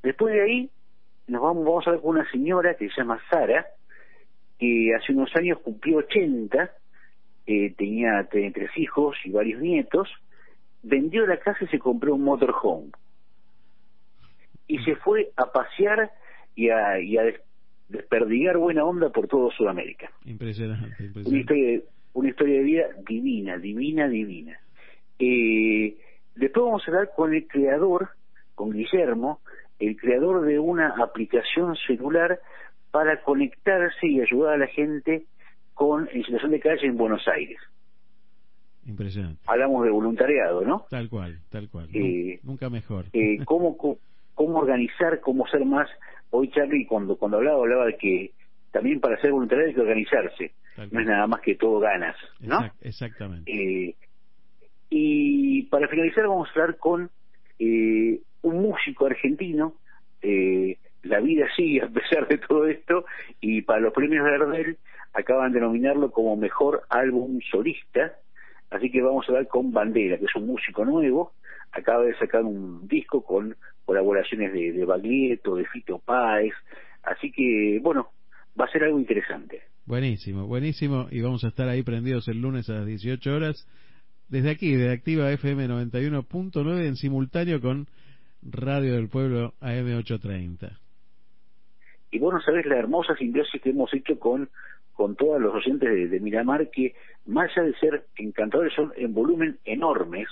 Después 0.01 0.33
de 0.33 0.41
ahí 0.41 0.69
nos 1.27 1.41
vamos, 1.41 1.65
vamos 1.65 1.87
a 1.87 1.91
ver 1.91 1.99
con 1.99 2.11
una 2.17 2.29
señora 2.31 2.75
que 2.75 2.87
se 2.89 2.95
llama 3.01 3.19
Sara, 3.29 3.65
que 4.57 4.93
hace 4.95 5.11
unos 5.11 5.35
años 5.35 5.59
cumplió 5.59 5.97
80, 5.97 6.71
eh, 7.47 7.73
tenía 7.77 8.29
tre- 8.29 8.53
tres 8.53 8.71
hijos 8.77 9.17
y 9.25 9.31
varios 9.31 9.61
nietos, 9.61 10.07
vendió 10.83 11.25
la 11.27 11.37
casa 11.39 11.65
y 11.65 11.67
se 11.67 11.79
compró 11.79 12.15
un 12.15 12.23
motorhome. 12.23 12.91
Y 14.67 14.79
se 14.79 14.95
fue 14.95 15.31
a 15.35 15.51
pasear 15.51 16.11
y 16.55 16.69
a, 16.69 16.99
y 17.01 17.17
a 17.17 17.23
des- 17.23 17.41
desperdigar 17.89 18.57
buena 18.57 18.85
onda 18.85 19.09
por 19.09 19.27
todo 19.27 19.51
Sudamérica. 19.51 20.09
Impresionante, 20.25 20.85
Una 20.97 21.05
impresionante. 21.07 21.39
historia, 21.41 21.67
de, 21.71 21.83
una 22.13 22.29
historia 22.29 22.57
de 22.59 22.63
vida 22.63 22.85
divina, 23.07 23.57
divina, 23.57 24.07
divina. 24.07 24.59
Eh, 25.19 25.95
después 26.35 26.65
vamos 26.65 26.83
a 26.87 26.91
hablar 26.91 27.11
con 27.15 27.33
el 27.33 27.47
creador, 27.47 28.09
con 28.55 28.71
Guillermo, 28.71 29.41
el 29.79 29.97
creador 29.97 30.45
de 30.45 30.59
una 30.59 30.95
aplicación 31.03 31.75
celular 31.87 32.39
para 32.91 33.21
conectarse 33.23 34.07
y 34.07 34.21
ayudar 34.21 34.53
a 34.53 34.57
la 34.57 34.67
gente 34.67 35.25
con 35.73 36.07
en 36.11 36.23
situación 36.23 36.51
de 36.51 36.59
calle 36.59 36.85
en 36.87 36.97
Buenos 36.97 37.27
Aires. 37.27 37.57
Impresionante. 38.85 39.41
Hablamos 39.47 39.83
de 39.85 39.91
voluntariado, 39.91 40.61
¿no? 40.61 40.85
Tal 40.89 41.09
cual, 41.09 41.39
tal 41.49 41.69
cual. 41.69 41.87
Eh, 41.93 42.39
Nu- 42.43 42.51
Nunca 42.51 42.69
mejor. 42.69 43.05
eh, 43.13 43.37
cómo, 43.45 43.77
cómo 44.35 44.57
organizar, 44.59 45.19
cómo 45.21 45.47
ser 45.47 45.65
más. 45.65 45.89
Hoy 46.31 46.49
Charlie 46.51 46.85
cuando 46.85 47.15
cuando 47.15 47.37
hablaba 47.37 47.59
hablaba 47.59 47.85
de 47.85 47.97
que 47.97 48.31
también 48.71 48.99
para 48.99 49.19
ser 49.21 49.31
voluntario 49.31 49.65
hay 49.67 49.73
que 49.73 49.81
organizarse. 49.81 50.51
Tal 50.75 50.89
No 50.91 50.99
es 51.01 51.05
nada 51.07 51.27
más 51.27 51.41
que 51.41 51.55
todo 51.55 51.79
ganas, 51.79 52.15
¿no? 52.39 52.59
Exact- 52.59 52.75
exactamente. 52.81 53.51
Eh, 53.51 53.95
y 54.89 55.63
para 55.63 55.87
finalizar 55.87 56.27
vamos 56.27 56.49
a 56.49 56.51
hablar 56.61 56.77
con 56.77 57.09
eh, 57.59 58.19
un 58.41 58.61
músico 58.61 59.05
argentino. 59.05 59.75
eh, 60.21 60.77
la 61.03 61.19
vida 61.19 61.47
sigue 61.55 61.81
a 61.81 61.87
pesar 61.89 62.27
de 62.29 62.37
todo 62.37 62.65
esto 62.67 63.05
y 63.41 63.61
para 63.63 63.81
los 63.81 63.93
premios 63.93 64.23
Gardel 64.25 64.77
acaban 65.13 65.51
de 65.51 65.59
nominarlo 65.59 66.11
como 66.11 66.35
mejor 66.37 66.83
álbum 66.89 67.39
solista. 67.51 68.15
Así 68.69 68.89
que 68.89 69.01
vamos 69.01 69.27
a 69.27 69.31
hablar 69.33 69.47
con 69.47 69.71
Bandera, 69.73 70.17
que 70.17 70.25
es 70.25 70.35
un 70.35 70.47
músico 70.47 70.85
nuevo. 70.85 71.33
Acaba 71.73 72.03
de 72.05 72.15
sacar 72.15 72.43
un 72.43 72.87
disco 72.87 73.23
con 73.23 73.55
colaboraciones 73.85 74.53
de, 74.53 74.71
de 74.71 74.85
Baglietto, 74.85 75.55
de 75.55 75.65
Fito 75.65 75.99
Páez. 75.99 76.53
Así 77.03 77.31
que, 77.31 77.79
bueno, 77.83 78.11
va 78.59 78.65
a 78.65 78.71
ser 78.71 78.85
algo 78.85 78.97
interesante. 78.97 79.61
Buenísimo, 79.85 80.47
buenísimo. 80.47 81.07
Y 81.11 81.21
vamos 81.21 81.43
a 81.43 81.49
estar 81.49 81.67
ahí 81.67 81.83
prendidos 81.83 82.27
el 82.27 82.41
lunes 82.41 82.69
a 82.69 82.75
las 82.75 82.85
18 82.85 83.33
horas. 83.33 83.67
Desde 84.29 84.49
aquí, 84.49 84.75
de 84.75 84.91
Activa 84.91 85.31
FM 85.31 85.67
91.9 85.67 86.85
en 86.85 86.95
simultáneo 86.95 87.59
con 87.61 87.87
Radio 88.41 88.95
del 88.95 89.09
Pueblo 89.09 89.53
AM 89.61 89.97
830. 89.97 90.79
y 92.11 92.19
vos 92.19 92.33
no 92.33 92.41
sabés 92.41 92.65
la 92.65 92.77
hermosa 92.77 93.15
simbiosis 93.15 93.61
que 93.61 93.71
hemos 93.71 93.93
hecho 93.93 94.19
con 94.19 94.49
con 94.93 95.15
todos 95.15 95.41
los 95.41 95.53
docentes 95.53 95.89
de, 95.89 96.07
de 96.07 96.19
Miramar 96.19 96.69
que 96.69 96.93
más 97.25 97.49
allá 97.51 97.63
de 97.63 97.73
ser 97.79 98.05
encantadores 98.17 98.73
son 98.73 98.93
en 98.95 99.13
volumen 99.13 99.57
enormes 99.65 100.27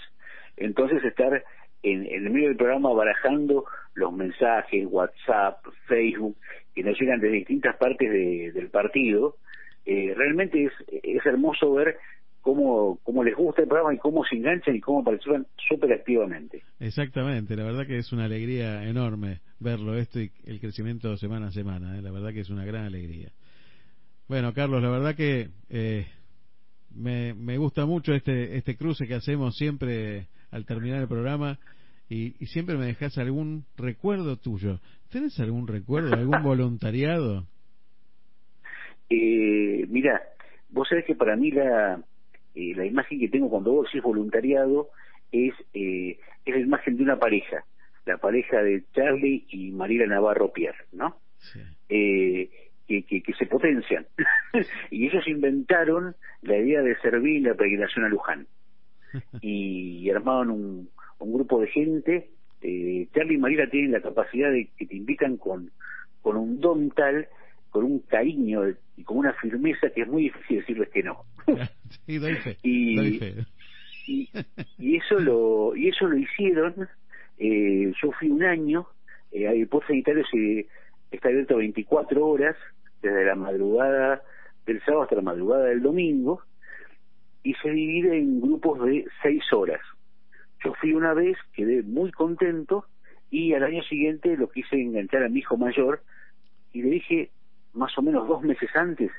entonces 0.57 1.03
estar 1.03 1.43
en, 1.83 2.05
el 2.05 2.29
medio 2.29 2.49
del 2.49 2.57
programa 2.57 2.91
barajando 2.93 3.65
los 3.93 4.13
mensajes 4.13 4.85
WhatsApp 4.89 5.65
Facebook 5.87 6.37
que 6.73 6.83
nos 6.83 6.99
llegan 6.99 7.19
de 7.19 7.29
distintas 7.29 7.75
partes 7.77 8.09
de- 8.11 8.51
del 8.53 8.69
partido 8.69 9.37
eh, 9.85 10.13
realmente 10.15 10.63
es, 10.65 10.71
es 11.03 11.25
hermoso 11.25 11.73
ver 11.73 11.97
cómo, 12.41 12.99
cómo 13.03 13.23
les 13.23 13.35
gusta 13.35 13.63
el 13.63 13.67
programa 13.67 13.93
y 13.93 13.97
cómo 13.97 14.23
se 14.25 14.35
enganchan 14.35 14.75
y 14.75 14.79
cómo 14.79 15.03
participan 15.03 15.45
súper 15.67 15.91
activamente 15.93 16.63
Exactamente, 16.79 17.55
la 17.55 17.63
verdad 17.63 17.85
que 17.87 17.97
es 17.97 18.11
una 18.13 18.25
alegría 18.25 18.83
enorme 18.87 19.41
verlo 19.59 19.95
esto 19.97 20.19
y 20.19 20.31
el 20.45 20.59
crecimiento 20.59 21.15
semana 21.17 21.47
a 21.47 21.51
semana, 21.51 21.97
¿eh? 21.97 22.01
la 22.01 22.11
verdad 22.11 22.31
que 22.33 22.39
es 22.41 22.49
una 22.49 22.65
gran 22.65 22.85
alegría. 22.85 23.29
Bueno, 24.27 24.53
Carlos, 24.53 24.81
la 24.81 24.89
verdad 24.89 25.13
que 25.15 25.49
eh, 25.69 26.05
me, 26.95 27.33
me 27.33 27.57
gusta 27.57 27.85
mucho 27.85 28.13
este, 28.13 28.55
este 28.57 28.75
cruce 28.75 29.07
que 29.07 29.15
hacemos 29.15 29.55
siempre 29.57 30.27
al 30.51 30.65
terminar 30.65 31.01
el 31.01 31.07
programa 31.07 31.59
y, 32.09 32.35
y 32.39 32.45
siempre 32.47 32.77
me 32.77 32.85
dejas 32.85 33.17
algún 33.17 33.65
recuerdo 33.77 34.37
tuyo. 34.37 34.79
¿Tenés 35.09 35.39
algún 35.39 35.67
recuerdo, 35.67 36.13
algún 36.13 36.41
voluntariado? 36.43 37.45
Eh, 39.09 39.85
mira, 39.89 40.21
vos 40.69 40.87
sabés 40.87 41.05
que 41.05 41.15
para 41.15 41.35
mí 41.35 41.51
la, 41.51 42.01
eh, 42.55 42.73
la 42.75 42.85
imagen 42.85 43.19
que 43.19 43.29
tengo 43.29 43.49
cuando 43.49 43.71
vos 43.71 43.87
decís 43.87 44.01
voluntariado 44.01 44.89
es, 45.31 45.53
eh, 45.73 46.17
es 46.45 46.55
la 46.55 46.61
imagen 46.61 46.97
de 46.97 47.03
una 47.03 47.17
pareja, 47.17 47.63
la 48.05 48.17
pareja 48.17 48.61
de 48.61 48.83
Charlie 48.93 49.45
y 49.49 49.71
Mariela 49.71 50.05
Navarro 50.05 50.51
Pierre, 50.51 50.85
¿no? 50.91 51.17
Eh, 51.89 52.49
que, 52.87 53.03
que, 53.03 53.21
que 53.21 53.33
se 53.33 53.45
potencian. 53.45 54.05
y 54.91 55.07
ellos 55.07 55.27
inventaron 55.27 56.15
la 56.41 56.57
idea 56.57 56.81
de 56.81 56.97
servir 56.97 57.41
la 57.43 57.53
peregrinación 57.53 58.05
a 58.05 58.09
Luján. 58.09 58.47
Y 59.41 60.09
armaban 60.09 60.49
un, 60.49 60.89
un 61.19 61.33
grupo 61.33 61.59
de 61.61 61.67
gente. 61.67 62.29
Eh, 62.61 63.07
Charlie 63.13 63.35
y 63.35 63.37
Marila 63.37 63.69
tienen 63.69 63.91
la 63.91 64.01
capacidad 64.01 64.51
de 64.51 64.69
que 64.77 64.85
te 64.85 64.95
invitan 64.95 65.37
con, 65.37 65.71
con 66.21 66.37
un 66.37 66.59
don 66.59 66.91
tal, 66.91 67.27
con 67.69 67.85
un 67.85 67.99
cariño 67.99 68.63
y 68.97 69.03
con 69.03 69.17
una 69.17 69.33
firmeza 69.33 69.89
que 69.89 70.01
es 70.01 70.07
muy 70.07 70.23
difícil 70.23 70.59
decirles 70.59 70.89
que 70.89 71.03
no. 71.03 71.23
Sí, 72.05 72.17
doy 72.19 72.35
fe, 72.35 72.57
y, 72.63 72.95
doy 72.95 73.19
fe. 73.19 73.35
y, 74.07 74.29
y 74.77 74.95
eso 74.95 75.19
lo 75.19 75.75
y 75.75 75.89
eso 75.89 76.07
lo 76.07 76.17
hicieron 76.17 76.87
eh, 77.37 77.91
yo 78.01 78.11
fui 78.13 78.29
un 78.29 78.43
año 78.43 78.87
eh, 79.31 79.45
el 79.45 79.67
post 79.67 79.87
sanitario 79.87 80.23
se 80.31 80.67
está 81.11 81.27
abierto 81.27 81.57
24 81.57 82.25
horas 82.25 82.55
desde 83.01 83.25
la 83.25 83.35
madrugada 83.35 84.21
del 84.65 84.79
sábado 84.85 85.03
hasta 85.03 85.15
la 85.15 85.21
madrugada 85.21 85.65
del 85.65 85.81
domingo 85.81 86.43
y 87.43 87.53
se 87.55 87.69
divide 87.69 88.17
en 88.17 88.41
grupos 88.41 88.83
de 88.85 89.05
seis 89.21 89.43
horas 89.53 89.81
yo 90.63 90.73
fui 90.75 90.93
una 90.93 91.13
vez 91.13 91.37
quedé 91.53 91.83
muy 91.83 92.11
contento 92.11 92.85
y 93.29 93.53
al 93.53 93.63
año 93.63 93.83
siguiente 93.83 94.37
lo 94.37 94.49
quise 94.49 94.75
enganchar 94.75 95.23
a 95.23 95.29
mi 95.29 95.39
hijo 95.39 95.57
mayor 95.57 96.03
y 96.73 96.81
le 96.81 96.89
dije 96.89 97.31
más 97.73 97.97
o 97.97 98.01
menos 98.01 98.27
dos 98.27 98.41
meses 98.43 98.69
antes 98.75 99.11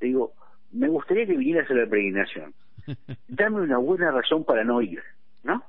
le 0.00 0.08
digo 0.08 0.32
me 0.72 0.88
gustaría 0.88 1.26
que 1.26 1.36
vinieras 1.36 1.70
a 1.70 1.74
la 1.74 1.86
peregrinación 1.86 2.54
dame 3.28 3.60
una 3.60 3.78
buena 3.78 4.10
razón 4.10 4.44
para 4.44 4.64
no 4.64 4.80
ir, 4.82 5.02
¿no? 5.42 5.64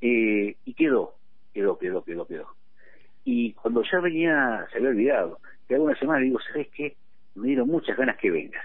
Eh, 0.00 0.56
y 0.64 0.74
quedó, 0.74 1.14
quedó, 1.52 1.78
quedó, 1.78 2.04
quedó, 2.04 2.26
quedó. 2.26 2.46
Y 3.24 3.52
cuando 3.54 3.82
ya 3.82 4.00
venía, 4.00 4.66
se 4.70 4.78
había 4.78 4.90
olvidado, 4.90 5.40
que 5.66 5.74
hago 5.74 5.84
una 5.84 5.98
semana, 5.98 6.20
le 6.20 6.26
digo, 6.26 6.40
¿sabes 6.40 6.68
qué? 6.68 6.96
Me 7.34 7.48
dieron 7.48 7.68
muchas 7.68 7.96
ganas 7.96 8.16
que 8.16 8.30
vengas. 8.30 8.64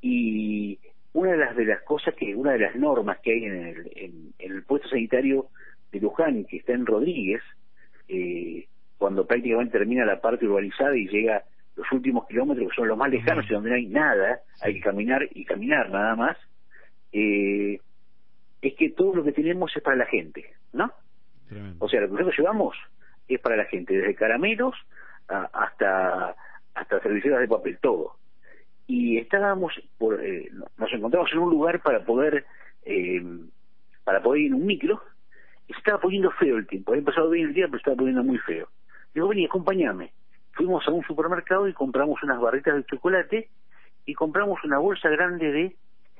Y 0.00 0.78
una 1.14 1.32
de 1.32 1.38
las 1.38 1.56
de 1.56 1.64
las 1.64 1.80
cosas 1.82 2.14
que, 2.14 2.34
una 2.34 2.52
de 2.52 2.58
las 2.58 2.76
normas 2.76 3.18
que 3.20 3.32
hay 3.32 3.44
en 3.44 3.66
el, 3.66 3.90
en, 3.96 4.32
en 4.38 4.52
el 4.52 4.62
puesto 4.64 4.88
sanitario 4.88 5.46
de 5.90 6.00
Luján, 6.00 6.44
que 6.44 6.58
está 6.58 6.72
en 6.74 6.84
Rodríguez, 6.86 7.40
eh, 8.08 8.66
cuando 8.98 9.26
prácticamente 9.26 9.78
termina 9.78 10.04
la 10.04 10.20
parte 10.20 10.44
urbanizada 10.46 10.96
y 10.96 11.08
llega 11.08 11.42
los 11.76 11.90
últimos 11.92 12.26
kilómetros 12.28 12.68
que 12.70 12.76
son 12.76 12.88
los 12.88 12.96
más 12.98 13.10
lejanos 13.10 13.44
y 13.48 13.52
donde 13.54 13.70
no 13.70 13.76
hay 13.76 13.86
nada, 13.86 14.40
hay 14.60 14.74
que 14.74 14.80
caminar 14.80 15.26
y 15.32 15.44
caminar 15.44 15.90
nada 15.90 16.14
más, 16.14 16.36
eh, 17.12 17.80
es 18.62 18.74
que 18.74 18.90
todo 18.90 19.14
lo 19.16 19.24
que 19.24 19.32
tenemos 19.32 19.74
es 19.76 19.82
para 19.82 19.96
la 19.96 20.06
gente, 20.06 20.44
¿no? 20.72 20.92
O 21.78 21.88
sea, 21.88 22.00
lo 22.00 22.06
que 22.08 22.12
nosotros 22.12 22.38
llevamos 22.38 22.76
es 23.28 23.40
para 23.40 23.56
la 23.56 23.64
gente, 23.66 23.94
desde 23.96 24.14
caramelos 24.14 24.74
a- 25.28 25.48
hasta 25.52 26.34
hasta 26.74 27.00
serviceras 27.02 27.38
de 27.40 27.46
papel, 27.46 27.78
todo. 27.80 28.16
Y 28.86 29.18
estábamos, 29.18 29.72
por, 29.98 30.22
eh, 30.22 30.50
nos 30.76 30.92
encontramos 30.92 31.30
en 31.32 31.38
un 31.38 31.50
lugar 31.50 31.80
para 31.80 32.04
poder 32.04 32.44
eh, 32.84 33.22
para 34.04 34.22
poder 34.22 34.42
ir 34.42 34.46
en 34.48 34.54
un 34.54 34.66
micro 34.66 35.00
y 35.66 35.72
se 35.72 35.78
estaba 35.78 35.98
poniendo 36.00 36.30
feo 36.32 36.58
el 36.58 36.66
tiempo. 36.66 36.92
Había 36.92 37.00
empezado 37.00 37.30
bien 37.30 37.48
el 37.48 37.54
día, 37.54 37.64
pero 37.66 37.78
se 37.78 37.82
estaba 37.82 37.96
poniendo 37.96 38.22
muy 38.22 38.36
feo. 38.38 38.68
Digo, 39.14 39.28
vení, 39.28 39.46
acompáñame. 39.46 40.12
Fuimos 40.52 40.86
a 40.86 40.90
un 40.90 41.02
supermercado 41.04 41.66
y 41.66 41.72
compramos 41.72 42.22
unas 42.22 42.38
barritas 42.40 42.74
de 42.76 42.84
chocolate 42.84 43.48
y 44.04 44.12
compramos 44.14 44.62
una 44.64 44.78
bolsa 44.78 45.08
grande 45.08 45.50
de 45.50 45.76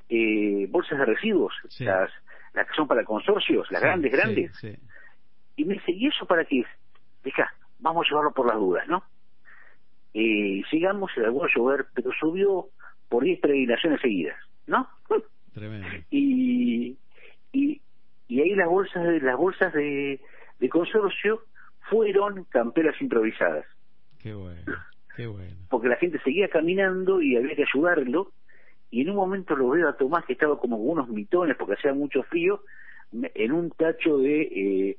eh, 0.09 0.67
bolsas 0.71 0.99
de 0.99 1.05
residuos, 1.05 1.53
las, 1.81 2.11
las 2.55 2.67
que 2.67 2.75
son 2.75 2.89
para 2.89 3.05
consorcios, 3.05 3.71
las 3.71 3.81
Sí, 3.83 3.87
grandes, 3.87 4.13
grandes. 4.13 4.57
sí. 4.57 4.75
Y 5.57 5.65
me 5.67 5.75
dice, 5.75 5.93
¿y 5.93 6.07
eso 6.07 6.25
para 6.27 6.45
qué 6.47 6.61
es? 6.61 6.67
Deja, 7.23 7.53
vamos 7.79 8.07
a 8.07 8.09
llevarlo 8.11 8.33
por 8.33 8.47
las 8.47 8.57
dudas, 8.57 8.89
¿no? 8.89 9.05
Eh, 10.15 10.63
llegamos, 10.71 11.11
se 11.15 11.21
a 11.27 11.31
llover, 11.31 11.87
pero 11.95 12.11
subió 12.19 12.69
por 13.09 13.25
10 13.25 13.41
peregrinaciones 13.41 14.01
seguidas, 14.01 14.37
¿no? 14.67 14.89
Tremendo. 15.53 15.87
y, 16.11 16.97
y, 17.53 17.81
y 18.29 18.41
ahí 18.41 18.55
las 18.55 18.69
bolsas 18.69 19.05
de 19.05 19.21
las 19.21 19.37
bolsas 19.37 19.73
de, 19.73 20.21
de 20.59 20.69
consorcio 20.69 21.43
fueron 21.91 22.45
camperas 22.45 23.01
improvisadas 23.01 23.65
Qué 24.21 24.35
bueno, 24.35 24.63
qué 25.17 25.27
bueno. 25.27 25.55
porque 25.69 25.89
la 25.89 25.97
gente 25.97 26.19
seguía 26.25 26.49
caminando 26.49 27.21
y 27.21 27.37
había 27.37 27.55
que 27.55 27.65
ayudarlo 27.73 28.33
y 28.91 29.03
en 29.03 29.11
un 29.11 29.17
momento 29.17 29.55
lo 29.55 29.69
veo 29.71 29.89
a 29.89 29.97
Tomás 29.97 30.25
que 30.25 30.33
estaba 30.33 30.59
como 30.59 30.79
con 30.79 30.89
unos 30.89 31.09
mitones 31.09 31.57
porque 31.57 31.75
hacía 31.75 31.93
mucho 31.93 32.23
frío 32.25 32.63
en 33.13 33.53
un 33.53 33.71
tacho 33.71 34.19
de 34.19 34.43
eh, 34.43 34.97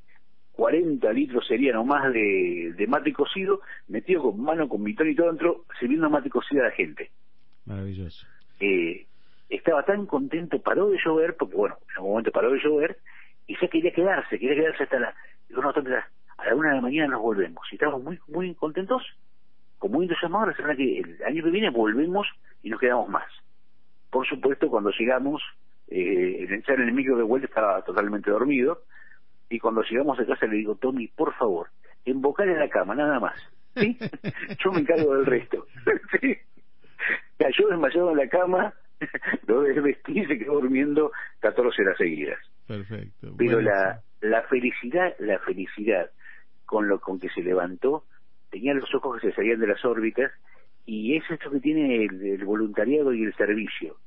40 0.56 1.12
litros 1.14 1.46
serían 1.48 1.78
o 1.78 1.84
más 1.84 2.12
de, 2.14 2.74
de 2.76 2.88
mate 2.88 3.12
cocido 3.14 3.62
metido 3.88 4.24
con 4.24 4.42
mano 4.42 4.70
con 4.70 4.82
mitón 4.82 5.10
y 5.10 5.16
todo 5.16 5.28
dentro 5.28 5.66
sirviendo 5.80 6.10
mate 6.10 6.30
cocido 6.30 6.62
a 6.64 6.68
la 6.68 6.72
gente 6.72 7.12
Maravilloso. 7.66 8.26
eh, 8.60 9.06
estaba 9.50 9.84
tan 9.84 10.06
contento, 10.06 10.60
paró 10.60 10.90
de 10.90 10.98
llover, 11.04 11.36
porque 11.36 11.56
bueno, 11.56 11.78
en 11.90 11.96
algún 11.98 12.12
momento 12.12 12.32
paró 12.32 12.52
de 12.52 12.60
llover, 12.60 12.98
y 13.48 13.56
ya 13.60 13.68
quería 13.68 13.92
quedarse, 13.92 14.40
quería 14.40 14.56
quedarse 14.56 14.84
hasta 14.84 15.00
la, 15.00 15.16
no, 15.50 15.70
a 15.70 16.46
la 16.46 16.56
una 16.56 16.70
de 16.70 16.76
la 16.76 16.82
mañana 16.82 17.14
nos 17.14 17.22
volvemos, 17.22 17.64
y 17.72 17.76
estábamos 17.76 18.04
muy, 18.04 18.20
muy 18.28 18.54
contentos, 18.56 19.04
con 19.78 19.92
muy 19.92 20.06
entusiasmados, 20.06 20.50
la 20.50 20.56
semana 20.56 20.76
que 20.76 21.00
el 21.00 21.24
año 21.24 21.44
que 21.44 21.50
viene 21.52 21.70
volvemos 21.70 22.28
y 22.64 22.70
nos 22.70 22.80
quedamos 22.80 23.10
más. 23.10 23.28
Por 24.10 24.28
supuesto, 24.28 24.70
cuando 24.70 24.92
llegamos, 24.92 25.42
eh, 25.90 26.48
el 26.50 26.54
en 26.54 26.82
el 26.82 26.94
micro 26.94 27.18
de 27.18 27.24
vuelta 27.24 27.48
estaba 27.48 27.84
totalmente 27.84 28.32
dormido, 28.32 28.82
y 29.50 29.60
cuando 29.60 29.84
llegamos 29.84 30.20
a 30.20 30.26
casa 30.26 30.48
le 30.48 30.58
digo, 30.58 30.76
Tommy, 30.76 31.08
por 31.08 31.34
favor, 31.36 31.70
embocar 32.04 32.48
en 32.48 32.60
la 32.60 32.70
cama, 32.70 32.96
nada 32.96 33.20
más. 33.20 33.36
¿Sí? 33.76 33.98
Yo 34.64 34.72
me 34.72 34.82
encargo 34.82 35.16
del 35.16 35.26
resto. 35.26 35.68
¿Sí? 36.22 36.38
Cayó 37.38 37.68
desmayado 37.68 38.12
en 38.12 38.18
la 38.18 38.30
cama, 38.30 38.74
lo 39.48 39.62
desvestí 39.62 40.20
y 40.20 40.26
se 40.26 40.38
quedó 40.38 40.62
durmiendo 40.62 41.12
14 41.40 41.82
horas 41.82 41.98
seguidas. 41.98 42.40
Perfecto. 42.68 43.34
Pero 43.38 43.62
la, 43.62 44.02
la 44.22 44.42
felicidad, 44.44 45.16
la 45.20 45.40
felicidad 45.40 46.10
con 46.66 46.88
lo 46.88 47.00
con 47.00 47.20
que 47.20 47.30
se 47.30 47.44
levantó, 47.44 48.06
tenía 48.50 48.74
los 48.74 48.94
ojos 48.96 49.20
que 49.20 49.30
se 49.30 49.36
salían 49.36 49.60
de 49.60 49.68
las 49.68 49.84
órbitas, 49.86 50.32
y 50.86 51.16
es 51.16 51.24
esto 51.30 51.52
que 51.52 51.60
tiene 51.60 52.06
el, 52.06 52.22
el 52.24 52.46
voluntariado 52.46 53.14
y 53.14 53.24
el 53.24 53.36
servicio. 53.36 53.98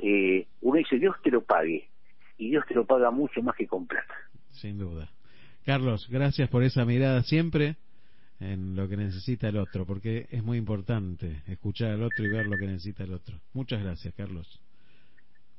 Eh, 0.00 0.46
uno 0.60 0.78
dice, 0.78 0.98
Dios 0.98 1.16
te 1.22 1.30
lo 1.30 1.42
pague, 1.42 1.88
y 2.36 2.50
Dios 2.50 2.64
te 2.66 2.74
lo 2.74 2.84
paga 2.84 3.10
mucho 3.10 3.42
más 3.42 3.56
que 3.56 3.66
con 3.66 3.86
plata. 3.86 4.14
Sin 4.54 4.78
duda. 4.78 5.08
Carlos, 5.64 6.08
gracias 6.10 6.48
por 6.48 6.62
esa 6.62 6.84
mirada 6.84 7.22
siempre 7.22 7.76
en 8.40 8.76
lo 8.76 8.88
que 8.88 8.96
necesita 8.96 9.48
el 9.48 9.56
otro, 9.56 9.86
porque 9.86 10.26
es 10.30 10.42
muy 10.42 10.58
importante 10.58 11.42
escuchar 11.46 11.92
al 11.92 12.02
otro 12.02 12.24
y 12.24 12.28
ver 12.28 12.46
lo 12.46 12.56
que 12.56 12.66
necesita 12.66 13.04
el 13.04 13.12
otro. 13.12 13.36
Muchas 13.52 13.82
gracias, 13.82 14.12
Carlos. 14.14 14.60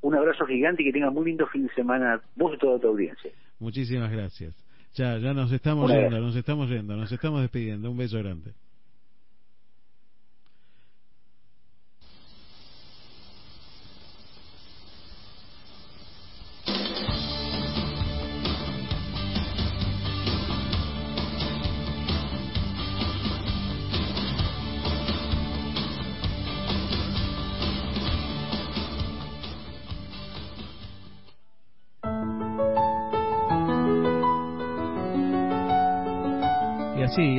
Un 0.01 0.15
abrazo 0.15 0.45
gigante 0.45 0.83
y 0.83 0.85
que 0.85 0.93
tengas 0.93 1.11
muy 1.11 1.25
lindo 1.25 1.47
fin 1.47 1.65
de 1.65 1.73
semana, 1.73 2.21
vos 2.35 2.53
y 2.53 2.59
toda 2.59 2.79
tu 2.79 2.87
audiencia. 2.87 3.31
Muchísimas 3.59 4.11
gracias. 4.11 4.53
Ya, 4.93 5.17
ya 5.17 5.33
nos 5.33 5.51
estamos 5.51 5.91
yendo, 5.91 6.19
nos 6.19 6.35
estamos 6.35 6.69
yendo, 6.69 6.95
nos 6.95 7.11
estamos 7.11 7.41
despidiendo. 7.41 7.89
Un 7.89 7.97
beso 7.97 8.19
grande. 8.19 8.53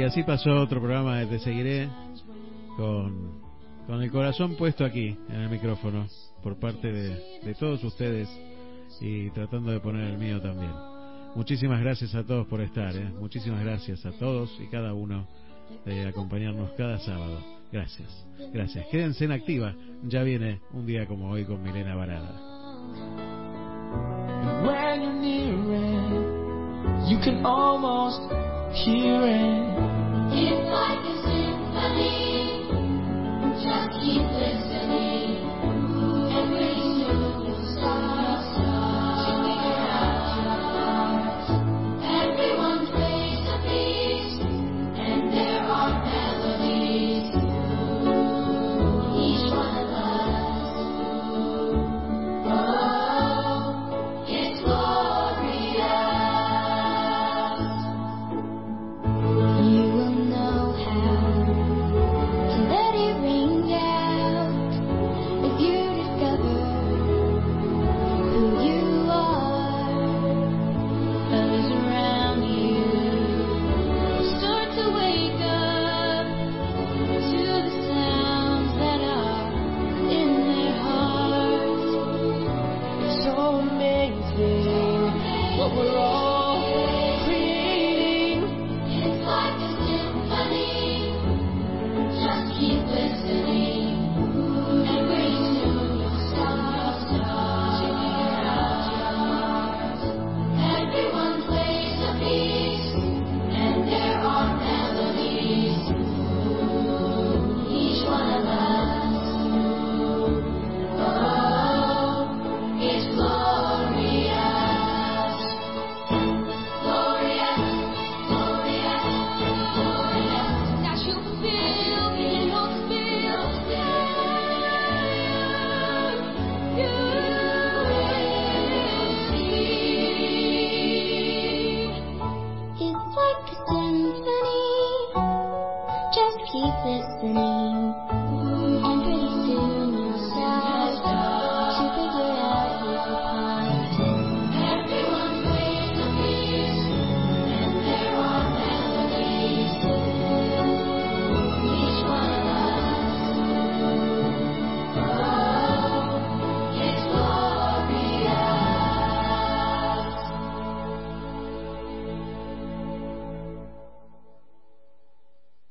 Así, 0.07 0.23
pasó 0.23 0.51
otro 0.61 0.81
programa 0.81 1.19
de 1.19 1.27
Te 1.27 1.39
Seguiré 1.41 1.89
con, 2.77 3.41
con 3.87 4.03
el 4.03 4.11
corazón 4.11 4.55
puesto 4.57 4.85
aquí 4.85 5.17
en 5.29 5.41
el 5.41 5.51
micrófono 5.51 6.07
por 6.43 6.59
parte 6.61 6.93
de, 6.93 7.41
de 7.43 7.55
todos 7.55 7.83
ustedes 7.83 8.29
y 9.01 9.31
tratando 9.31 9.73
de 9.73 9.81
poner 9.81 10.05
el 10.05 10.19
mío 10.19 10.41
también. 10.41 10.71
Muchísimas 11.35 11.81
gracias 11.81 12.15
a 12.15 12.25
todos 12.25 12.47
por 12.47 12.61
estar, 12.61 12.95
¿eh? 12.97 13.11
muchísimas 13.21 13.65
gracias 13.65 14.07
a 14.07 14.13
todos 14.13 14.57
y 14.61 14.69
cada 14.69 14.95
uno 14.95 15.27
de 15.85 16.07
acompañarnos 16.07 16.71
cada 16.73 16.99
sábado. 16.99 17.41
Gracias, 17.73 18.27
gracias. 18.53 18.87
Quédense 18.91 19.25
en 19.25 19.33
activa, 19.33 19.75
ya 20.05 20.23
viene 20.23 20.61
un 20.73 20.87
día 20.87 21.07
como 21.07 21.31
hoy 21.31 21.45
con 21.45 21.63
Milena 21.63 21.97
Varada. 21.97 22.33
It's 30.39 30.69
like 30.69 31.01
a 31.01 31.17
symphony. 31.25 32.69
Just 33.65 33.89
keep 34.05 34.21
listening. 34.37 35.26